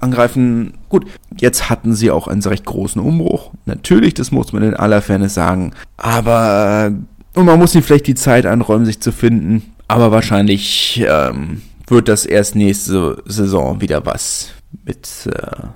angreifen. 0.04 0.74
Gut, 0.88 1.06
jetzt 1.36 1.70
hatten 1.70 1.94
sie 1.94 2.10
auch 2.10 2.28
einen 2.28 2.42
recht 2.42 2.64
großen 2.64 3.00
Umbruch. 3.00 3.50
Natürlich, 3.66 4.14
das 4.14 4.30
muss 4.30 4.52
man 4.52 4.62
in 4.62 4.74
aller 4.74 5.02
Fairness 5.02 5.34
sagen. 5.34 5.72
Aber, 5.96 6.92
äh, 6.92 7.38
und 7.38 7.46
man 7.46 7.58
muss 7.58 7.74
ihnen 7.74 7.82
vielleicht 7.82 8.06
die 8.06 8.14
Zeit 8.14 8.46
anräumen, 8.46 8.86
sich 8.86 9.00
zu 9.00 9.10
finden. 9.10 9.74
Aber 9.88 10.12
wahrscheinlich 10.12 11.04
ähm, 11.06 11.62
wird 11.86 12.08
das 12.08 12.24
erst 12.24 12.54
nächste 12.54 13.22
Saison 13.26 13.80
wieder 13.80 14.06
was 14.06 14.50
mit 14.84 15.08
äh, 15.26 15.66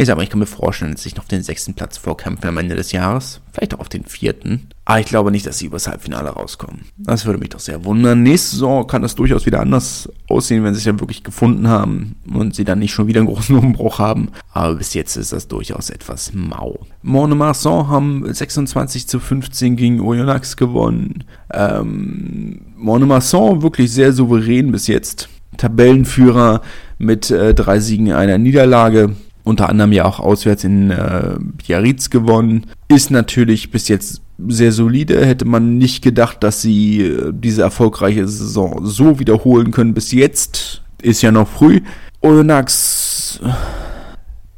ich 0.00 0.06
sag 0.06 0.16
mal, 0.16 0.22
ich 0.22 0.30
kann 0.30 0.38
mir 0.38 0.46
vorstellen, 0.46 0.92
dass 0.92 1.02
sie 1.02 1.12
noch 1.16 1.24
den 1.24 1.42
sechsten 1.42 1.74
Platz 1.74 1.98
vorkämpfen 1.98 2.48
am 2.48 2.56
Ende 2.58 2.76
des 2.76 2.92
Jahres. 2.92 3.40
Vielleicht 3.52 3.74
auch 3.74 3.80
auf 3.80 3.88
den 3.88 4.04
vierten. 4.04 4.68
Aber 4.84 5.00
ich 5.00 5.06
glaube 5.06 5.32
nicht, 5.32 5.44
dass 5.44 5.58
sie 5.58 5.66
übers 5.66 5.88
Halbfinale 5.88 6.28
rauskommen. 6.28 6.82
Das 6.96 7.26
würde 7.26 7.40
mich 7.40 7.48
doch 7.48 7.58
sehr 7.58 7.84
wundern. 7.84 8.22
Nächste 8.22 8.52
Saison 8.52 8.86
kann 8.86 9.02
das 9.02 9.16
durchaus 9.16 9.44
wieder 9.44 9.58
anders 9.58 10.08
aussehen, 10.28 10.62
wenn 10.62 10.72
sie 10.72 10.78
sich 10.78 10.86
dann 10.86 11.00
wirklich 11.00 11.24
gefunden 11.24 11.66
haben 11.66 12.14
und 12.32 12.54
sie 12.54 12.62
dann 12.64 12.78
nicht 12.78 12.92
schon 12.92 13.08
wieder 13.08 13.18
einen 13.18 13.28
großen 13.28 13.56
Umbruch 13.58 13.98
haben. 13.98 14.28
Aber 14.52 14.76
bis 14.76 14.94
jetzt 14.94 15.16
ist 15.16 15.32
das 15.32 15.48
durchaus 15.48 15.90
etwas 15.90 16.32
mau. 16.32 16.78
Montmarsan 17.02 17.88
haben 17.88 18.32
26 18.32 19.08
zu 19.08 19.18
15 19.18 19.74
gegen 19.74 20.00
Oyonnax 20.00 20.56
gewonnen. 20.56 21.24
Ähm, 21.52 22.60
Montmarsan 22.76 23.62
wirklich 23.62 23.90
sehr 23.92 24.12
souverän 24.12 24.70
bis 24.70 24.86
jetzt. 24.86 25.28
Tabellenführer 25.56 26.62
mit 26.98 27.32
äh, 27.32 27.52
drei 27.52 27.80
Siegen, 27.80 28.12
einer 28.12 28.38
Niederlage 28.38 29.16
unter 29.44 29.68
anderem 29.68 29.92
ja 29.92 30.04
auch 30.04 30.20
auswärts 30.20 30.64
in 30.64 30.90
äh, 30.90 31.36
Biarritz 31.38 32.10
gewonnen. 32.10 32.66
Ist 32.88 33.10
natürlich 33.10 33.70
bis 33.70 33.88
jetzt 33.88 34.22
sehr 34.46 34.72
solide. 34.72 35.24
Hätte 35.24 35.44
man 35.44 35.78
nicht 35.78 36.02
gedacht, 36.02 36.42
dass 36.42 36.62
sie 36.62 37.02
äh, 37.02 37.32
diese 37.32 37.62
erfolgreiche 37.62 38.26
Saison 38.28 38.84
so 38.84 39.18
wiederholen 39.18 39.70
können 39.70 39.94
bis 39.94 40.12
jetzt. 40.12 40.82
Ist 41.02 41.22
ja 41.22 41.32
noch 41.32 41.48
früh. 41.48 41.80
Oyonnax 42.20 43.40
äh, 43.42 43.48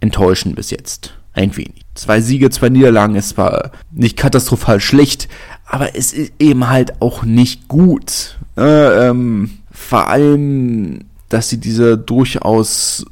enttäuschend 0.00 0.56
bis 0.56 0.70
jetzt. 0.70 1.14
Ein 1.32 1.56
wenig. 1.56 1.82
Zwei 1.94 2.20
Siege, 2.20 2.50
zwei 2.50 2.70
Niederlagen 2.70 3.14
ist 3.14 3.30
zwar 3.30 3.70
nicht 3.92 4.16
katastrophal 4.16 4.80
schlecht, 4.80 5.28
aber 5.66 5.94
es 5.94 6.12
ist 6.12 6.32
eben 6.38 6.68
halt 6.68 7.00
auch 7.00 7.22
nicht 7.22 7.68
gut. 7.68 8.38
Äh, 8.56 9.08
ähm, 9.08 9.50
vor 9.70 10.08
allem, 10.08 11.04
dass 11.28 11.48
sie 11.48 11.58
diese 11.58 11.96
durchaus, 11.96 13.06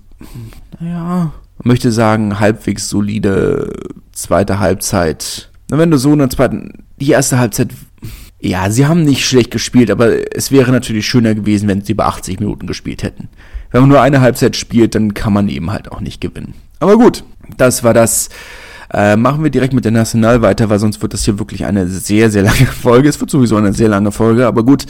naja, 0.80 1.32
möchte 1.62 1.92
sagen, 1.92 2.40
halbwegs 2.40 2.88
solide 2.88 3.72
zweite 4.12 4.58
Halbzeit. 4.58 5.50
wenn 5.68 5.90
du 5.90 5.98
so 5.98 6.12
in 6.12 6.18
der 6.20 6.30
zweiten, 6.30 6.84
die 7.00 7.10
erste 7.10 7.38
Halbzeit, 7.38 7.70
ja, 8.40 8.70
sie 8.70 8.86
haben 8.86 9.02
nicht 9.02 9.26
schlecht 9.26 9.50
gespielt, 9.50 9.90
aber 9.90 10.34
es 10.36 10.52
wäre 10.52 10.70
natürlich 10.70 11.06
schöner 11.06 11.34
gewesen, 11.34 11.68
wenn 11.68 11.82
sie 11.82 11.92
über 11.92 12.06
80 12.06 12.40
Minuten 12.40 12.66
gespielt 12.66 13.02
hätten. 13.02 13.28
Wenn 13.70 13.82
man 13.82 13.90
nur 13.90 14.00
eine 14.00 14.20
Halbzeit 14.20 14.56
spielt, 14.56 14.94
dann 14.94 15.14
kann 15.14 15.32
man 15.32 15.48
eben 15.48 15.70
halt 15.70 15.90
auch 15.90 16.00
nicht 16.00 16.20
gewinnen. 16.20 16.54
Aber 16.80 16.96
gut, 16.96 17.24
das 17.56 17.84
war 17.84 17.94
das. 17.94 18.28
Äh, 18.92 19.16
machen 19.16 19.42
wir 19.42 19.50
direkt 19.50 19.74
mit 19.74 19.84
der 19.84 19.92
National 19.92 20.42
weiter, 20.42 20.70
weil 20.70 20.78
sonst 20.78 21.02
wird 21.02 21.12
das 21.12 21.24
hier 21.24 21.38
wirklich 21.38 21.66
eine 21.66 21.86
sehr, 21.88 22.30
sehr 22.30 22.42
lange 22.42 22.66
Folge. 22.82 23.08
Es 23.08 23.20
wird 23.20 23.30
sowieso 23.30 23.56
eine 23.56 23.72
sehr 23.72 23.88
lange 23.88 24.12
Folge, 24.12 24.46
aber 24.46 24.64
gut. 24.64 24.86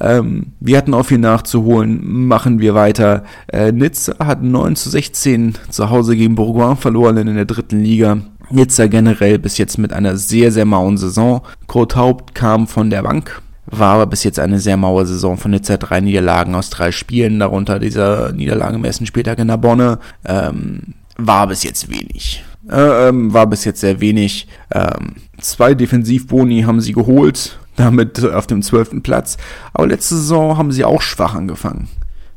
Ähm, 0.00 0.52
wir 0.60 0.76
hatten 0.76 0.94
auch 0.94 1.06
viel 1.06 1.18
nachzuholen. 1.18 2.26
Machen 2.26 2.58
wir 2.58 2.74
weiter. 2.74 3.24
Äh, 3.46 3.72
Nizza 3.72 4.14
hat 4.18 4.42
9 4.42 4.76
zu 4.76 4.90
16 4.90 5.54
zu 5.70 5.90
Hause 5.90 6.16
gegen 6.16 6.34
Bourgoin 6.34 6.76
verloren 6.76 7.16
in 7.16 7.34
der 7.34 7.44
dritten 7.44 7.80
Liga. 7.80 8.18
Nizza 8.50 8.86
generell 8.86 9.38
bis 9.38 9.58
jetzt 9.58 9.78
mit 9.78 9.92
einer 9.92 10.16
sehr, 10.16 10.52
sehr 10.52 10.64
mauen 10.64 10.96
Saison. 10.96 11.42
Kurt 11.66 11.96
Haupt 11.96 12.34
kam 12.34 12.66
von 12.66 12.90
der 12.90 13.02
Bank, 13.02 13.40
war 13.66 13.94
aber 13.94 14.06
bis 14.06 14.24
jetzt 14.24 14.38
eine 14.38 14.58
sehr 14.58 14.76
maue 14.76 15.06
Saison 15.06 15.36
von 15.36 15.50
Nizza. 15.50 15.76
Drei 15.76 16.00
Niederlagen 16.00 16.54
aus 16.54 16.70
drei 16.70 16.92
Spielen, 16.92 17.38
darunter 17.38 17.78
dieser 17.78 18.32
Niederlage 18.32 18.76
im 18.76 18.84
ersten 18.84 19.06
Spieltag 19.06 19.38
in 19.38 19.48
der 19.48 19.56
Bonne. 19.58 19.98
Ähm, 20.24 20.94
war 21.16 21.46
bis 21.46 21.62
jetzt 21.62 21.88
wenig. 21.90 22.44
Äh, 22.70 23.08
ähm, 23.08 23.32
war 23.32 23.46
bis 23.46 23.64
jetzt 23.64 23.80
sehr 23.80 24.00
wenig. 24.00 24.48
Ähm, 24.72 25.16
zwei 25.40 25.74
Defensivboni 25.74 26.62
haben 26.62 26.80
sie 26.80 26.92
geholt, 26.92 27.58
damit 27.76 28.24
auf 28.24 28.46
dem 28.46 28.62
zwölften 28.62 29.02
Platz. 29.02 29.36
Aber 29.72 29.86
letzte 29.86 30.16
Saison 30.16 30.56
haben 30.56 30.72
sie 30.72 30.84
auch 30.84 31.02
schwach 31.02 31.34
angefangen. 31.34 31.88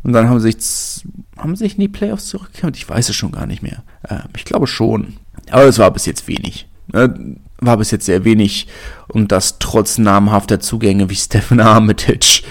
Und 0.04 0.14
dann 0.14 0.30
haben 0.30 0.40
sie 0.40 0.52
sich, 0.52 1.06
haben 1.38 1.56
sich 1.56 1.76
in 1.76 1.82
die 1.82 1.88
Playoffs 1.88 2.28
zurückgekämpft. 2.28 2.78
Ich 2.78 2.90
weiß 2.90 3.10
es 3.10 3.16
schon 3.16 3.32
gar 3.32 3.46
nicht 3.46 3.64
mehr. 3.64 3.84
Ähm, 4.10 4.30
ich 4.36 4.46
glaube 4.46 4.68
schon. 4.68 5.16
Aber 5.50 5.66
es 5.66 5.80
war 5.80 5.92
bis 5.92 6.06
jetzt 6.06 6.28
wenig. 6.28 6.68
Äh, 6.94 7.10
war 7.60 7.78
bis 7.78 7.92
jetzt 7.92 8.06
sehr 8.06 8.24
wenig. 8.24 8.68
Und 9.08 9.32
das 9.32 9.60
trotz 9.60 9.98
namhafter 9.98 10.60
Zugänge 10.60 11.10
wie 11.10 11.16
Stefan 11.16 11.60
Armitage. 11.60 12.44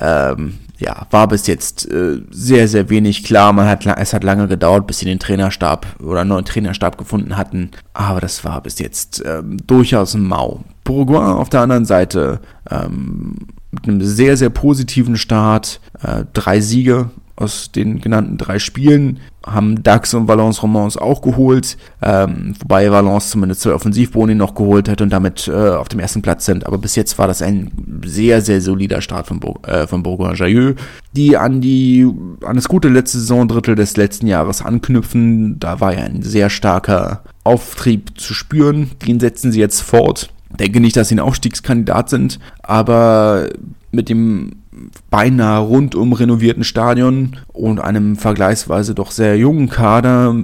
Ähm, 0.00 0.58
ja, 0.82 1.06
war 1.10 1.28
bis 1.28 1.46
jetzt 1.46 1.90
äh, 1.90 2.20
sehr, 2.30 2.68
sehr 2.68 2.90
wenig 2.90 3.24
klar. 3.24 3.52
Man 3.52 3.68
hat, 3.68 3.86
es 3.86 4.12
hat 4.12 4.24
lange 4.24 4.48
gedauert, 4.48 4.86
bis 4.86 4.98
sie 4.98 5.04
den 5.04 5.18
Trainerstab 5.18 5.86
oder 6.02 6.20
einen 6.20 6.30
neuen 6.30 6.44
Trainerstab 6.44 6.98
gefunden 6.98 7.36
hatten. 7.36 7.70
Aber 7.94 8.20
das 8.20 8.44
war 8.44 8.60
bis 8.62 8.78
jetzt 8.78 9.22
ähm, 9.24 9.58
durchaus 9.66 10.14
Mau. 10.14 10.64
Bourgoin 10.84 11.24
auf 11.24 11.48
der 11.48 11.60
anderen 11.60 11.84
Seite 11.84 12.40
ähm, 12.70 13.36
mit 13.70 13.88
einem 13.88 14.02
sehr, 14.02 14.36
sehr 14.36 14.50
positiven 14.50 15.16
Start. 15.16 15.80
Äh, 16.02 16.24
drei 16.32 16.60
Siege 16.60 17.10
aus 17.36 17.70
den 17.72 18.00
genannten 18.00 18.36
drei 18.36 18.58
Spielen 18.58 19.20
haben 19.46 19.82
Dax 19.82 20.14
und 20.14 20.28
Valence 20.28 20.62
Romans 20.62 20.96
auch 20.96 21.22
geholt, 21.22 21.76
ähm, 22.02 22.54
wobei 22.60 22.90
Valence 22.90 23.30
zumindest 23.30 23.62
zwei 23.62 23.72
Offensivboni 23.72 24.34
noch 24.34 24.54
geholt 24.54 24.88
hat 24.88 25.00
und 25.00 25.10
damit 25.10 25.48
äh, 25.48 25.70
auf 25.70 25.88
dem 25.88 26.00
ersten 26.00 26.22
Platz 26.22 26.44
sind. 26.46 26.66
Aber 26.66 26.78
bis 26.78 26.96
jetzt 26.96 27.18
war 27.18 27.26
das 27.26 27.42
ein 27.42 27.70
sehr, 28.04 28.40
sehr 28.40 28.60
solider 28.60 29.00
Start 29.00 29.26
von, 29.26 29.40
Bo 29.40 29.58
äh, 29.66 29.86
von 29.86 30.02
Bourgoin-Jailleux, 30.02 30.76
die 31.12 31.36
an 31.36 31.60
die 31.60 32.08
an 32.44 32.56
das 32.56 32.68
gute 32.68 32.88
letzte 32.88 33.18
Saisondrittel 33.18 33.74
des 33.74 33.96
letzten 33.96 34.26
Jahres 34.26 34.62
anknüpfen. 34.62 35.58
Da 35.58 35.80
war 35.80 35.94
ja 35.94 36.04
ein 36.04 36.22
sehr 36.22 36.50
starker 36.50 37.22
Auftrieb 37.44 38.18
zu 38.18 38.34
spüren. 38.34 38.90
Den 39.06 39.20
setzen 39.20 39.52
sie 39.52 39.60
jetzt 39.60 39.80
fort. 39.80 40.30
Denke 40.58 40.80
nicht, 40.80 40.96
dass 40.96 41.08
sie 41.08 41.14
ein 41.14 41.20
Aufstiegskandidat 41.20 42.10
sind, 42.10 42.38
aber 42.62 43.48
mit 43.90 44.08
dem 44.08 44.61
beinahe 45.10 45.60
rundum 45.60 46.12
renovierten 46.12 46.64
Stadion 46.64 47.36
und 47.52 47.80
einem 47.80 48.16
vergleichsweise 48.16 48.94
doch 48.94 49.10
sehr 49.10 49.36
jungen 49.36 49.68
Kader, 49.68 50.34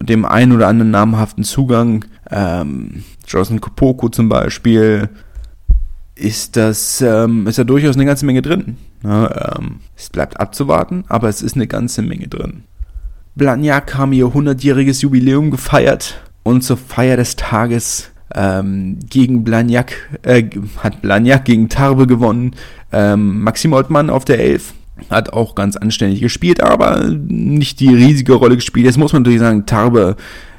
dem 0.00 0.24
einen 0.24 0.52
oder 0.52 0.68
anderen 0.68 0.90
namhaften 0.90 1.44
Zugang, 1.44 2.04
ähm, 2.30 3.04
Jocelyn 3.26 3.60
Kopoko 3.60 4.08
zum 4.08 4.28
Beispiel, 4.28 5.08
ist 6.14 6.56
das, 6.56 7.00
ähm, 7.00 7.46
ist 7.46 7.58
da 7.58 7.64
durchaus 7.64 7.96
eine 7.96 8.04
ganze 8.04 8.26
Menge 8.26 8.42
drin. 8.42 8.76
Ja, 9.02 9.56
ähm, 9.58 9.80
es 9.96 10.10
bleibt 10.10 10.38
abzuwarten, 10.40 11.04
aber 11.08 11.28
es 11.28 11.42
ist 11.42 11.56
eine 11.56 11.66
ganze 11.66 12.02
Menge 12.02 12.28
drin. 12.28 12.64
Blagnac 13.34 13.96
haben 13.96 14.12
ihr 14.12 14.26
100-jähriges 14.26 15.02
Jubiläum 15.02 15.50
gefeiert 15.50 16.22
und 16.44 16.62
zur 16.62 16.76
Feier 16.76 17.16
des 17.16 17.36
Tages 17.36 18.10
ähm, 18.34 18.98
gegen 19.08 19.44
Blagnac, 19.44 19.94
äh, 20.22 20.44
hat 20.78 21.02
Blagnac 21.02 21.44
gegen 21.44 21.68
Tarbe 21.68 22.06
gewonnen. 22.06 22.52
Ähm, 22.92 23.42
Maxim 23.42 23.72
Ottmann 23.72 24.10
auf 24.10 24.24
der 24.24 24.38
11 24.38 24.74
hat 25.10 25.32
auch 25.32 25.54
ganz 25.54 25.76
anständig 25.76 26.20
gespielt, 26.20 26.60
aber 26.60 27.04
nicht 27.04 27.80
die 27.80 27.94
riesige 27.94 28.34
Rolle 28.34 28.56
gespielt. 28.56 28.86
Jetzt 28.86 28.98
muss 28.98 29.12
man 29.12 29.22
natürlich 29.22 29.40
sagen, 29.40 29.66
Tarbe 29.66 30.16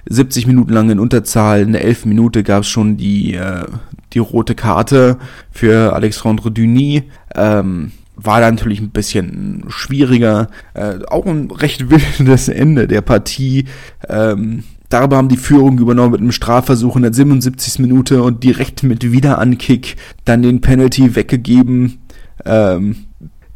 70 0.07 0.45
Minuten 0.45 0.73
lang 0.73 0.89
in 0.89 0.99
Unterzahl, 0.99 1.61
in 1.61 1.71
der 1.71 1.83
11. 1.83 2.05
Minute 2.05 2.43
gab 2.43 2.61
es 2.61 2.69
schon 2.69 2.97
die, 2.97 3.35
äh, 3.35 3.65
die 4.13 4.19
rote 4.19 4.55
Karte 4.55 5.17
für 5.51 5.93
Alexandre 5.93 6.51
Duny. 6.51 7.03
Ähm, 7.33 7.91
war 8.15 8.39
da 8.39 8.49
natürlich 8.49 8.81
ein 8.81 8.91
bisschen 8.91 9.65
schwieriger. 9.67 10.49
Äh, 10.73 10.99
auch 11.07 11.25
ein 11.25 11.51
recht 11.51 11.89
wildes 11.89 12.47
Ende 12.49 12.87
der 12.87 13.01
Partie. 13.01 13.65
Ähm, 14.07 14.63
Darüber 14.89 15.17
haben 15.17 15.29
die 15.29 15.37
Führung 15.37 15.79
übernommen 15.79 16.11
mit 16.11 16.21
einem 16.21 16.31
Strafversuch 16.31 16.95
in 16.95 17.01
der 17.01 17.13
77. 17.13 17.79
Minute 17.79 18.21
und 18.21 18.43
direkt 18.43 18.83
mit 18.83 19.11
Wiederankick 19.11 19.95
dann 20.25 20.43
den 20.43 20.61
Penalty 20.61 21.15
weggegeben, 21.15 21.97
ähm, 22.45 22.95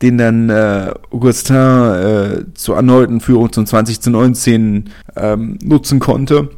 den 0.02 0.18
dann 0.18 0.50
äh, 0.50 0.92
Augustin 1.12 1.56
äh, 1.56 2.46
zur 2.56 2.78
erneuten 2.78 3.22
Führung 3.22 3.52
zum 3.52 3.66
20 3.66 4.02
zu 4.02 4.10
19 4.10 4.90
ähm, 5.16 5.60
nutzen 5.64 6.00
konnte. 6.00 6.50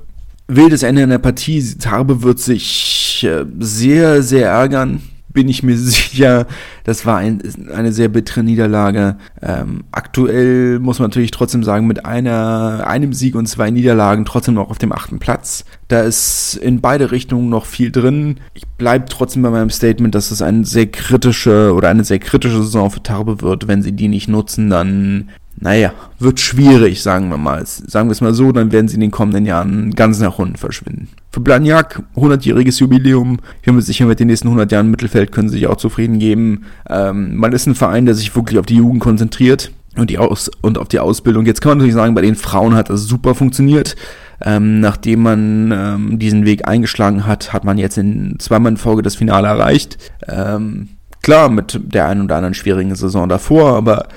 Wildes 0.47 0.83
Ende 0.83 1.01
in 1.01 1.09
der 1.09 1.17
Partie. 1.17 1.63
Tarbe 1.77 2.23
wird 2.23 2.39
sich 2.39 3.27
äh, 3.27 3.45
sehr, 3.59 4.23
sehr 4.23 4.49
ärgern 4.49 5.01
bin 5.33 5.49
ich 5.49 5.63
mir 5.63 5.77
sicher, 5.77 6.47
das 6.83 7.05
war 7.05 7.17
ein, 7.17 7.41
eine 7.73 7.91
sehr 7.91 8.09
bittere 8.09 8.43
Niederlage. 8.43 9.17
Ähm, 9.41 9.83
aktuell 9.91 10.79
muss 10.79 10.99
man 10.99 11.09
natürlich 11.09 11.31
trotzdem 11.31 11.63
sagen, 11.63 11.87
mit 11.87 12.05
einer, 12.05 12.83
einem 12.85 13.13
Sieg 13.13 13.35
und 13.35 13.47
zwei 13.47 13.71
Niederlagen 13.71 14.25
trotzdem 14.25 14.55
noch 14.55 14.69
auf 14.69 14.77
dem 14.77 14.91
achten 14.91 15.19
Platz. 15.19 15.65
Da 15.87 16.01
ist 16.01 16.55
in 16.55 16.81
beide 16.81 17.11
Richtungen 17.11 17.49
noch 17.49 17.65
viel 17.65 17.91
drin. 17.91 18.39
Ich 18.53 18.67
bleibe 18.67 19.05
trotzdem 19.05 19.41
bei 19.41 19.49
meinem 19.49 19.69
Statement, 19.69 20.15
dass 20.15 20.31
es 20.31 20.41
eine 20.41 20.65
sehr 20.65 20.87
kritische 20.87 21.73
oder 21.73 21.89
eine 21.89 22.03
sehr 22.03 22.19
kritische 22.19 22.63
Saison 22.63 22.89
für 22.89 23.03
Tarbe 23.03 23.41
wird. 23.41 23.67
Wenn 23.67 23.81
sie 23.81 23.91
die 23.91 24.07
nicht 24.07 24.27
nutzen, 24.27 24.69
dann 24.69 25.29
naja, 25.61 25.93
wird 26.17 26.39
schwierig, 26.39 27.03
sagen 27.03 27.29
wir 27.29 27.37
mal. 27.37 27.63
Sagen 27.65 28.09
wir 28.09 28.13
es 28.13 28.21
mal 28.21 28.33
so, 28.33 28.51
dann 28.51 28.71
werden 28.71 28.87
sie 28.87 28.95
in 28.95 29.01
den 29.01 29.11
kommenden 29.11 29.45
Jahren 29.45 29.91
ganz 29.91 30.19
nach 30.19 30.39
unten 30.39 30.55
verschwinden. 30.55 31.09
Für 31.31 31.39
Blagnac, 31.39 32.01
100-jähriges 32.15 32.79
Jubiläum. 32.79 33.37
Ich 33.59 33.65
bin 33.65 33.75
mir 33.75 33.83
sicher, 33.83 34.07
mit 34.07 34.19
den 34.19 34.27
nächsten 34.27 34.47
100 34.47 34.71
Jahren 34.71 34.89
Mittelfeld 34.89 35.31
können 35.31 35.49
sie 35.49 35.59
sich 35.59 35.67
auch 35.67 35.77
zufrieden 35.77 36.17
geben. 36.17 36.65
Ähm, 36.89 37.35
man 37.35 37.53
ist 37.53 37.67
ein 37.67 37.75
Verein, 37.75 38.07
der 38.07 38.15
sich 38.15 38.35
wirklich 38.35 38.57
auf 38.57 38.65
die 38.65 38.77
Jugend 38.77 39.01
konzentriert 39.01 39.71
und, 39.95 40.09
die 40.09 40.17
Aus 40.17 40.49
und 40.61 40.79
auf 40.79 40.87
die 40.87 40.99
Ausbildung. 40.99 41.45
Jetzt 41.45 41.61
kann 41.61 41.71
man 41.71 41.77
natürlich 41.77 41.95
sagen, 41.95 42.15
bei 42.15 42.21
den 42.21 42.35
Frauen 42.35 42.73
hat 42.73 42.89
das 42.89 43.03
super 43.03 43.35
funktioniert. 43.35 43.95
Ähm, 44.43 44.79
nachdem 44.79 45.21
man 45.21 45.71
ähm, 45.71 46.17
diesen 46.17 46.43
Weg 46.43 46.67
eingeschlagen 46.67 47.27
hat, 47.27 47.53
hat 47.53 47.65
man 47.65 47.77
jetzt 47.77 47.99
in 47.99 48.37
zweimal 48.39 48.71
in 48.71 48.77
Folge 48.77 49.03
das 49.03 49.15
Finale 49.15 49.47
erreicht. 49.47 49.99
Ähm, 50.27 50.89
klar, 51.21 51.49
mit 51.49 51.79
der 51.83 52.07
einen 52.07 52.23
oder 52.23 52.37
anderen 52.37 52.55
schwierigen 52.55 52.95
Saison 52.95 53.29
davor, 53.29 53.75
aber 53.75 54.07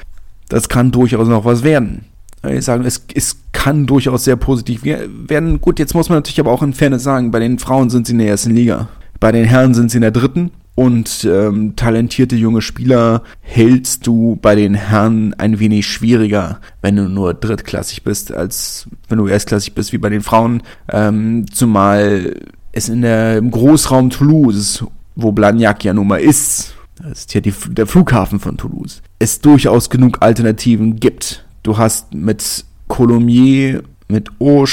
das 0.48 0.68
kann 0.68 0.90
durchaus 0.90 1.28
noch 1.28 1.44
was 1.44 1.62
werden. 1.62 2.04
Ich 2.48 2.64
sage, 2.64 2.84
es, 2.84 3.06
es 3.14 3.38
kann 3.52 3.86
durchaus 3.86 4.24
sehr 4.24 4.36
positiv 4.36 4.84
werden. 4.84 5.60
Gut, 5.60 5.78
jetzt 5.78 5.94
muss 5.94 6.08
man 6.08 6.18
natürlich 6.18 6.40
aber 6.40 6.52
auch 6.52 6.62
in 6.62 6.74
Fairness 6.74 7.02
sagen, 7.02 7.30
bei 7.30 7.38
den 7.38 7.58
Frauen 7.58 7.88
sind 7.88 8.06
sie 8.06 8.12
in 8.12 8.18
der 8.18 8.28
ersten 8.28 8.54
Liga. 8.54 8.88
Bei 9.18 9.32
den 9.32 9.44
Herren 9.44 9.72
sind 9.72 9.90
sie 9.90 9.98
in 9.98 10.02
der 10.02 10.10
dritten. 10.10 10.50
Und 10.76 11.24
ähm, 11.24 11.76
talentierte 11.76 12.34
junge 12.34 12.60
Spieler 12.60 13.22
hältst 13.40 14.08
du 14.08 14.36
bei 14.42 14.56
den 14.56 14.74
Herren 14.74 15.32
ein 15.34 15.60
wenig 15.60 15.86
schwieriger, 15.86 16.58
wenn 16.82 16.96
du 16.96 17.08
nur 17.08 17.32
drittklassig 17.32 18.02
bist, 18.02 18.32
als 18.32 18.88
wenn 19.08 19.18
du 19.18 19.28
erstklassig 19.28 19.74
bist 19.74 19.92
wie 19.92 19.98
bei 19.98 20.08
den 20.08 20.22
Frauen. 20.22 20.64
Ähm, 20.92 21.46
zumal 21.52 22.34
es 22.72 22.88
in 22.88 23.02
der, 23.02 23.38
im 23.38 23.52
Großraum 23.52 24.10
Toulouse, 24.10 24.84
wo 25.14 25.30
Blagnac 25.30 25.84
ja 25.84 25.94
nun 25.94 26.08
mal 26.08 26.20
ist, 26.20 26.74
das 26.96 27.20
ist 27.20 27.34
ja 27.34 27.40
die, 27.40 27.52
der 27.70 27.86
Flughafen 27.86 28.40
von 28.40 28.56
Toulouse, 28.56 29.02
es 29.18 29.40
durchaus 29.40 29.90
genug 29.90 30.18
Alternativen 30.20 30.96
gibt. 30.96 31.44
Du 31.62 31.76
hast 31.78 32.14
mit 32.14 32.64
Colomiers, 32.88 33.82
mit 34.08 34.30
Auch, 34.38 34.68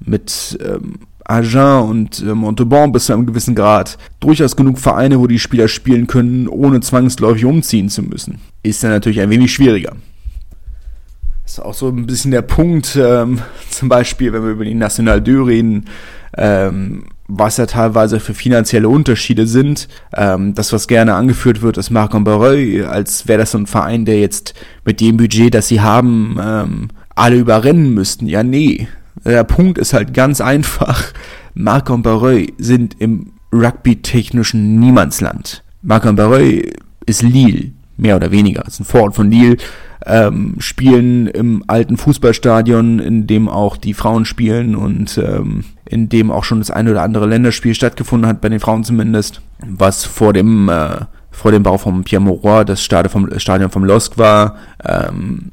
mit 0.00 0.58
ähm, 0.64 1.00
Agen 1.24 1.88
und 1.88 2.20
äh, 2.20 2.34
Montauban 2.34 2.92
bis 2.92 3.06
zu 3.06 3.12
einem 3.12 3.26
gewissen 3.26 3.54
Grad 3.54 3.98
durchaus 4.18 4.56
genug 4.56 4.78
Vereine, 4.78 5.20
wo 5.20 5.26
die 5.26 5.38
Spieler 5.38 5.68
spielen 5.68 6.06
können, 6.06 6.48
ohne 6.48 6.80
zwangsläufig 6.80 7.44
umziehen 7.44 7.88
zu 7.88 8.02
müssen. 8.02 8.40
Ist 8.62 8.82
dann 8.82 8.90
natürlich 8.90 9.20
ein 9.20 9.30
wenig 9.30 9.52
schwieriger. 9.52 9.94
Das 11.44 11.54
ist 11.54 11.60
auch 11.60 11.74
so 11.74 11.88
ein 11.88 12.06
bisschen 12.06 12.30
der 12.30 12.42
Punkt, 12.42 12.96
ähm, 13.00 13.40
zum 13.70 13.88
Beispiel, 13.88 14.32
wenn 14.32 14.42
wir 14.42 14.50
über 14.50 14.64
die 14.64 14.74
National 14.74 15.22
2 15.22 15.42
reden, 15.42 15.86
ähm, 16.36 17.04
was 17.28 17.56
ja 17.56 17.66
teilweise 17.66 18.20
für 18.20 18.34
finanzielle 18.34 18.88
Unterschiede 18.88 19.46
sind. 19.46 19.88
Ähm, 20.14 20.54
das, 20.54 20.72
was 20.72 20.88
gerne 20.88 21.14
angeführt 21.14 21.62
wird, 21.62 21.78
ist 21.78 21.90
Marc 21.90 22.14
Ambereuil, 22.14 22.84
als 22.86 23.28
wäre 23.28 23.38
das 23.38 23.52
so 23.52 23.58
ein 23.58 23.66
Verein, 23.66 24.04
der 24.04 24.20
jetzt 24.20 24.54
mit 24.84 25.00
dem 25.00 25.16
Budget, 25.16 25.54
das 25.54 25.68
sie 25.68 25.80
haben, 25.80 26.38
ähm, 26.42 26.88
alle 27.14 27.36
überrennen 27.36 27.94
müssten. 27.94 28.26
Ja, 28.26 28.42
nee. 28.42 28.88
Der 29.24 29.44
Punkt 29.44 29.78
ist 29.78 29.92
halt 29.92 30.14
ganz 30.14 30.40
einfach. 30.40 31.12
Marc 31.54 31.90
Ambereuil 31.90 32.48
sind 32.58 32.96
im 32.98 33.32
Rugby-technischen 33.52 34.78
Niemandsland. 34.78 35.62
Marc 35.82 36.06
Ambereuil 36.06 36.72
ist 37.06 37.22
Lille, 37.22 37.72
mehr 37.96 38.16
oder 38.16 38.30
weniger. 38.30 38.62
Das 38.62 38.74
ist 38.74 38.80
ein 38.80 38.84
Vorort 38.84 39.14
von 39.14 39.30
Lille 39.30 39.56
ähm, 40.06 40.54
spielen 40.58 41.26
im 41.26 41.62
alten 41.66 41.96
Fußballstadion, 41.96 42.98
in 42.98 43.26
dem 43.26 43.48
auch 43.48 43.76
die 43.76 43.94
Frauen 43.94 44.24
spielen 44.24 44.74
und 44.74 45.18
ähm, 45.18 45.64
in 45.84 46.08
dem 46.08 46.30
auch 46.30 46.44
schon 46.44 46.60
das 46.60 46.70
eine 46.70 46.92
oder 46.92 47.02
andere 47.02 47.26
Länderspiel 47.26 47.74
stattgefunden 47.74 48.28
hat, 48.28 48.40
bei 48.40 48.48
den 48.48 48.60
Frauen 48.60 48.84
zumindest, 48.84 49.42
was 49.66 50.04
vor 50.04 50.32
dem 50.32 50.68
äh, 50.68 51.00
vor 51.30 51.52
dem 51.52 51.62
Bau 51.62 51.78
vom 51.78 52.04
Pierre 52.04 52.22
Mauroy 52.22 52.64
das 52.64 52.82
Stadion 52.82 53.10
vom, 53.10 53.38
Stadion 53.38 53.70
vom 53.70 53.84
LOSC 53.84 54.18
war. 54.18 54.56
Ähm, 54.84 55.50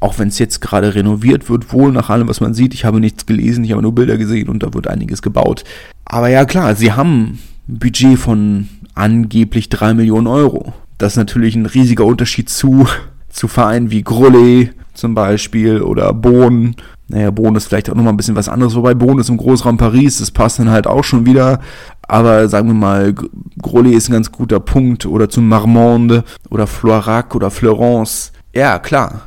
Auch 0.00 0.18
wenn 0.18 0.28
es 0.28 0.38
jetzt 0.40 0.60
gerade 0.60 0.94
renoviert 0.94 1.48
wird, 1.48 1.72
wohl 1.72 1.92
nach 1.92 2.10
allem, 2.10 2.28
was 2.28 2.40
man 2.40 2.54
sieht. 2.54 2.74
Ich 2.74 2.84
habe 2.84 2.98
nichts 2.98 3.24
gelesen, 3.24 3.62
ich 3.62 3.70
habe 3.70 3.82
nur 3.82 3.94
Bilder 3.94 4.16
gesehen 4.18 4.48
und 4.48 4.62
da 4.64 4.74
wird 4.74 4.88
einiges 4.88 5.22
gebaut. 5.22 5.62
Aber 6.04 6.28
ja 6.28 6.44
klar, 6.44 6.74
sie 6.74 6.92
haben 6.92 7.38
ein 7.68 7.78
Budget 7.78 8.18
von 8.18 8.68
angeblich 8.94 9.68
drei 9.68 9.94
Millionen 9.94 10.26
Euro. 10.26 10.72
Das 10.98 11.12
ist 11.12 11.18
natürlich 11.18 11.54
ein 11.54 11.66
riesiger 11.66 12.04
Unterschied 12.04 12.48
zu, 12.48 12.88
zu 13.32 13.48
Vereinen 13.48 13.90
wie 13.90 14.02
Grollet 14.02 14.74
zum 14.94 15.14
Beispiel 15.14 15.80
oder 15.80 16.12
Bohn. 16.12 16.76
Naja, 17.08 17.30
Bohn 17.30 17.56
ist 17.56 17.66
vielleicht 17.66 17.90
auch 17.90 17.94
nochmal 17.94 18.12
ein 18.12 18.16
bisschen 18.16 18.36
was 18.36 18.48
anderes, 18.48 18.74
wobei 18.74 18.94
Bohn 18.94 19.18
ist 19.18 19.28
im 19.28 19.36
Großraum 19.36 19.76
Paris, 19.76 20.18
das 20.18 20.30
passt 20.30 20.58
dann 20.58 20.70
halt 20.70 20.86
auch 20.86 21.04
schon 21.04 21.26
wieder. 21.26 21.60
Aber 22.06 22.48
sagen 22.48 22.68
wir 22.68 22.74
mal, 22.74 23.14
Grollet 23.60 23.94
ist 23.94 24.08
ein 24.08 24.12
ganz 24.12 24.30
guter 24.30 24.60
Punkt 24.60 25.06
oder 25.06 25.28
zu 25.28 25.40
Marmande 25.40 26.24
oder 26.50 26.66
Floirac 26.66 27.34
oder 27.34 27.50
Florence. 27.50 28.32
Ja, 28.54 28.78
klar. 28.78 29.22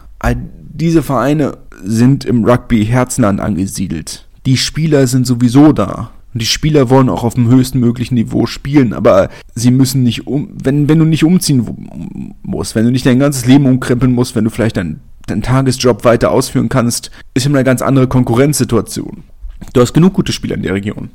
Diese 0.73 1.03
Vereine 1.03 1.57
sind 1.83 2.25
im 2.25 2.45
Rugby-Herzland 2.45 3.39
angesiedelt. 3.39 4.27
Die 4.45 4.57
Spieler 4.57 5.07
sind 5.07 5.25
sowieso 5.25 5.71
da. 5.71 6.11
Und 6.35 6.41
die 6.41 6.47
Spieler 6.47 6.89
wollen 6.89 7.07
auch 7.07 7.23
auf 7.23 7.35
dem 7.35 7.47
höchsten 7.47 7.79
möglichen 7.79 8.15
Niveau 8.15 8.45
spielen, 8.45 8.91
aber 8.91 9.29
sie 9.53 9.71
müssen 9.71 10.03
nicht 10.03 10.27
um, 10.27 10.49
wenn, 10.61 10.89
wenn 10.89 10.99
du 10.99 11.05
nicht 11.05 11.23
umziehen 11.23 12.35
musst, 12.43 12.75
wenn 12.75 12.83
du 12.83 12.91
nicht 12.91 13.05
dein 13.05 13.19
ganzes 13.19 13.45
Leben 13.45 13.65
umkrempeln 13.65 14.11
musst, 14.11 14.35
wenn 14.35 14.43
du 14.43 14.49
vielleicht 14.49 14.75
deinen 14.75 14.99
dein 15.27 15.41
Tagesjob 15.41 16.03
weiter 16.03 16.31
ausführen 16.31 16.67
kannst, 16.67 17.09
ist 17.35 17.45
immer 17.45 17.59
eine 17.59 17.63
ganz 17.63 17.81
andere 17.81 18.09
Konkurrenzsituation. 18.09 19.23
Du 19.71 19.79
hast 19.79 19.93
genug 19.93 20.11
gute 20.11 20.33
Spieler 20.33 20.55
in 20.55 20.63
der 20.63 20.73
Region. 20.73 21.09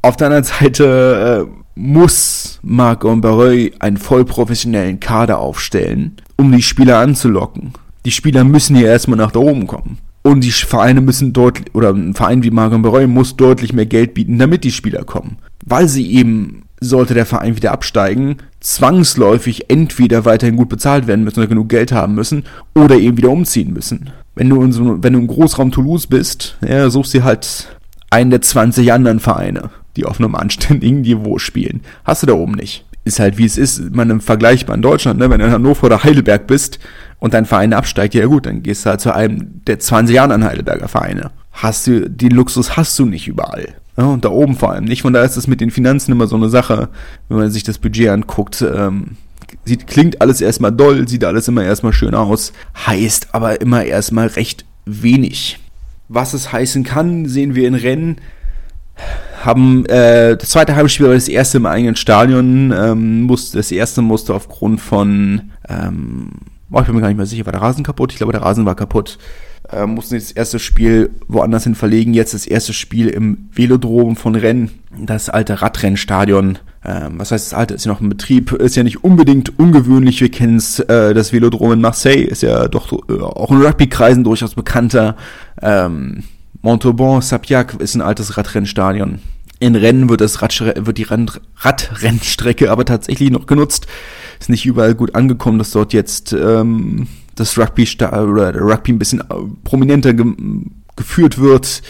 Auf 0.00 0.16
der 0.16 0.28
anderen 0.28 0.44
Seite 0.44 1.46
äh, 1.46 1.78
muss 1.78 2.58
Marc 2.62 3.04
Ombareuil 3.04 3.72
einen 3.80 3.98
vollprofessionellen 3.98 4.98
Kader 4.98 5.40
aufstellen, 5.40 6.16
um 6.38 6.50
die 6.52 6.62
Spieler 6.62 7.00
anzulocken. 7.00 7.74
Die 8.06 8.12
Spieler 8.12 8.44
müssen 8.44 8.76
hier 8.76 8.88
erstmal 8.88 9.18
nach 9.18 9.32
da 9.32 9.40
oben 9.40 9.66
kommen. 9.66 9.98
Und 10.26 10.40
die 10.40 10.50
Vereine 10.50 11.00
müssen 11.00 11.32
deutlich, 11.32 11.72
oder 11.72 11.90
ein 11.90 12.12
Verein 12.12 12.42
wie 12.42 12.50
Marc 12.50 12.72
Ombareuil 12.72 13.06
muss 13.06 13.36
deutlich 13.36 13.72
mehr 13.72 13.86
Geld 13.86 14.12
bieten, 14.14 14.40
damit 14.40 14.64
die 14.64 14.72
Spieler 14.72 15.04
kommen. 15.04 15.36
Weil 15.64 15.86
sie 15.86 16.12
eben, 16.12 16.64
sollte 16.80 17.14
der 17.14 17.26
Verein 17.26 17.54
wieder 17.54 17.70
absteigen, 17.70 18.38
zwangsläufig 18.58 19.70
entweder 19.70 20.24
weiterhin 20.24 20.56
gut 20.56 20.68
bezahlt 20.68 21.06
werden 21.06 21.22
müssen 21.22 21.38
oder 21.38 21.48
genug 21.48 21.68
Geld 21.68 21.92
haben 21.92 22.16
müssen 22.16 22.42
oder 22.74 22.96
eben 22.96 23.16
wieder 23.16 23.30
umziehen 23.30 23.72
müssen. 23.72 24.10
Wenn 24.34 24.48
du 24.48 24.60
in 24.62 24.72
so, 24.72 25.00
wenn 25.00 25.12
du 25.12 25.20
im 25.20 25.28
Großraum 25.28 25.70
Toulouse 25.70 26.08
bist, 26.08 26.58
ja, 26.60 26.90
suchst 26.90 27.14
du 27.14 27.22
halt 27.22 27.78
einen 28.10 28.30
der 28.30 28.42
20 28.42 28.92
anderen 28.92 29.20
Vereine 29.20 29.70
die 29.96 30.04
auf 30.04 30.20
einem 30.20 30.34
anständigen 30.34 31.00
Niveau 31.00 31.38
spielen. 31.38 31.80
Hast 32.04 32.22
du 32.22 32.26
da 32.26 32.34
oben 32.34 32.52
nicht. 32.52 32.84
Ist 33.04 33.20
halt 33.20 33.38
wie 33.38 33.44
es 33.44 33.56
ist, 33.56 33.94
man 33.94 34.20
vergleichbar 34.20 34.74
in 34.74 34.82
Deutschland, 34.82 35.18
ne? 35.18 35.30
wenn 35.30 35.38
du 35.38 35.46
in 35.46 35.52
Hannover 35.52 35.86
oder 35.86 36.02
Heidelberg 36.02 36.46
bist 36.46 36.80
und 37.18 37.34
dein 37.34 37.46
Verein 37.46 37.72
absteigt, 37.72 38.14
ja 38.14 38.26
gut, 38.26 38.46
dann 38.46 38.62
gehst 38.62 38.84
du 38.84 38.90
halt 38.90 39.00
zu 39.00 39.14
einem 39.14 39.62
der 39.66 39.78
20 39.78 40.20
anderen 40.20 40.44
Heidelberger 40.44 40.88
Vereine. 40.88 41.30
Hast 41.52 41.86
du, 41.86 42.08
die 42.10 42.28
Luxus 42.28 42.76
hast 42.76 42.98
du 42.98 43.06
nicht 43.06 43.28
überall. 43.28 43.74
Ja, 43.96 44.04
und 44.04 44.24
da 44.24 44.28
oben 44.28 44.56
vor 44.56 44.72
allem 44.72 44.84
nicht. 44.84 45.02
Von 45.02 45.14
daher 45.14 45.26
ist 45.26 45.38
es 45.38 45.46
mit 45.46 45.60
den 45.60 45.70
Finanzen 45.70 46.12
immer 46.12 46.26
so 46.26 46.36
eine 46.36 46.50
Sache, 46.50 46.90
wenn 47.28 47.38
man 47.38 47.50
sich 47.50 47.62
das 47.62 47.78
Budget 47.78 48.10
anguckt. 48.10 48.62
Ähm, 48.62 49.16
sieht, 49.64 49.86
klingt 49.86 50.20
alles 50.20 50.42
erstmal 50.42 50.72
doll, 50.72 51.08
sieht 51.08 51.24
alles 51.24 51.48
immer 51.48 51.64
erstmal 51.64 51.94
schön 51.94 52.14
aus, 52.14 52.52
heißt 52.86 53.28
aber 53.32 53.60
immer 53.62 53.84
erstmal 53.84 54.26
recht 54.26 54.66
wenig. 54.84 55.58
Was 56.08 56.34
es 56.34 56.52
heißen 56.52 56.84
kann, 56.84 57.26
sehen 57.26 57.54
wir 57.54 57.66
in 57.66 57.74
Rennen 57.74 58.16
haben 59.44 59.86
äh, 59.86 60.36
das 60.36 60.50
zweite 60.50 60.74
Heimspiel 60.74 61.06
war 61.06 61.14
das 61.14 61.28
erste 61.28 61.58
im 61.58 61.66
eigenen 61.66 61.96
Stadion. 61.96 62.72
Ähm, 62.72 63.22
musste, 63.22 63.58
das 63.58 63.70
erste 63.70 64.02
musste 64.02 64.34
aufgrund 64.34 64.80
von, 64.80 65.52
ähm, 65.68 66.30
oh, 66.70 66.80
ich 66.80 66.86
bin 66.86 66.94
mir 66.94 67.00
gar 67.00 67.08
nicht 67.08 67.16
mehr 67.16 67.26
sicher, 67.26 67.46
war 67.46 67.52
der 67.52 67.62
Rasen 67.62 67.84
kaputt? 67.84 68.12
Ich 68.12 68.18
glaube, 68.18 68.32
der 68.32 68.42
Rasen 68.42 68.66
war 68.66 68.74
kaputt. 68.74 69.18
Äh, 69.70 69.86
mussten 69.86 70.14
das 70.14 70.30
erste 70.30 70.58
Spiel 70.58 71.10
woanders 71.26 71.64
hin 71.64 71.74
verlegen. 71.74 72.14
Jetzt 72.14 72.34
das 72.34 72.46
erste 72.46 72.72
Spiel 72.72 73.08
im 73.08 73.48
Velodrom 73.52 74.16
von 74.16 74.34
Rennes, 74.34 74.70
das 74.96 75.28
alte 75.28 75.60
Radrennstadion. 75.60 76.58
Ähm, 76.84 77.18
was 77.18 77.32
heißt 77.32 77.52
das 77.52 77.58
alte? 77.58 77.74
Ist 77.74 77.84
ja 77.84 77.92
noch 77.92 78.00
in 78.00 78.08
Betrieb, 78.08 78.52
ist 78.52 78.76
ja 78.76 78.84
nicht 78.84 79.02
unbedingt 79.02 79.58
ungewöhnlich. 79.58 80.20
Wir 80.20 80.30
kennen 80.30 80.62
äh, 80.88 81.14
das 81.14 81.32
Velodrom 81.32 81.72
in 81.72 81.80
Marseille 81.80 82.22
ist 82.22 82.42
ja 82.42 82.68
doch 82.68 82.92
äh, 82.92 83.20
auch 83.20 83.50
in 83.50 83.62
Rugby-Kreisen 83.62 84.22
durchaus 84.22 84.54
bekannter. 84.54 85.16
Ähm, 85.60 86.22
Montauban, 86.62 87.20
Sapiac 87.20 87.74
ist 87.80 87.96
ein 87.96 88.02
altes 88.02 88.36
Radrennstadion. 88.36 89.18
In 89.58 89.74
Rennen 89.74 90.10
wird, 90.10 90.20
das 90.20 90.42
Rad, 90.42 90.58
wird 90.60 90.98
die 90.98 91.04
Rad, 91.04 91.40
Radrennstrecke 91.56 92.70
aber 92.70 92.84
tatsächlich 92.84 93.30
noch 93.30 93.46
genutzt. 93.46 93.86
Ist 94.38 94.50
nicht 94.50 94.66
überall 94.66 94.94
gut 94.94 95.14
angekommen, 95.14 95.58
dass 95.58 95.70
dort 95.70 95.92
jetzt 95.94 96.32
ähm, 96.32 97.08
das 97.36 97.58
Rugby 97.58 97.88
oder 98.02 98.52
der 98.52 98.62
Rugby 98.62 98.92
ein 98.92 98.98
bisschen 98.98 99.20
äh, 99.20 99.24
prominenter 99.64 100.12
ge 100.12 100.26
geführt 100.96 101.38
wird. 101.38 101.82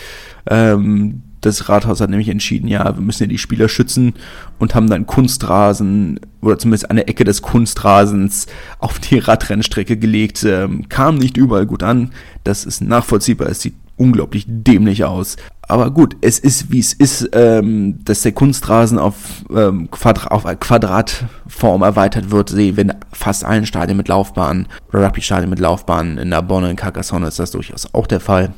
Ähm, 0.49 1.23
das 1.41 1.69
Rathaus 1.69 2.01
hat 2.01 2.11
nämlich 2.11 2.29
entschieden, 2.29 2.67
ja, 2.67 2.85
wir 2.97 3.03
müssen 3.03 3.25
ja 3.25 3.29
die 3.29 3.39
Spieler 3.39 3.69
schützen 3.69 4.15
und 4.59 4.75
haben 4.75 4.89
dann 4.89 5.07
Kunstrasen 5.07 6.19
oder 6.41 6.59
zumindest 6.59 6.91
eine 6.91 7.07
Ecke 7.07 7.23
des 7.23 7.41
Kunstrasens 7.41 8.47
auf 8.81 8.99
die 8.99 9.19
Radrennstrecke 9.19 9.97
gelegt. 9.97 10.43
Ähm, 10.43 10.89
kam 10.89 11.19
nicht 11.19 11.37
überall 11.37 11.67
gut 11.67 11.85
an. 11.85 12.11
Das 12.43 12.65
ist 12.65 12.81
nachvollziehbar. 12.81 13.49
Es 13.49 13.61
sieht 13.61 13.75
unglaublich 13.97 14.45
dämlich 14.47 15.05
aus. 15.05 15.37
Aber 15.63 15.91
gut, 15.91 16.17
es 16.21 16.39
ist 16.39 16.71
wie 16.71 16.79
es 16.79 16.93
ist, 16.93 17.31
ähm, 17.33 18.05
dass 18.05 18.23
der 18.23 18.33
Kunstrasen 18.33 18.99
auf, 18.99 19.15
ähm, 19.55 19.91
Quadra 19.91 20.29
auf 20.29 20.45
Quadratform 20.45 21.83
erweitert 21.83 22.31
wird, 22.31 22.57
wir 22.57 22.79
in 22.79 22.95
fast 23.13 23.45
allen 23.45 23.67
Stadien 23.67 23.97
mit 23.97 24.09
Laufbahnen 24.09 24.69
Rugby-Stadien 24.93 25.51
mit 25.51 25.59
Laufbahnen. 25.59 26.19
In 26.19 26.29
Narbonne, 26.29 26.71
in 26.71 26.77
Carcassonne 26.77 27.27
ist 27.27 27.39
das 27.39 27.51
durchaus 27.51 27.93
auch 27.95 28.07
der 28.07 28.21
Fall. 28.21 28.53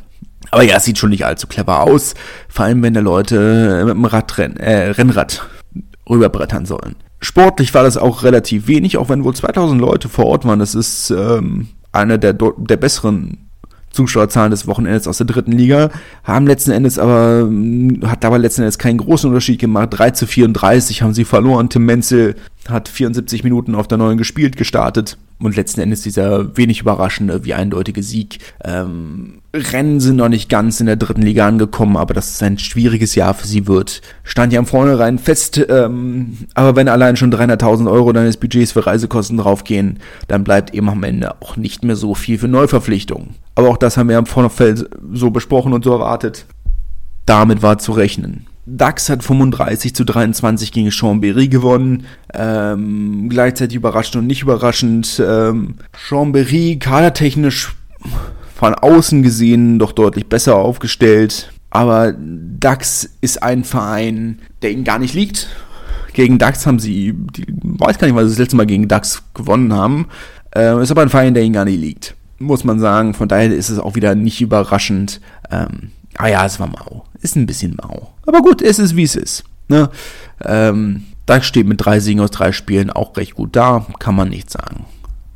Aber 0.51 0.63
ja, 0.63 0.77
es 0.77 0.85
sieht 0.85 0.99
schon 0.99 1.11
nicht 1.11 1.25
allzu 1.25 1.47
clever 1.47 1.83
aus, 1.83 2.15
vor 2.49 2.67
allem 2.67 2.83
wenn 2.83 2.95
da 2.95 3.01
Leute 3.01 3.83
mit 3.87 3.95
dem 3.95 4.05
Radrenn, 4.05 4.57
äh, 4.57 4.91
Rennrad 4.91 5.47
rüberbrettern 6.09 6.67
sollen. 6.67 6.97
Sportlich 7.21 7.75
war 7.75 7.83
das 7.83 7.97
auch 7.97 8.23
relativ 8.23 8.67
wenig, 8.67 8.97
auch 8.97 9.09
wenn 9.09 9.25
wohl 9.25 9.35
2000 9.35 9.81
Leute 9.81 10.09
vor 10.09 10.27
Ort 10.27 10.45
waren. 10.45 10.61
Das 10.61 10.75
ist 10.75 11.11
ähm, 11.11 11.69
einer 11.91 12.17
der, 12.17 12.35
der 12.35 12.77
besseren 12.77 13.48
Zuschauerzahlen 13.91 14.51
des 14.51 14.67
Wochenendes 14.67 15.07
aus 15.09 15.19
der 15.19 15.27
dritten 15.27 15.53
Liga, 15.53 15.91
haben 16.25 16.47
letzten 16.47 16.71
Endes 16.71 16.99
aber, 16.99 17.41
hm, 17.41 18.01
hat 18.07 18.25
aber 18.25 18.39
letzten 18.39 18.63
Endes 18.63 18.79
keinen 18.79 18.99
großen 18.99 19.29
Unterschied 19.29 19.61
gemacht. 19.61 19.89
3 19.93 20.11
zu 20.11 20.27
34 20.27 21.03
haben 21.03 21.15
sie 21.15 21.25
verloren. 21.25 21.69
Tim 21.69 21.85
Menzel 21.87 22.37
hat 22.69 22.89
74 22.89 23.45
Minuten 23.45 23.75
auf 23.75 23.89
der 23.89 23.99
neuen 23.99 24.19
gespielt, 24.19 24.57
gestartet. 24.57 25.17
Und 25.41 25.55
letzten 25.55 25.81
Endes 25.81 26.03
dieser 26.03 26.57
wenig 26.57 26.81
überraschende, 26.81 27.45
wie 27.45 27.55
eindeutige 27.55 28.03
Sieg. 28.03 28.41
Ähm, 28.65 29.39
Rennen 29.55 30.01
sind 30.01 30.17
noch 30.17 30.29
nicht 30.29 30.49
ganz 30.49 30.81
in 30.81 30.87
der 30.87 30.97
dritten 30.97 31.23
Liga 31.23 31.47
angekommen, 31.47 31.97
aber 31.97 32.13
dass 32.13 32.35
es 32.35 32.43
ein 32.43 32.59
schwieriges 32.59 33.15
Jahr 33.15 33.35
für 33.35 33.47
sie 33.47 33.69
wird, 33.69 34.03
stand 34.25 34.53
ja 34.53 34.59
am 34.59 34.67
Vornherein 34.67 35.21
fest. 35.21 35.65
Ähm, 35.69 36.39
aber 36.55 36.75
wenn 36.75 36.89
allein 36.89 37.17
schon 37.17 37.33
300.000 37.33 37.89
Euro 37.89 38.13
deines 38.13 38.37
Budgets 38.37 38.73
für 38.73 38.85
Reisekosten 38.85 39.37
draufgehen, 39.37 40.01
dann 40.27 40.43
bleibt 40.43 40.75
eben 40.75 40.89
am 40.89 41.05
Ende 41.05 41.41
auch 41.41 41.57
nicht 41.57 41.85
mehr 41.85 41.95
so 41.95 42.17
viel 42.17 42.39
für 42.39 42.49
Neuverpflichtungen. 42.49 43.37
Aber 43.55 43.69
auch 43.69 43.77
das 43.77 43.97
haben 43.97 44.09
wir 44.09 44.19
am 44.19 44.27
Vorderfeld 44.27 44.91
so 45.13 45.31
besprochen 45.31 45.73
und 45.73 45.85
so 45.85 45.93
erwartet. 45.93 46.47
Damit 47.27 47.63
war 47.63 47.79
zu 47.79 47.93
rechnen. 47.93 48.47
DAX 48.77 49.09
hat 49.09 49.23
35 49.23 49.95
zu 49.95 50.05
23 50.05 50.73
gegen 50.73 50.89
Chambéry 50.91 51.49
gewonnen. 51.49 52.05
Ähm, 52.35 53.29
gleichzeitig 53.29 53.77
überraschend 53.77 54.17
und 54.17 54.27
nicht 54.27 54.43
überraschend. 54.43 55.23
Ähm, 55.25 55.77
Chambéry 56.09 56.79
kadertechnisch 56.79 57.75
von 58.55 58.75
außen 58.75 59.23
gesehen 59.23 59.79
doch 59.79 59.93
deutlich 59.93 60.27
besser 60.27 60.57
aufgestellt. 60.57 61.53
Aber 61.71 62.15
DAX 62.19 63.09
ist 63.21 63.43
ein 63.43 63.65
Verein, 63.65 64.39
der 64.63 64.73
ihnen 64.73 64.85
gar 64.85 64.99
nicht 64.99 65.15
liegt. 65.15 65.49
Gegen 66.13 66.39
DAX 66.39 66.67
haben 66.67 66.79
sie, 66.79 67.15
die, 67.37 67.47
weiß 67.63 67.99
gar 67.99 68.07
nicht, 68.07 68.17
was 68.17 68.25
sie 68.25 68.31
das 68.31 68.39
letzte 68.39 68.57
Mal 68.57 68.67
gegen 68.67 68.89
DAX 68.89 69.23
gewonnen 69.35 69.73
haben. 69.73 70.09
Äh, 70.55 70.83
ist 70.83 70.91
aber 70.91 71.03
ein 71.03 71.11
Verein, 71.11 71.35
der 71.35 71.45
ihnen 71.45 71.53
gar 71.53 71.65
nicht 71.65 71.81
liegt. 71.81 72.17
Muss 72.39 72.65
man 72.65 72.81
sagen. 72.81 73.15
Von 73.15 73.29
daher 73.29 73.55
ist 73.55 73.69
es 73.69 73.79
auch 73.79 73.95
wieder 73.95 74.15
nicht 74.15 74.41
überraschend. 74.41 75.21
Ähm, 75.51 75.93
ah 76.17 76.29
ja, 76.29 76.47
es 76.47 76.59
war 76.59 76.69
mau. 76.69 77.05
Ist 77.21 77.37
ein 77.37 77.47
bisschen 77.47 77.77
mau. 77.83 78.13
Aber 78.27 78.41
gut, 78.41 78.63
es 78.63 78.79
ist 78.79 78.97
wie 78.97 79.03
es 79.03 79.17
ist. 79.17 79.45
Ne? 79.69 79.91
Ähm, 80.45 81.05
DAX 81.27 81.47
steht 81.47 81.67
mit 81.67 81.85
drei 81.85 82.01
Siegen 82.01 82.21
aus 82.21 82.31
drei 82.31 82.53
Spielen 82.53 82.91
auch 82.91 83.17
recht 83.17 83.35
gut 83.35 83.55
da. 83.55 83.87
Kann 83.99 84.15
man 84.15 84.29
nicht 84.29 84.51
sagen. 84.51 84.87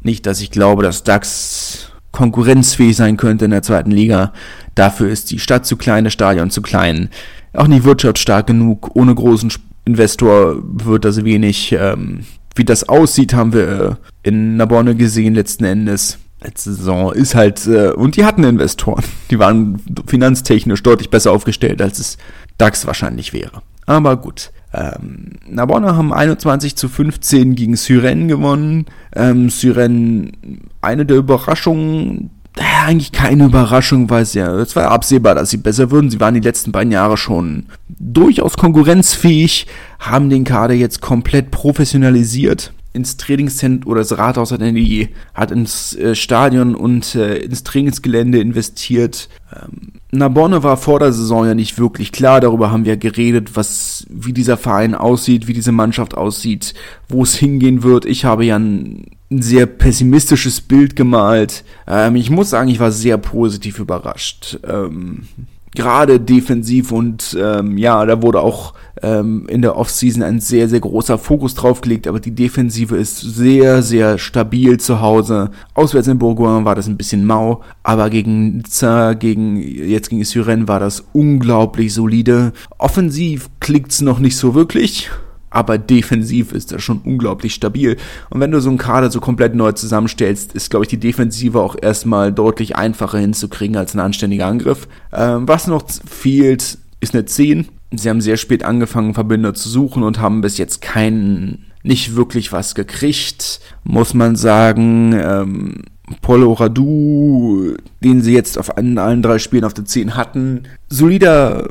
Nicht, 0.03 0.27
dass 0.27 0.41
ich 0.41 0.51
glaube, 0.51 0.83
dass 0.83 1.05
DAX 1.05 1.93
konkurrenzfähig 2.13 2.97
sein 2.97 3.17
könnte 3.17 3.47
in 3.47 3.51
der 3.51 3.63
zweiten 3.63 3.91
Liga. 3.91 4.33
Dafür 4.75 5.11
ist 5.11 5.31
die 5.31 5.39
Stadt 5.39 5.67
zu 5.67 5.77
klein, 5.77 6.05
das 6.05 6.13
Stadion 6.13 6.51
zu 6.51 6.63
klein. 6.63 7.09
Auch 7.53 7.67
nicht 7.67 7.85
wirtschaftsstark 7.85 8.47
genug. 8.47 8.95
Ohne 8.95 9.15
großen 9.15 9.53
Investor 9.85 10.57
wird 10.63 11.05
das 11.05 11.25
wenig. 11.25 11.73
Ähm, 11.73 12.25
wie 12.55 12.65
das 12.65 12.89
aussieht, 12.89 13.35
haben 13.35 13.53
wir 13.53 13.99
in 14.23 14.57
Narbonne 14.57 14.95
gesehen 14.95 15.35
letzten 15.35 15.65
Endes. 15.65 16.19
Letzte 16.45 16.73
Saison 16.73 17.13
ist 17.13 17.35
halt, 17.35 17.67
äh, 17.67 17.91
und 17.91 18.17
die 18.17 18.25
hatten 18.25 18.45
Investoren. 18.45 19.05
Die 19.31 19.39
waren 19.39 19.81
finanztechnisch 20.07 20.83
deutlich 20.83 21.11
besser 21.11 21.33
aufgestellt, 21.33 21.81
als 21.81 21.99
es 21.99 22.19
DAX 22.59 22.87
wahrscheinlich 22.87 23.33
wäre. 23.33 23.63
Aber 23.87 24.17
gut. 24.17 24.51
Ähm, 24.75 25.33
Narbonne 25.47 25.97
haben 25.97 26.13
21 26.13 26.77
zu 26.77 26.89
15 26.89 27.55
gegen 27.55 27.77
Syren 27.77 28.29
gewonnen. 28.29 28.87
Ähm, 29.15 29.51
Syren, 29.51 30.33
eine 30.81 31.05
der 31.05 31.19
Überraschungen 31.19 32.31
Naja, 32.57 32.87
eigentlich 32.87 33.13
keine 33.13 33.47
Überraschung, 33.47 34.11
weil 34.11 34.23
es 34.23 34.35
ja, 34.35 34.55
es 34.57 34.75
war 34.77 34.91
absehbar, 34.91 35.35
dass 35.35 35.51
sie 35.51 35.59
besser 35.59 35.91
würden. 35.91 36.11
Sie 36.11 36.21
waren 36.21 36.35
die 36.35 36.41
letzten 36.41 36.73
beiden 36.73 36.93
Jahre 36.93 37.17
schon 37.17 37.67
durchaus 37.89 38.57
konkurrenzfähig, 38.57 39.67
haben 39.99 40.31
den 40.31 40.45
Kader 40.45 40.75
jetzt 40.75 41.01
komplett 41.01 41.51
professionalisiert 41.51 42.73
ins 42.93 43.17
Trainingszentrum 43.17 43.91
oder 43.91 44.01
das 44.01 44.19
Rathaus 44.19 44.53
hat, 44.53 44.61
die, 44.61 45.09
hat 45.35 45.51
ins 45.51 45.95
äh, 45.97 46.15
Stadion 46.15 46.75
und 46.75 47.15
äh, 47.15 47.37
ins 47.39 47.65
Trainingsgelände 47.65 48.39
investiert. 48.39 49.29
Ähm, 49.55 49.93
Nabonne 50.11 50.63
war 50.63 50.77
vor 50.77 50.99
der 50.99 51.13
Saison 51.13 51.47
ja 51.47 51.55
nicht 51.55 51.79
wirklich 51.79 52.13
klar, 52.13 52.41
darüber 52.41 52.71
haben 52.71 52.85
wir 52.85 52.99
geredet, 52.99 53.57
was, 53.57 54.07
wie 54.11 54.35
dieser 54.35 54.59
Verein 54.59 54.95
aussieht, 54.95 55.47
wie 55.47 55.55
diese 55.55 55.73
Mannschaft 55.73 56.15
aussieht, 56.15 56.75
wo 57.09 57.23
es 57.23 57.35
hingehen 57.35 57.83
wird. 57.83 58.05
Ich 58.05 58.27
habe 58.27 58.45
ja 58.45 58.59
ein, 58.59 59.07
ein 59.31 59.41
sehr 59.41 59.65
pessimistisches 59.65 60.61
Bild 60.61 60.95
gemalt. 60.95 61.65
Ähm, 61.87 62.17
ich 62.17 62.29
muss 62.29 62.51
sagen, 62.51 62.69
ich 62.69 62.79
war 62.79 62.93
sehr 62.93 63.17
positiv 63.17 63.79
überrascht. 63.79 64.59
Ähm, 64.69 65.29
gerade 65.75 66.21
defensiv 66.21 66.93
und 66.93 67.37
ähm, 67.41 67.79
ja, 67.79 68.05
da 68.05 68.21
wurde 68.23 68.41
auch 68.41 68.75
ähm, 69.03 69.47
in 69.49 69.63
der 69.63 69.77
Offseason 69.77 70.23
ein 70.23 70.41
sehr, 70.41 70.69
sehr 70.69 70.81
großer 70.81 71.19
Fokus 71.19 71.55
drauf 71.55 71.81
gelegt, 71.81 72.07
aber 72.07 72.21
die 72.21 72.35
Defensive 72.35 72.97
ist 72.97 73.19
sehr, 73.21 73.83
sehr 73.83 74.19
stabil 74.19 74.79
zu 74.79 75.01
Hause. 75.01 75.51
Auswärts 75.75 76.09
in 76.09 76.19
Bourgoin 76.19 76.65
war 76.65 76.75
das 76.75 76.89
ein 76.89 76.97
bisschen 76.97 77.25
mau, 77.25 77.63
aber 77.83 78.11
gegen 78.11 78.59
Nizza, 78.59 79.15
gegen, 79.15 79.57
jetzt 79.57 80.11
gegen 80.11 80.25
Syren 80.25 80.69
war 80.69 80.81
das 80.81 81.05
unglaublich 81.13 81.95
solide. 81.95 82.53
Offensiv 82.79 83.49
klickt's 83.61 84.01
noch 84.01 84.19
nicht 84.19 84.37
so 84.37 84.55
wirklich 84.55 85.11
aber 85.53 85.79
defensiv 85.79 86.53
ist 86.53 86.73
das 86.73 86.83
schon 86.83 87.03
unglaublich 87.05 87.55
stabil. 87.55 87.97
Und 88.31 88.41
wenn 88.41 88.51
du 88.51 88.61
so 88.61 88.71
einen 88.71 88.79
Kader 88.79 89.11
so 89.11 89.21
komplett 89.21 89.55
neu 89.55 89.73
zusammenstellst, 89.73 90.55
ist, 90.55 90.71
glaube 90.71 90.87
ich, 90.87 90.89
die 90.89 90.99
Defensive 90.99 91.61
auch 91.61 91.77
erstmal 91.81 92.33
deutlich 92.33 92.77
einfacher 92.77 93.19
hinzukriegen 93.19 93.77
als 93.77 93.95
ein 93.95 94.01
anständiger 94.01 94.47
Angriff. 94.47 94.89
Ähm, 95.13 95.47
was 95.47 95.67
noch 95.67 95.85
fehlt, 96.07 96.79
ist 97.01 97.15
eine 97.15 97.27
10. 97.27 97.69
Sie 97.95 98.09
haben 98.09 98.21
sehr 98.21 98.37
spät 98.37 98.65
angefangen, 98.65 99.15
Verbünder 99.15 99.55
zu 99.55 99.69
suchen 99.69 100.03
und 100.03 100.19
haben 100.21 100.41
bis 100.41 100.59
jetzt 100.59 100.81
keinen, 100.81 101.67
nicht 101.83 102.17
wirklich 102.17 102.53
was 102.53 102.75
gekriegt, 102.75 103.61
muss 103.85 104.15
man 104.15 104.37
sagen. 104.37 105.13
Ähm, 105.15 105.83
Polo 106.21 106.53
Radu, 106.53 107.75
den 108.03 108.23
sie 108.23 108.35
jetzt 108.35 108.59
auf 108.59 108.77
allen, 108.77 108.99
allen 108.99 109.23
drei 109.23 109.39
Spielen 109.39 109.65
auf 109.65 109.75
der 109.75 109.85
10 109.85 110.17
hatten. 110.17 110.65
Solider 110.89 111.69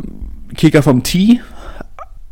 Kicker 0.56 0.82
vom 0.82 1.04
Tee, 1.04 1.42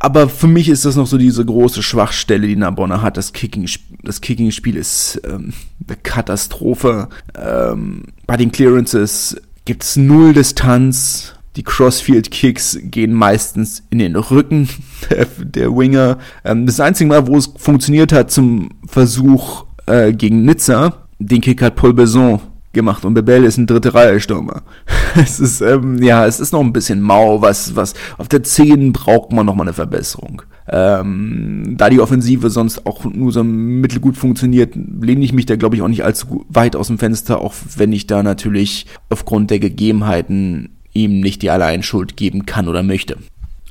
aber 0.02 0.30
für 0.30 0.46
mich 0.46 0.70
ist 0.70 0.86
das 0.86 0.96
noch 0.96 1.06
so 1.06 1.18
diese 1.18 1.44
große 1.44 1.82
Schwachstelle, 1.82 2.46
die 2.46 2.56
Narbonne 2.56 3.02
hat. 3.02 3.18
Das 3.18 3.34
Kicking, 3.34 3.68
das 4.02 4.22
Kicking-Spiel 4.22 4.76
ist 4.76 5.20
ähm, 5.24 5.52
eine 5.86 5.96
Katastrophe. 6.02 7.10
Ähm, 7.38 8.04
bei 8.26 8.38
den 8.38 8.50
Clearances 8.50 9.36
gibt 9.66 9.84
es 9.84 9.96
null 9.96 10.32
Distanz. 10.32 11.34
Die 11.56 11.64
Crossfield-Kicks 11.64 12.78
gehen 12.82 13.12
meistens 13.12 13.82
in 13.90 13.98
den 13.98 14.16
Rücken 14.16 14.68
der, 15.10 15.26
der 15.38 15.76
Winger. 15.76 16.18
Ähm, 16.44 16.66
das 16.66 16.80
einzige 16.80 17.08
Mal, 17.08 17.26
wo 17.26 17.36
es 17.36 17.50
funktioniert 17.56 18.12
hat 18.12 18.30
zum 18.30 18.68
Versuch 18.86 19.64
äh, 19.86 20.12
gegen 20.12 20.44
Nizza, 20.44 21.06
den 21.18 21.40
Kick 21.40 21.60
hat 21.60 21.76
Paul 21.76 21.92
Besson 21.92 22.40
gemacht 22.72 23.04
und 23.04 23.14
Bebel 23.14 23.44
ist 23.44 23.58
ein 23.58 23.66
dritte 23.66 23.94
Reihe 23.94 24.20
Stürmer. 24.20 24.62
es 25.16 25.40
ist 25.40 25.60
ähm, 25.60 26.02
ja, 26.02 26.26
es 26.26 26.40
ist 26.40 26.52
noch 26.52 26.60
ein 26.60 26.72
bisschen 26.72 27.00
mau, 27.00 27.42
was 27.42 27.74
was 27.74 27.94
auf 28.16 28.28
der 28.28 28.42
10 28.42 28.92
braucht 28.92 29.32
man 29.32 29.46
noch 29.46 29.54
mal 29.54 29.64
eine 29.64 29.72
Verbesserung. 29.72 30.42
Ähm, 30.68 31.74
da 31.76 31.90
die 31.90 32.00
Offensive 32.00 32.48
sonst 32.48 32.86
auch 32.86 33.04
nur 33.04 33.32
so 33.32 33.42
mittelgut 33.42 34.16
funktioniert, 34.16 34.74
lehne 34.76 35.24
ich 35.24 35.32
mich 35.32 35.46
da 35.46 35.56
glaube 35.56 35.76
ich 35.76 35.82
auch 35.82 35.88
nicht 35.88 36.04
allzu 36.04 36.46
weit 36.48 36.76
aus 36.76 36.86
dem 36.86 36.98
Fenster, 36.98 37.40
auch 37.40 37.54
wenn 37.76 37.92
ich 37.92 38.06
da 38.06 38.22
natürlich 38.22 38.86
aufgrund 39.08 39.50
der 39.50 39.58
Gegebenheiten 39.58 40.76
ihm 40.92 41.20
nicht 41.20 41.42
die 41.42 41.50
Alleinschuld 41.50 42.16
geben 42.16 42.46
kann 42.46 42.68
oder 42.68 42.82
möchte. 42.82 43.16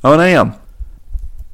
Aber 0.02 0.16
naja, 0.16 0.56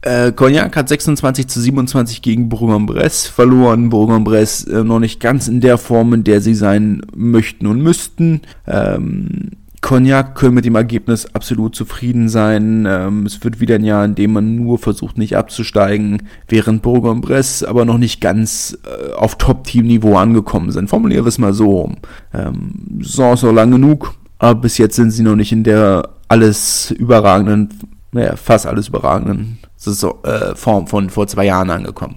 äh, 0.02 0.30
Cognac 0.30 0.76
hat 0.76 0.88
26 0.88 1.48
zu 1.48 1.60
27 1.60 2.22
gegen 2.22 2.48
Bourg-en-Bresse 2.48 3.32
verloren. 3.32 3.88
Bourg-en-Bresse 3.88 4.80
äh, 4.80 4.84
noch 4.84 5.00
nicht 5.00 5.18
ganz 5.18 5.48
in 5.48 5.60
der 5.60 5.78
Form, 5.78 6.12
in 6.14 6.22
der 6.22 6.40
sie 6.40 6.54
sein 6.54 7.02
möchten 7.14 7.66
und 7.66 7.82
müssten. 7.82 8.42
Ähm, 8.68 9.50
Cognac 9.80 10.34
können 10.34 10.54
mit 10.54 10.64
dem 10.64 10.74
Ergebnis 10.74 11.26
absolut 11.34 11.74
zufrieden 11.74 12.28
sein. 12.28 12.86
Ähm, 12.88 13.26
es 13.26 13.42
wird 13.42 13.60
wieder 13.60 13.76
ein 13.76 13.84
Jahr, 13.84 14.04
in 14.04 14.14
dem 14.14 14.32
man 14.32 14.56
nur 14.56 14.78
versucht, 14.78 15.18
nicht 15.18 15.36
abzusteigen, 15.36 16.22
während 16.48 16.82
Bourg-en-Bresse 16.82 17.68
aber 17.68 17.84
noch 17.84 17.98
nicht 17.98 18.20
ganz 18.20 18.78
äh, 18.84 19.12
auf 19.12 19.38
Top-Team-Niveau 19.38 20.16
angekommen 20.16 20.70
sind. 20.70 20.88
Formulieren 20.88 21.24
wir 21.24 21.28
es 21.28 21.38
mal 21.38 21.52
so. 21.52 21.92
Ähm, 22.32 23.00
Saison 23.00 23.36
noch 23.42 23.52
lang 23.52 23.70
genug, 23.72 24.14
aber 24.38 24.60
bis 24.60 24.78
jetzt 24.78 24.96
sind 24.96 25.10
sie 25.10 25.22
noch 25.22 25.36
nicht 25.36 25.52
in 25.52 25.64
der 25.64 26.10
alles 26.28 26.90
überragenden, 26.90 27.70
naja, 28.12 28.36
fast 28.36 28.66
alles 28.66 28.88
überragenden 28.88 29.58
so, 29.76 30.22
äh, 30.24 30.54
Form 30.54 30.86
von 30.86 31.10
vor 31.10 31.26
zwei 31.26 31.44
Jahren 31.46 31.70
angekommen. 31.70 32.16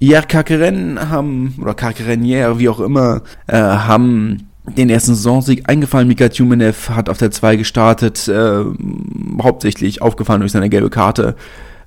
Ja, 0.00 0.22
Kakeren 0.22 1.10
haben, 1.10 1.54
oder 1.60 1.74
Kakerenier, 1.74 2.58
wie 2.58 2.68
auch 2.68 2.80
immer, 2.80 3.22
äh, 3.48 3.56
haben 3.56 4.48
den 4.76 4.90
ersten 4.90 5.14
Saisonsieg 5.14 5.68
eingefallen. 5.68 6.06
Mika 6.06 6.28
Tjumenev 6.28 6.90
hat 6.90 7.08
auf 7.08 7.18
der 7.18 7.30
2 7.30 7.56
gestartet, 7.56 8.28
äh, 8.28 8.64
hauptsächlich 9.42 10.02
aufgefallen 10.02 10.40
durch 10.40 10.52
seine 10.52 10.68
gelbe 10.68 10.90
Karte. 10.90 11.34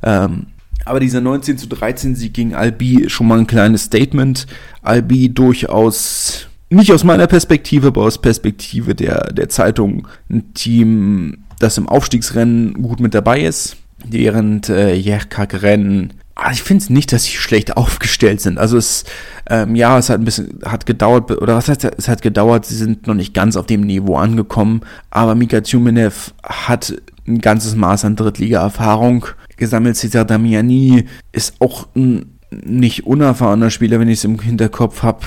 Ähm, 0.04 0.48
aber 0.84 1.00
dieser 1.00 1.22
19 1.22 1.58
zu 1.58 1.68
13 1.68 2.16
Sieg 2.16 2.34
gegen 2.34 2.56
Albi 2.56 3.04
ist 3.04 3.12
schon 3.12 3.28
mal 3.28 3.38
ein 3.38 3.48
kleines 3.48 3.84
Statement. 3.84 4.48
Albi 4.82 5.32
durchaus, 5.34 6.48
nicht 6.72 6.92
aus 6.92 7.04
meiner 7.04 7.28
Perspektive, 7.28 7.88
aber 7.88 8.04
aus 8.04 8.20
Perspektive 8.20 8.96
der, 8.96 9.32
der 9.34 9.50
Zeitung, 9.50 10.08
ein 10.30 10.54
Team, 10.54 11.44
das 11.60 11.78
im 11.78 11.88
Aufstiegsrennen 11.88 12.74
gut 12.82 13.00
mit 13.00 13.14
dabei 13.14 13.42
ist 13.42 13.78
während 14.04 14.68
äh, 14.68 14.96
Jerkak-Rennen 14.96 16.14
ah, 16.42 16.52
ich 16.52 16.64
finde 16.64 16.84
es 16.84 16.90
nicht, 16.90 17.12
dass 17.12 17.26
sie 17.26 17.38
schlecht 17.38 17.78
aufgestellt 17.78 18.42
sind. 18.42 18.58
Also 18.58 18.78
es, 18.78 19.06
ähm, 19.50 19.76
ja, 19.76 19.98
es 19.98 20.10
hat 20.10 20.20
ein 20.20 20.26
bisschen, 20.26 20.60
hat 20.66 20.86
gedauert, 20.86 21.32
oder 21.32 21.56
was 21.56 21.68
heißt, 21.68 21.86
es 21.98 22.08
hat 22.08 22.22
gedauert, 22.22 22.66
sie 22.66 22.76
sind 22.76 23.08
noch 23.08 23.14
nicht 23.14 23.34
ganz 23.34 23.56
auf 23.56 23.66
dem 23.66 23.82
Niveau 23.82 24.16
angekommen, 24.16 24.82
aber 25.10 25.36
Mika 25.36 25.62
Tjumenev 25.62 26.34
hat 26.44 26.94
ein 27.28 27.40
ganzes 27.40 27.76
Maß 27.76 28.06
an 28.06 28.16
Drittliga-Erfahrung 28.16 29.26
gesammelt. 29.58 29.96
Cesar 29.96 30.26
Damiani 30.26 31.06
ist 31.32 31.56
auch 31.60 31.88
ein 31.96 32.40
nicht 32.50 33.06
unerfahrener 33.06 33.70
Spieler, 33.70 34.00
wenn 34.00 34.10
ich 34.10 34.20
es 34.20 34.26
im 34.26 34.40
Hinterkopf 34.40 35.04
habe. 35.04 35.22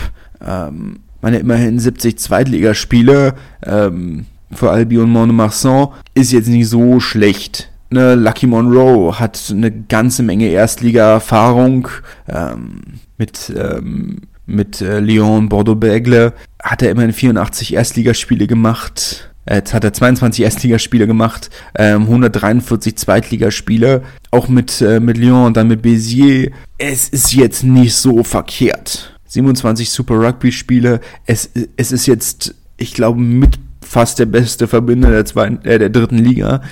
Ähm, 0.44 1.00
meine 1.24 1.38
immerhin 1.38 1.78
70 1.78 2.18
Zweitligaspiele 2.18 3.32
ähm, 3.64 4.26
für 4.52 4.70
Albion 4.70 5.08
Montmarsan 5.08 5.88
ist 6.14 6.32
jetzt 6.32 6.48
nicht 6.48 6.68
so 6.68 7.00
schlecht 7.00 7.70
Ne, 7.90 8.16
Lucky 8.16 8.48
Monroe 8.48 9.20
hat 9.20 9.40
eine 9.50 9.70
ganze 9.70 10.24
Menge 10.24 10.48
Erstliga-Erfahrung 10.48 11.86
ähm, 12.28 12.80
mit, 13.18 13.52
ähm, 13.56 14.22
mit 14.46 14.80
äh, 14.80 14.98
Lyon, 14.98 15.48
Bordeaux-Bègle. 15.48 16.32
Hat 16.60 16.82
er 16.82 16.90
immerhin 16.90 17.12
84 17.12 17.74
Erstligaspiele 17.74 18.48
gemacht. 18.48 19.30
Jetzt 19.48 19.74
hat 19.74 19.84
er 19.84 19.92
22 19.92 20.42
Erstligaspiele 20.42 21.06
gemacht, 21.06 21.50
ähm, 21.78 22.02
143 22.02 22.96
Zweitligaspiele, 22.96 24.02
auch 24.32 24.48
mit, 24.48 24.80
äh, 24.80 24.98
mit 24.98 25.16
Lyon 25.16 25.46
und 25.46 25.56
dann 25.56 25.68
mit 25.68 25.82
Béziers. 25.82 26.50
Es 26.78 27.08
ist 27.08 27.32
jetzt 27.32 27.62
nicht 27.62 27.94
so 27.94 28.24
verkehrt. 28.24 29.13
27 29.34 29.90
Super 29.90 30.18
Rugby-Spiele. 30.18 31.00
Es, 31.26 31.50
es 31.76 31.92
ist 31.92 32.06
jetzt, 32.06 32.54
ich 32.76 32.94
glaube, 32.94 33.20
mit 33.20 33.58
fast 33.82 34.18
der 34.18 34.26
beste 34.26 34.66
Verbinder 34.66 35.10
der, 35.10 35.24
zweiten, 35.24 35.64
äh, 35.64 35.78
der 35.78 35.90
dritten 35.90 36.18
Liga 36.18 36.62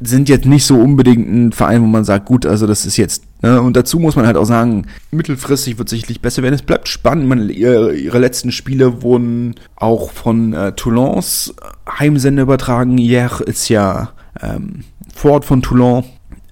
sind 0.00 0.28
jetzt 0.28 0.44
nicht 0.44 0.66
so 0.66 0.76
unbedingt 0.76 1.28
ein 1.28 1.52
Verein, 1.52 1.80
wo 1.80 1.86
man 1.86 2.04
sagt, 2.04 2.26
gut, 2.26 2.46
also 2.46 2.66
das 2.66 2.84
ist 2.84 2.96
jetzt. 2.96 3.24
Ne? 3.42 3.60
Und 3.60 3.76
dazu 3.76 3.98
muss 3.98 4.16
man 4.16 4.26
halt 4.26 4.36
auch 4.36 4.44
sagen, 4.44 4.86
mittelfristig 5.10 5.78
wird 5.78 5.88
sicherlich 5.88 6.20
besser 6.20 6.42
werden. 6.42 6.54
Es 6.54 6.62
bleibt 6.62 6.88
spannend. 6.88 7.28
Man, 7.28 7.48
ihre, 7.48 7.94
ihre 7.94 8.18
letzten 8.18 8.52
Spiele 8.52 9.02
wurden 9.02 9.54
auch 9.76 10.10
von 10.10 10.52
äh, 10.52 10.72
Toulons 10.72 11.54
Heimsender 11.88 12.42
übertragen. 12.42 12.98
Hier 12.98 13.30
ist 13.46 13.68
ja 13.68 14.12
ähm, 14.42 14.84
Fort 15.14 15.44
von 15.44 15.62
Toulon 15.62 16.04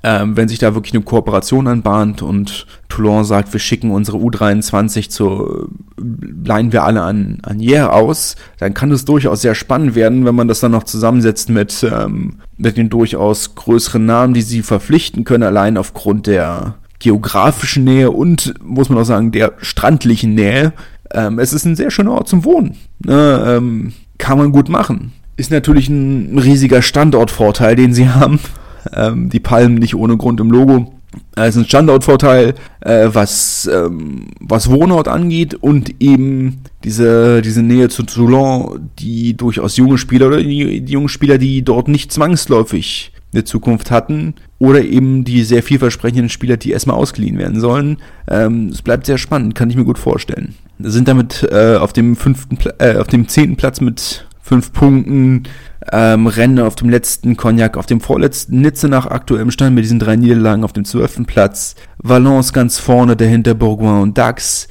ähm, 0.04 0.36
wenn 0.36 0.48
sich 0.48 0.58
da 0.58 0.74
wirklich 0.74 0.94
eine 0.94 1.04
Kooperation 1.04 1.68
anbahnt 1.68 2.22
und 2.22 2.66
Toulon 2.88 3.24
sagt, 3.24 3.52
wir 3.52 3.60
schicken 3.60 3.90
unsere 3.90 4.18
U23 4.18 5.08
zur, 5.08 5.68
leihen 5.96 6.72
wir 6.72 6.82
alle 6.82 7.02
an, 7.02 7.38
an 7.42 7.60
Hier 7.60 7.92
aus, 7.92 8.34
dann 8.58 8.74
kann 8.74 8.90
es 8.90 9.04
durchaus 9.04 9.42
sehr 9.42 9.54
spannend 9.54 9.94
werden, 9.94 10.24
wenn 10.24 10.34
man 10.34 10.48
das 10.48 10.60
dann 10.60 10.72
noch 10.72 10.82
zusammensetzt 10.82 11.50
mit, 11.50 11.84
ähm, 11.84 12.40
mit 12.56 12.76
den 12.76 12.90
durchaus 12.90 13.54
größeren 13.54 14.04
Namen, 14.04 14.34
die 14.34 14.42
sie 14.42 14.62
verpflichten 14.62 15.24
können, 15.24 15.44
allein 15.44 15.76
aufgrund 15.76 16.26
der 16.26 16.74
geografischen 16.98 17.84
Nähe 17.84 18.10
und, 18.10 18.54
muss 18.62 18.88
man 18.88 18.98
auch 18.98 19.04
sagen, 19.04 19.32
der 19.32 19.52
strandlichen 19.58 20.34
Nähe. 20.34 20.72
Ähm, 21.12 21.38
es 21.38 21.52
ist 21.52 21.64
ein 21.64 21.76
sehr 21.76 21.90
schöner 21.90 22.12
Ort 22.12 22.28
zum 22.28 22.44
Wohnen. 22.44 22.76
Ne? 23.04 23.44
Ähm, 23.46 23.92
kann 24.18 24.38
man 24.38 24.52
gut 24.52 24.68
machen. 24.68 25.12
Ist 25.36 25.50
natürlich 25.50 25.88
ein 25.88 26.38
riesiger 26.38 26.82
Standortvorteil, 26.82 27.76
den 27.76 27.94
sie 27.94 28.08
haben 28.14 28.40
ähm, 28.94 29.30
die 29.30 29.40
Palmen 29.40 29.74
nicht 29.74 29.94
ohne 29.94 30.16
Grund 30.16 30.40
im 30.40 30.50
Logo. 30.50 30.92
Es 31.34 31.56
ist 31.56 31.62
ein 31.62 31.68
Standortvorteil, 31.68 32.54
äh, 32.80 33.08
was, 33.12 33.68
ähm, 33.72 34.28
was 34.40 34.70
Wohnort 34.70 35.08
angeht 35.08 35.54
und 35.54 36.00
eben 36.00 36.62
diese, 36.84 37.42
diese 37.42 37.62
Nähe 37.62 37.88
zu 37.88 38.02
Toulon, 38.04 38.90
die 38.98 39.36
durchaus 39.36 39.76
junge 39.76 39.98
Spieler 39.98 40.28
oder 40.28 40.42
die, 40.42 40.80
die 40.80 40.92
jungen 40.92 41.08
Spieler, 41.08 41.38
die 41.38 41.62
dort 41.62 41.88
nicht 41.88 42.12
zwangsläufig 42.12 43.12
eine 43.32 43.44
Zukunft 43.44 43.90
hatten 43.90 44.34
oder 44.58 44.82
eben 44.82 45.24
die 45.24 45.42
sehr 45.42 45.62
vielversprechenden 45.62 46.28
Spieler, 46.28 46.56
die 46.56 46.70
erstmal 46.70 46.96
ausgeliehen 46.96 47.38
werden 47.38 47.60
sollen. 47.60 47.98
Ähm, 48.28 48.68
es 48.68 48.82
bleibt 48.82 49.06
sehr 49.06 49.18
spannend, 49.18 49.54
kann 49.54 49.70
ich 49.70 49.76
mir 49.76 49.84
gut 49.84 49.98
vorstellen. 49.98 50.54
Sind 50.78 51.08
damit 51.08 51.46
äh, 51.50 51.76
auf 51.76 51.92
dem 51.92 52.16
fünften, 52.16 52.58
äh, 52.78 52.96
auf 52.96 53.06
dem 53.06 53.28
zehnten 53.28 53.56
Platz 53.56 53.80
mit 53.80 54.26
fünf 54.42 54.72
Punkten 54.72 55.44
ähm, 55.90 56.26
Rennen 56.26 56.58
auf 56.58 56.74
dem 56.74 56.90
letzten 56.90 57.36
Cognac, 57.36 57.76
auf 57.76 57.86
dem 57.86 58.00
vorletzten 58.00 58.60
Nizze 58.60 58.88
nach 58.88 59.06
aktuellem 59.06 59.50
Stand 59.50 59.74
mit 59.74 59.84
diesen 59.84 59.98
drei 59.98 60.16
Niederlagen 60.16 60.64
auf 60.64 60.72
dem 60.72 60.84
zwölften 60.84 61.24
Platz. 61.24 61.76
Valence 61.98 62.52
ganz 62.52 62.78
vorne, 62.78 63.16
dahinter 63.16 63.54
Bourgoin 63.54 64.02
und 64.02 64.18
Dax. 64.18 64.68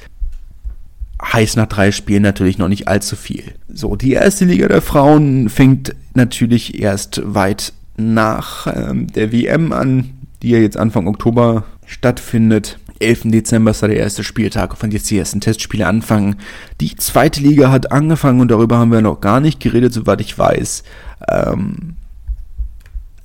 Heißt 1.24 1.56
nach 1.56 1.68
drei 1.68 1.92
Spielen 1.92 2.24
natürlich 2.24 2.58
noch 2.58 2.68
nicht 2.68 2.88
allzu 2.88 3.16
viel. 3.16 3.44
So, 3.72 3.96
die 3.96 4.14
erste 4.14 4.46
Liga 4.46 4.68
der 4.68 4.82
Frauen 4.82 5.50
fängt 5.50 5.96
natürlich 6.14 6.82
erst 6.82 7.22
weit 7.24 7.74
nach 7.96 8.68
ähm, 8.68 9.08
der 9.08 9.32
WM 9.32 9.72
an, 9.72 10.12
die 10.42 10.50
ja 10.50 10.58
jetzt 10.58 10.78
Anfang 10.78 11.08
Oktober 11.08 11.64
stattfindet. 11.86 12.80
11. 13.02 13.24
Dezember 13.26 13.72
ist 13.72 13.82
der 13.82 13.96
erste 13.96 14.24
Spieltag, 14.24 14.78
von 14.78 14.92
jetzt 14.92 15.10
die 15.10 15.18
ersten 15.18 15.42
Testspiele 15.42 15.88
anfangen. 15.88 16.38
Die 16.80 16.96
zweite 16.96 17.42
Liga 17.42 17.72
hat 17.72 17.92
angefangen 17.92 18.42
und 18.42 18.50
darüber 18.50 18.78
haben 18.78 18.92
wir 18.92 19.02
noch 19.02 19.22
gar 19.22 19.40
nicht 19.40 19.60
geredet, 19.60 19.94
soweit 19.94 20.22
ich 20.22 20.38
weiß. 20.38 20.84
Ähm, 21.30 21.96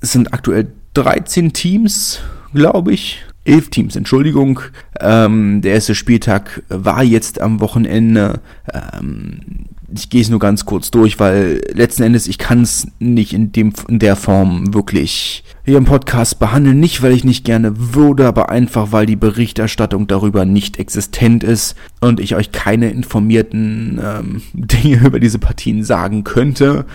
es 0.01 0.11
sind 0.11 0.33
aktuell 0.33 0.71
13 0.93 1.53
Teams, 1.53 2.19
glaube 2.53 2.93
ich. 2.93 3.23
Elf 3.45 3.69
Teams, 3.69 3.95
Entschuldigung. 3.95 4.59
Ähm, 4.99 5.61
der 5.61 5.73
erste 5.73 5.95
Spieltag 5.95 6.63
war 6.67 7.03
jetzt 7.03 7.39
am 7.39 7.61
Wochenende. 7.61 8.41
Ähm, 8.73 9.67
ich 9.93 10.09
gehe 10.09 10.21
es 10.21 10.29
nur 10.29 10.39
ganz 10.39 10.65
kurz 10.65 10.91
durch, 10.91 11.19
weil 11.19 11.61
letzten 11.73 12.03
Endes 12.03 12.27
ich 12.27 12.37
kann 12.37 12.61
es 12.61 12.87
nicht 12.99 13.33
in 13.33 13.51
dem 13.51 13.73
in 13.87 13.99
der 13.99 14.15
Form 14.15 14.73
wirklich 14.73 15.43
hier 15.65 15.77
im 15.77 15.85
Podcast 15.85 16.39
behandeln, 16.39 16.79
nicht 16.79 17.01
weil 17.01 17.13
ich 17.13 17.23
nicht 17.23 17.45
gerne 17.45 17.93
würde, 17.93 18.25
aber 18.25 18.49
einfach 18.49 18.91
weil 18.91 19.05
die 19.05 19.15
Berichterstattung 19.15 20.07
darüber 20.07 20.45
nicht 20.45 20.77
existent 20.77 21.43
ist 21.43 21.75
und 22.01 22.19
ich 22.19 22.35
euch 22.35 22.51
keine 22.51 22.89
informierten 22.89 23.99
ähm, 24.03 24.41
Dinge 24.53 25.05
über 25.05 25.19
diese 25.19 25.39
Partien 25.39 25.83
sagen 25.83 26.23
könnte. 26.23 26.85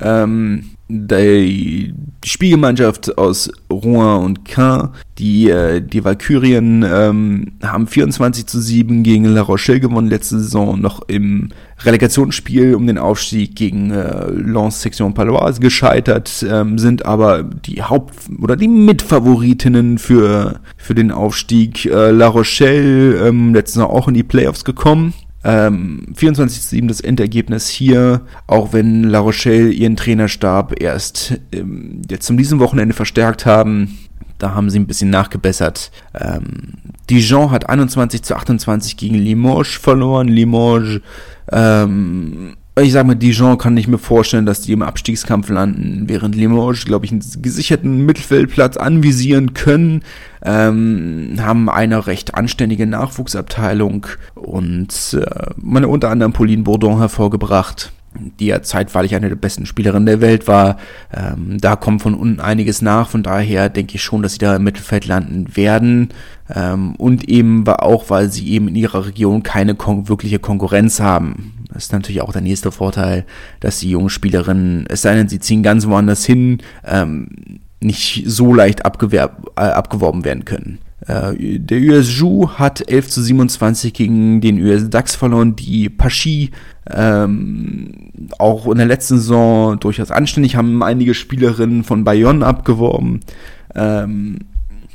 Ähm, 0.00 0.70
die 0.90 1.94
Spielgemeinschaft 2.24 3.16
aus 3.16 3.50
Rouen 3.70 4.24
und 4.24 4.44
Caen, 4.44 4.90
die, 5.18 5.48
äh, 5.48 5.80
die 5.80 6.04
Valkyrien 6.04 6.84
ähm, 6.86 7.52
haben 7.62 7.86
24 7.86 8.46
zu 8.46 8.60
7 8.60 9.02
gegen 9.02 9.24
La 9.24 9.42
Rochelle 9.42 9.80
gewonnen, 9.80 10.08
letzte 10.08 10.38
Saison 10.38 10.80
noch 10.80 11.02
im 11.08 11.50
Relegationsspiel 11.82 12.74
um 12.74 12.86
den 12.86 12.98
Aufstieg 12.98 13.56
gegen 13.56 13.90
äh, 13.90 14.30
Lens 14.30 14.82
Section 14.82 15.14
Paloise 15.14 15.60
gescheitert, 15.60 16.44
ähm, 16.48 16.78
sind 16.78 17.06
aber 17.06 17.42
die 17.42 17.82
Haupt- 17.82 18.28
oder 18.40 18.56
die 18.56 18.68
Mitfavoritinnen 18.68 19.98
für, 19.98 20.60
für 20.76 20.94
den 20.94 21.10
Aufstieg. 21.12 21.86
Äh, 21.86 22.10
La 22.10 22.28
Rochelle 22.28 23.28
ähm, 23.28 23.54
letzte 23.54 23.74
Saison 23.74 23.90
auch 23.90 24.08
in 24.08 24.14
die 24.14 24.22
Playoffs 24.22 24.64
gekommen 24.64 25.14
ähm, 25.42 26.06
24 26.14 26.60
zu 26.60 26.68
7 26.68 26.88
das 26.88 27.00
Endergebnis 27.00 27.68
hier, 27.68 28.22
auch 28.46 28.72
wenn 28.72 29.04
La 29.04 29.20
Rochelle 29.20 29.70
ihren 29.70 29.96
Trainerstab 29.96 30.80
erst 30.80 31.40
ähm, 31.52 32.02
jetzt 32.10 32.26
zum 32.26 32.36
diesem 32.36 32.58
Wochenende 32.58 32.94
verstärkt 32.94 33.46
haben. 33.46 33.98
Da 34.38 34.54
haben 34.54 34.70
sie 34.70 34.78
ein 34.78 34.86
bisschen 34.86 35.10
nachgebessert. 35.10 35.90
Ähm, 36.18 36.74
Dijon 37.08 37.50
hat 37.50 37.68
21 37.68 38.22
zu 38.22 38.36
28 38.36 38.96
gegen 38.96 39.16
Limoges 39.16 39.74
verloren. 39.74 40.28
Limoges 40.28 41.00
ähm, 41.52 42.56
ich 42.82 42.92
sage 42.92 43.06
mal, 43.06 43.14
Dijon 43.14 43.58
kann 43.58 43.76
ich 43.76 43.88
mir 43.88 43.98
vorstellen, 43.98 44.46
dass 44.46 44.60
die 44.60 44.72
im 44.72 44.82
Abstiegskampf 44.82 45.48
landen, 45.48 46.04
während 46.08 46.34
Limoges, 46.34 46.84
glaube 46.84 47.06
ich, 47.06 47.12
einen 47.12 47.22
gesicherten 47.42 48.04
Mittelfeldplatz 48.04 48.76
anvisieren 48.76 49.54
können, 49.54 50.02
ähm, 50.42 51.36
haben 51.40 51.68
eine 51.68 52.06
recht 52.06 52.34
anständige 52.34 52.86
Nachwuchsabteilung 52.86 54.06
und 54.34 55.18
äh, 55.20 55.50
meine 55.56 55.88
unter 55.88 56.10
anderem 56.10 56.32
Pauline 56.32 56.62
Bourdon 56.62 56.98
hervorgebracht 56.98 57.92
die 58.14 58.46
ja 58.46 58.62
zeitweilig 58.62 59.14
eine 59.14 59.28
der 59.28 59.36
besten 59.36 59.66
Spielerinnen 59.66 60.06
der 60.06 60.20
Welt 60.20 60.48
war. 60.48 60.78
Ähm, 61.14 61.58
da 61.60 61.76
kommt 61.76 62.02
von 62.02 62.14
unten 62.14 62.40
einiges 62.40 62.82
nach, 62.82 63.08
von 63.08 63.22
daher 63.22 63.68
denke 63.68 63.94
ich 63.94 64.02
schon, 64.02 64.22
dass 64.22 64.32
sie 64.32 64.38
da 64.38 64.56
im 64.56 64.64
Mittelfeld 64.64 65.06
landen 65.06 65.56
werden. 65.56 66.08
Ähm, 66.52 66.96
und 66.96 67.28
eben 67.28 67.66
auch, 67.68 68.10
weil 68.10 68.30
sie 68.30 68.48
eben 68.48 68.68
in 68.68 68.74
ihrer 68.74 69.06
Region 69.06 69.42
keine 69.42 69.76
kon 69.76 70.08
wirkliche 70.08 70.40
Konkurrenz 70.40 71.00
haben. 71.00 71.59
Das 71.72 71.84
ist 71.84 71.92
natürlich 71.92 72.22
auch 72.22 72.32
der 72.32 72.42
nächste 72.42 72.72
Vorteil, 72.72 73.24
dass 73.60 73.80
die 73.80 73.90
jungen 73.90 74.10
Spielerinnen, 74.10 74.86
es 74.88 75.02
sei 75.02 75.14
denn, 75.14 75.28
sie 75.28 75.40
ziehen 75.40 75.62
ganz 75.62 75.86
woanders 75.86 76.24
hin, 76.24 76.58
ähm, 76.84 77.28
nicht 77.80 78.24
so 78.26 78.52
leicht 78.52 78.84
abgewerb, 78.84 79.46
äh, 79.56 79.62
abgeworben 79.62 80.24
werden 80.24 80.44
können. 80.44 80.78
Äh, 81.06 81.58
der 81.58 81.80
US 81.80 82.18
Ju 82.18 82.50
hat 82.50 82.90
11 82.90 83.08
zu 83.08 83.22
27 83.22 83.94
gegen 83.94 84.40
den 84.40 84.60
US 84.62 84.90
DAX 84.90 85.14
verloren. 85.14 85.56
Die 85.56 85.88
Pachi 85.88 86.50
ähm, 86.90 87.92
auch 88.38 88.66
in 88.66 88.78
der 88.78 88.86
letzten 88.86 89.16
Saison 89.16 89.78
durchaus 89.78 90.10
anständig, 90.10 90.56
haben 90.56 90.82
einige 90.82 91.14
Spielerinnen 91.14 91.84
von 91.84 92.04
Bayonne 92.04 92.44
abgeworben. 92.44 93.20
Ähm, 93.74 94.38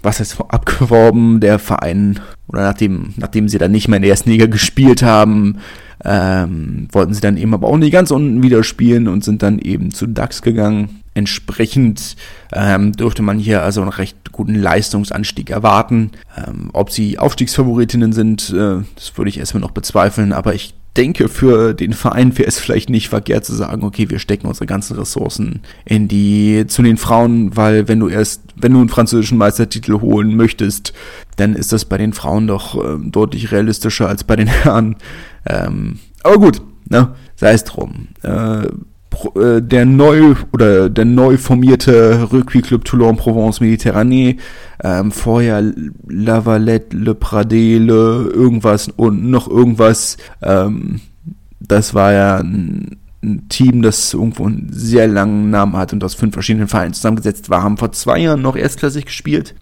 was 0.03 0.19
heißt 0.19 0.37
abgeworben? 0.49 1.39
Der 1.39 1.57
Verein, 1.57 2.19
oder 2.47 2.61
nachdem, 2.61 3.13
nachdem 3.17 3.49
sie 3.49 3.57
dann 3.57 3.71
nicht 3.71 3.87
mehr 3.87 3.97
in 3.97 4.03
der 4.03 4.11
ersten 4.11 4.29
Liga 4.29 4.45
gespielt 4.45 5.01
haben, 5.01 5.57
ähm, 6.03 6.87
wollten 6.91 7.13
sie 7.13 7.21
dann 7.21 7.37
eben 7.37 7.53
aber 7.53 7.67
auch 7.67 7.77
nicht 7.77 7.91
ganz 7.91 8.11
unten 8.11 8.43
wieder 8.43 8.63
spielen 8.63 9.07
und 9.07 9.23
sind 9.23 9.41
dann 9.43 9.59
eben 9.59 9.91
zu 9.91 10.07
DAX 10.07 10.41
gegangen. 10.41 11.01
Entsprechend 11.13 12.17
ähm, 12.51 12.91
dürfte 12.91 13.21
man 13.21 13.39
hier 13.39 13.63
also 13.63 13.81
einen 13.81 13.89
recht 13.89 14.31
guten 14.31 14.55
Leistungsanstieg 14.55 15.49
erwarten. 15.49 16.11
Ähm, 16.35 16.69
ob 16.73 16.91
sie 16.91 17.17
Aufstiegsfavoritinnen 17.17 18.11
sind, 18.11 18.49
äh, 18.49 18.83
das 18.95 19.17
würde 19.17 19.29
ich 19.29 19.39
erstmal 19.39 19.61
noch 19.61 19.71
bezweifeln, 19.71 20.33
aber 20.33 20.53
ich 20.53 20.73
denke, 20.97 21.29
für 21.29 21.73
den 21.73 21.93
Verein 21.93 22.37
wäre 22.37 22.47
es 22.47 22.59
vielleicht 22.59 22.89
nicht 22.89 23.09
verkehrt 23.09 23.45
zu 23.45 23.53
sagen, 23.53 23.83
okay, 23.83 24.09
wir 24.09 24.19
stecken 24.19 24.47
unsere 24.47 24.65
ganzen 24.65 24.97
Ressourcen 24.97 25.61
in 25.85 26.07
die, 26.07 26.65
zu 26.67 26.81
den 26.81 26.97
Frauen, 26.97 27.55
weil 27.55 27.87
wenn 27.87 27.99
du 27.99 28.07
erst, 28.07 28.43
wenn 28.55 28.73
du 28.73 28.79
einen 28.79 28.89
französischen 28.89 29.37
Meistertitel 29.37 30.01
holen 30.01 30.35
möchtest, 30.35 30.93
dann 31.35 31.53
ist 31.55 31.73
das 31.73 31.85
bei 31.85 31.97
den 31.97 32.13
Frauen 32.13 32.47
doch 32.47 32.75
äh, 32.75 32.97
deutlich 32.99 33.51
realistischer 33.51 34.07
als 34.07 34.23
bei 34.23 34.35
den 34.35 34.47
Herren. 34.47 34.95
Ähm, 35.45 35.99
aber 36.23 36.37
gut, 36.37 36.61
ne, 36.89 37.13
sei 37.35 37.53
es 37.53 37.63
drum. 37.63 38.07
Äh, 38.23 38.67
der 39.35 39.85
neu 39.85 40.35
oder 40.51 40.89
der 40.89 41.05
neu 41.05 41.37
formierte 41.37 42.27
Rugby 42.31 42.61
Club 42.61 42.85
Toulon 42.85 43.17
Provence 43.17 43.61
Méditerranée, 43.61 44.37
ähm, 44.83 45.11
vorher 45.11 45.63
La 46.07 46.45
Valette, 46.45 46.95
Le 46.95 47.13
Pradé, 47.13 47.77
Le 47.79 48.29
irgendwas 48.33 48.89
und 48.89 49.29
noch 49.29 49.47
irgendwas. 49.47 50.17
Ähm, 50.41 51.01
das 51.59 51.93
war 51.93 52.13
ja 52.13 52.37
ein, 52.37 52.97
ein, 53.23 53.49
Team, 53.49 53.81
das 53.81 54.13
irgendwo 54.13 54.45
einen 54.45 54.69
sehr 54.71 55.07
langen 55.07 55.49
Namen 55.49 55.75
hat 55.77 55.93
und 55.93 56.03
aus 56.03 56.13
fünf 56.13 56.33
verschiedenen 56.33 56.67
Vereinen 56.67 56.93
zusammengesetzt 56.93 57.49
war, 57.49 57.63
haben 57.63 57.77
vor 57.77 57.91
zwei 57.91 58.19
Jahren 58.19 58.41
noch 58.41 58.55
erstklassig 58.55 59.05
gespielt. 59.05 59.55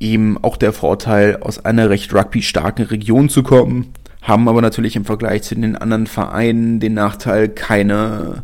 Eben 0.00 0.36
auch 0.42 0.56
der 0.56 0.72
Vorteil, 0.72 1.38
aus 1.40 1.64
einer 1.64 1.90
recht 1.90 2.12
rugby-starken 2.12 2.86
Region 2.86 3.28
zu 3.28 3.42
kommen, 3.42 3.86
haben 4.22 4.48
aber 4.48 4.62
natürlich 4.62 4.96
im 4.96 5.04
Vergleich 5.04 5.42
zu 5.42 5.54
den 5.54 5.76
anderen 5.76 6.06
Vereinen 6.06 6.80
den 6.80 6.94
Nachteil, 6.94 7.48
keine 7.48 8.42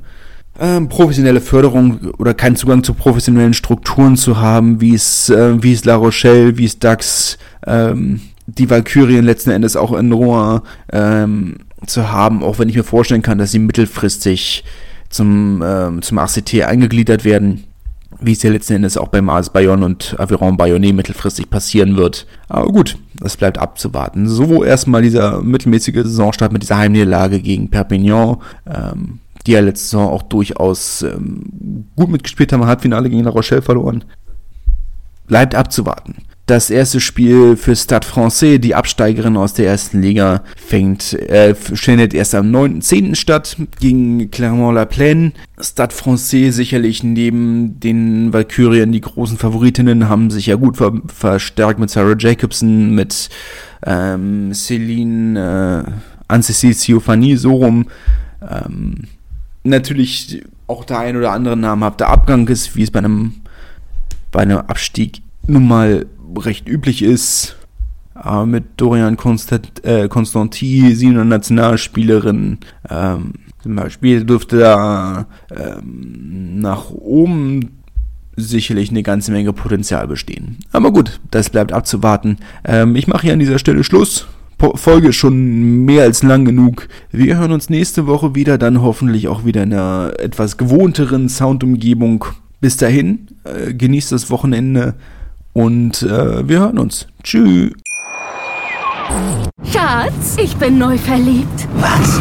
ähm, 0.61 0.89
professionelle 0.89 1.41
Förderung 1.41 2.13
oder 2.19 2.35
keinen 2.35 2.55
Zugang 2.55 2.85
zu 2.85 2.93
professionellen 2.93 3.55
Strukturen 3.55 4.17
zu 4.17 4.39
haben, 4.39 4.81
wie 4.81 4.95
es, 4.95 5.31
äh, 5.31 5.63
wie 5.63 5.73
es 5.73 5.87
La 5.87 5.97
Rochelle, 5.97 6.59
wie 6.59 6.67
es 6.67 6.79
Dax, 6.79 7.39
ähm, 7.67 8.21
die 8.47 8.69
Valkyrien 8.69 9.25
letzten 9.25 9.51
Endes 9.51 9.77
auch 9.77 9.93
in 9.93 10.13
Rouen 10.13 10.61
ähm, 10.93 11.57
zu 11.87 12.13
haben, 12.13 12.43
auch 12.43 12.59
wenn 12.59 12.69
ich 12.69 12.77
mir 12.77 12.85
vorstellen 12.85 13.23
kann, 13.23 13.39
dass 13.39 13.53
sie 13.53 13.59
mittelfristig 13.59 14.65
zum, 15.09 15.63
ähm, 15.65 16.03
zum 16.03 16.19
ACT 16.19 16.63
eingegliedert 16.63 17.25
werden, 17.25 17.65
wie 18.21 18.33
es 18.33 18.43
ja 18.43 18.51
letzten 18.51 18.75
Endes 18.75 18.99
auch 18.99 19.09
bei 19.09 19.23
Mars 19.23 19.51
Bayonne 19.51 19.87
und 19.87 20.15
Aviron 20.19 20.59
Bayonne 20.59 20.93
mittelfristig 20.93 21.49
passieren 21.49 21.97
wird. 21.97 22.27
Aber 22.49 22.71
gut, 22.71 22.99
das 23.15 23.39
bleibt 23.39 23.57
abzuwarten. 23.57 24.29
So 24.29 24.63
erstmal 24.63 25.01
dieser 25.01 25.41
mittelmäßige 25.41 26.03
Saisonstart 26.03 26.53
mit 26.53 26.63
dieser 26.63 26.77
Heimniederlage 26.77 27.41
gegen 27.41 27.71
Perpignan. 27.71 28.37
Ähm, 28.67 29.21
die 29.47 29.53
ja 29.53 29.61
letzte 29.61 29.85
Saison 29.85 30.11
auch 30.11 30.23
durchaus 30.23 31.03
ähm, 31.03 31.87
gut 31.97 32.11
mitgespielt 32.11 32.53
haben, 32.53 32.67
Halbfinale 32.67 33.09
gegen 33.11 33.25
La 33.25 33.31
Rochelle 33.31 33.63
verloren. 33.63 34.05
Bleibt 35.27 35.55
abzuwarten. 35.55 36.17
Das 36.51 36.69
erste 36.69 36.99
Spiel 36.99 37.57
für 37.57 37.77
Stade 37.77 38.05
Francais, 38.05 38.59
die 38.59 38.75
Absteigerin 38.75 39.37
aus 39.37 39.55
der 39.55 39.69
ersten 39.69 40.03
Liga, 40.03 40.43
fängt, 40.57 41.13
äh, 41.13 41.55
findet 41.55 42.13
erst 42.13 42.35
am 42.35 42.51
9.10. 42.51 43.15
statt 43.15 43.57
gegen 43.79 44.33
Clermont-la-Plaine. 44.33 45.31
Stade 45.61 45.95
Francais 45.95 46.51
sicherlich 46.51 47.05
neben 47.05 47.79
den 47.79 48.33
Valkyrien 48.33 48.91
die 48.91 49.01
großen 49.01 49.39
Favoritinnen 49.39 50.09
haben 50.09 50.33
sich 50.33 50.47
ja 50.47 50.57
gut 50.57 50.79
ver 50.79 50.95
verstärkt 51.07 51.79
mit 51.79 51.89
Sarah 51.89 52.17
Jacobson, 52.19 52.97
mit 52.97 53.29
ähm, 53.87 54.53
Celine, 54.53 55.85
äh, 55.87 55.93
Anne-Cécile 56.27 57.37
so 57.37 57.55
rum. 57.55 57.87
Ähm, 58.43 59.05
natürlich 59.63 60.43
auch 60.67 60.85
der 60.85 60.99
ein 61.01 61.17
oder 61.17 61.33
andere 61.33 61.57
namhafte 61.57 62.07
Abgang 62.07 62.47
ist, 62.49 62.77
wie 62.77 62.83
es 62.83 62.91
bei 62.91 63.01
einem, 63.01 63.35
bei 64.31 64.41
einem 64.41 64.59
Abstieg 64.59 65.23
nun 65.47 65.67
mal 65.67 66.07
recht 66.37 66.69
üblich 66.69 67.03
ist. 67.03 67.57
Äh, 68.23 68.45
mit 68.45 68.65
Dorian 68.77 69.17
Constant, 69.17 69.85
äh, 69.85 70.09
Constanti, 70.09 70.95
sie 70.95 71.09
eine 71.09 71.25
Nationalspielerin. 71.25 72.59
Ähm, 72.89 73.33
zum 73.63 73.77
Beispiel 73.77 74.25
dürfte 74.25 74.59
da 74.59 75.27
ähm, 75.51 76.61
nach 76.61 76.91
oben 76.91 77.81
sicherlich 78.37 78.91
eine 78.91 79.03
ganze 79.03 79.33
Menge 79.33 79.53
Potenzial 79.53 80.07
bestehen. 80.07 80.59
Aber 80.73 80.93
gut, 80.93 81.21
das 81.31 81.51
bleibt 81.51 81.73
abzuwarten. 81.73 82.39
Ähm, 82.65 82.97
ich 82.97 83.07
mache 83.07 83.23
hier 83.23 83.33
an 83.33 83.39
dieser 83.39 83.59
Stelle 83.59 83.85
Schluss. 83.85 84.27
Folge 84.75 85.13
schon 85.13 85.85
mehr 85.85 86.05
als 86.05 86.23
lang 86.23 86.45
genug. 86.45 86.89
Wir 87.11 87.39
hören 87.39 87.53
uns 87.53 87.71
nächste 87.71 88.07
Woche 88.07 88.35
wieder, 88.35 88.59
dann 88.59 88.83
hoffentlich 88.83 89.29
auch 89.29 89.45
wieder 89.45 89.63
in 89.63 89.73
einer 89.73 90.13
etwas 90.19 90.57
gewohnteren 90.57 91.29
Soundumgebung. 91.29 92.25
Bis 92.61 92.77
dahin, 92.77 93.29
äh, 93.45 93.73
genießt 93.73 94.13
das 94.13 94.31
Wochenende 94.31 94.95
und 95.53 96.03
äh, 96.03 96.47
wir 96.47 96.61
hören 96.61 96.79
uns. 96.79 97.07
Tschüss. 97.23 97.73
Schatz, 99.65 100.37
ich 100.43 100.57
bin 100.57 100.79
neu 100.79 100.99
verliebt. 100.99 101.69
Was? 101.77 102.21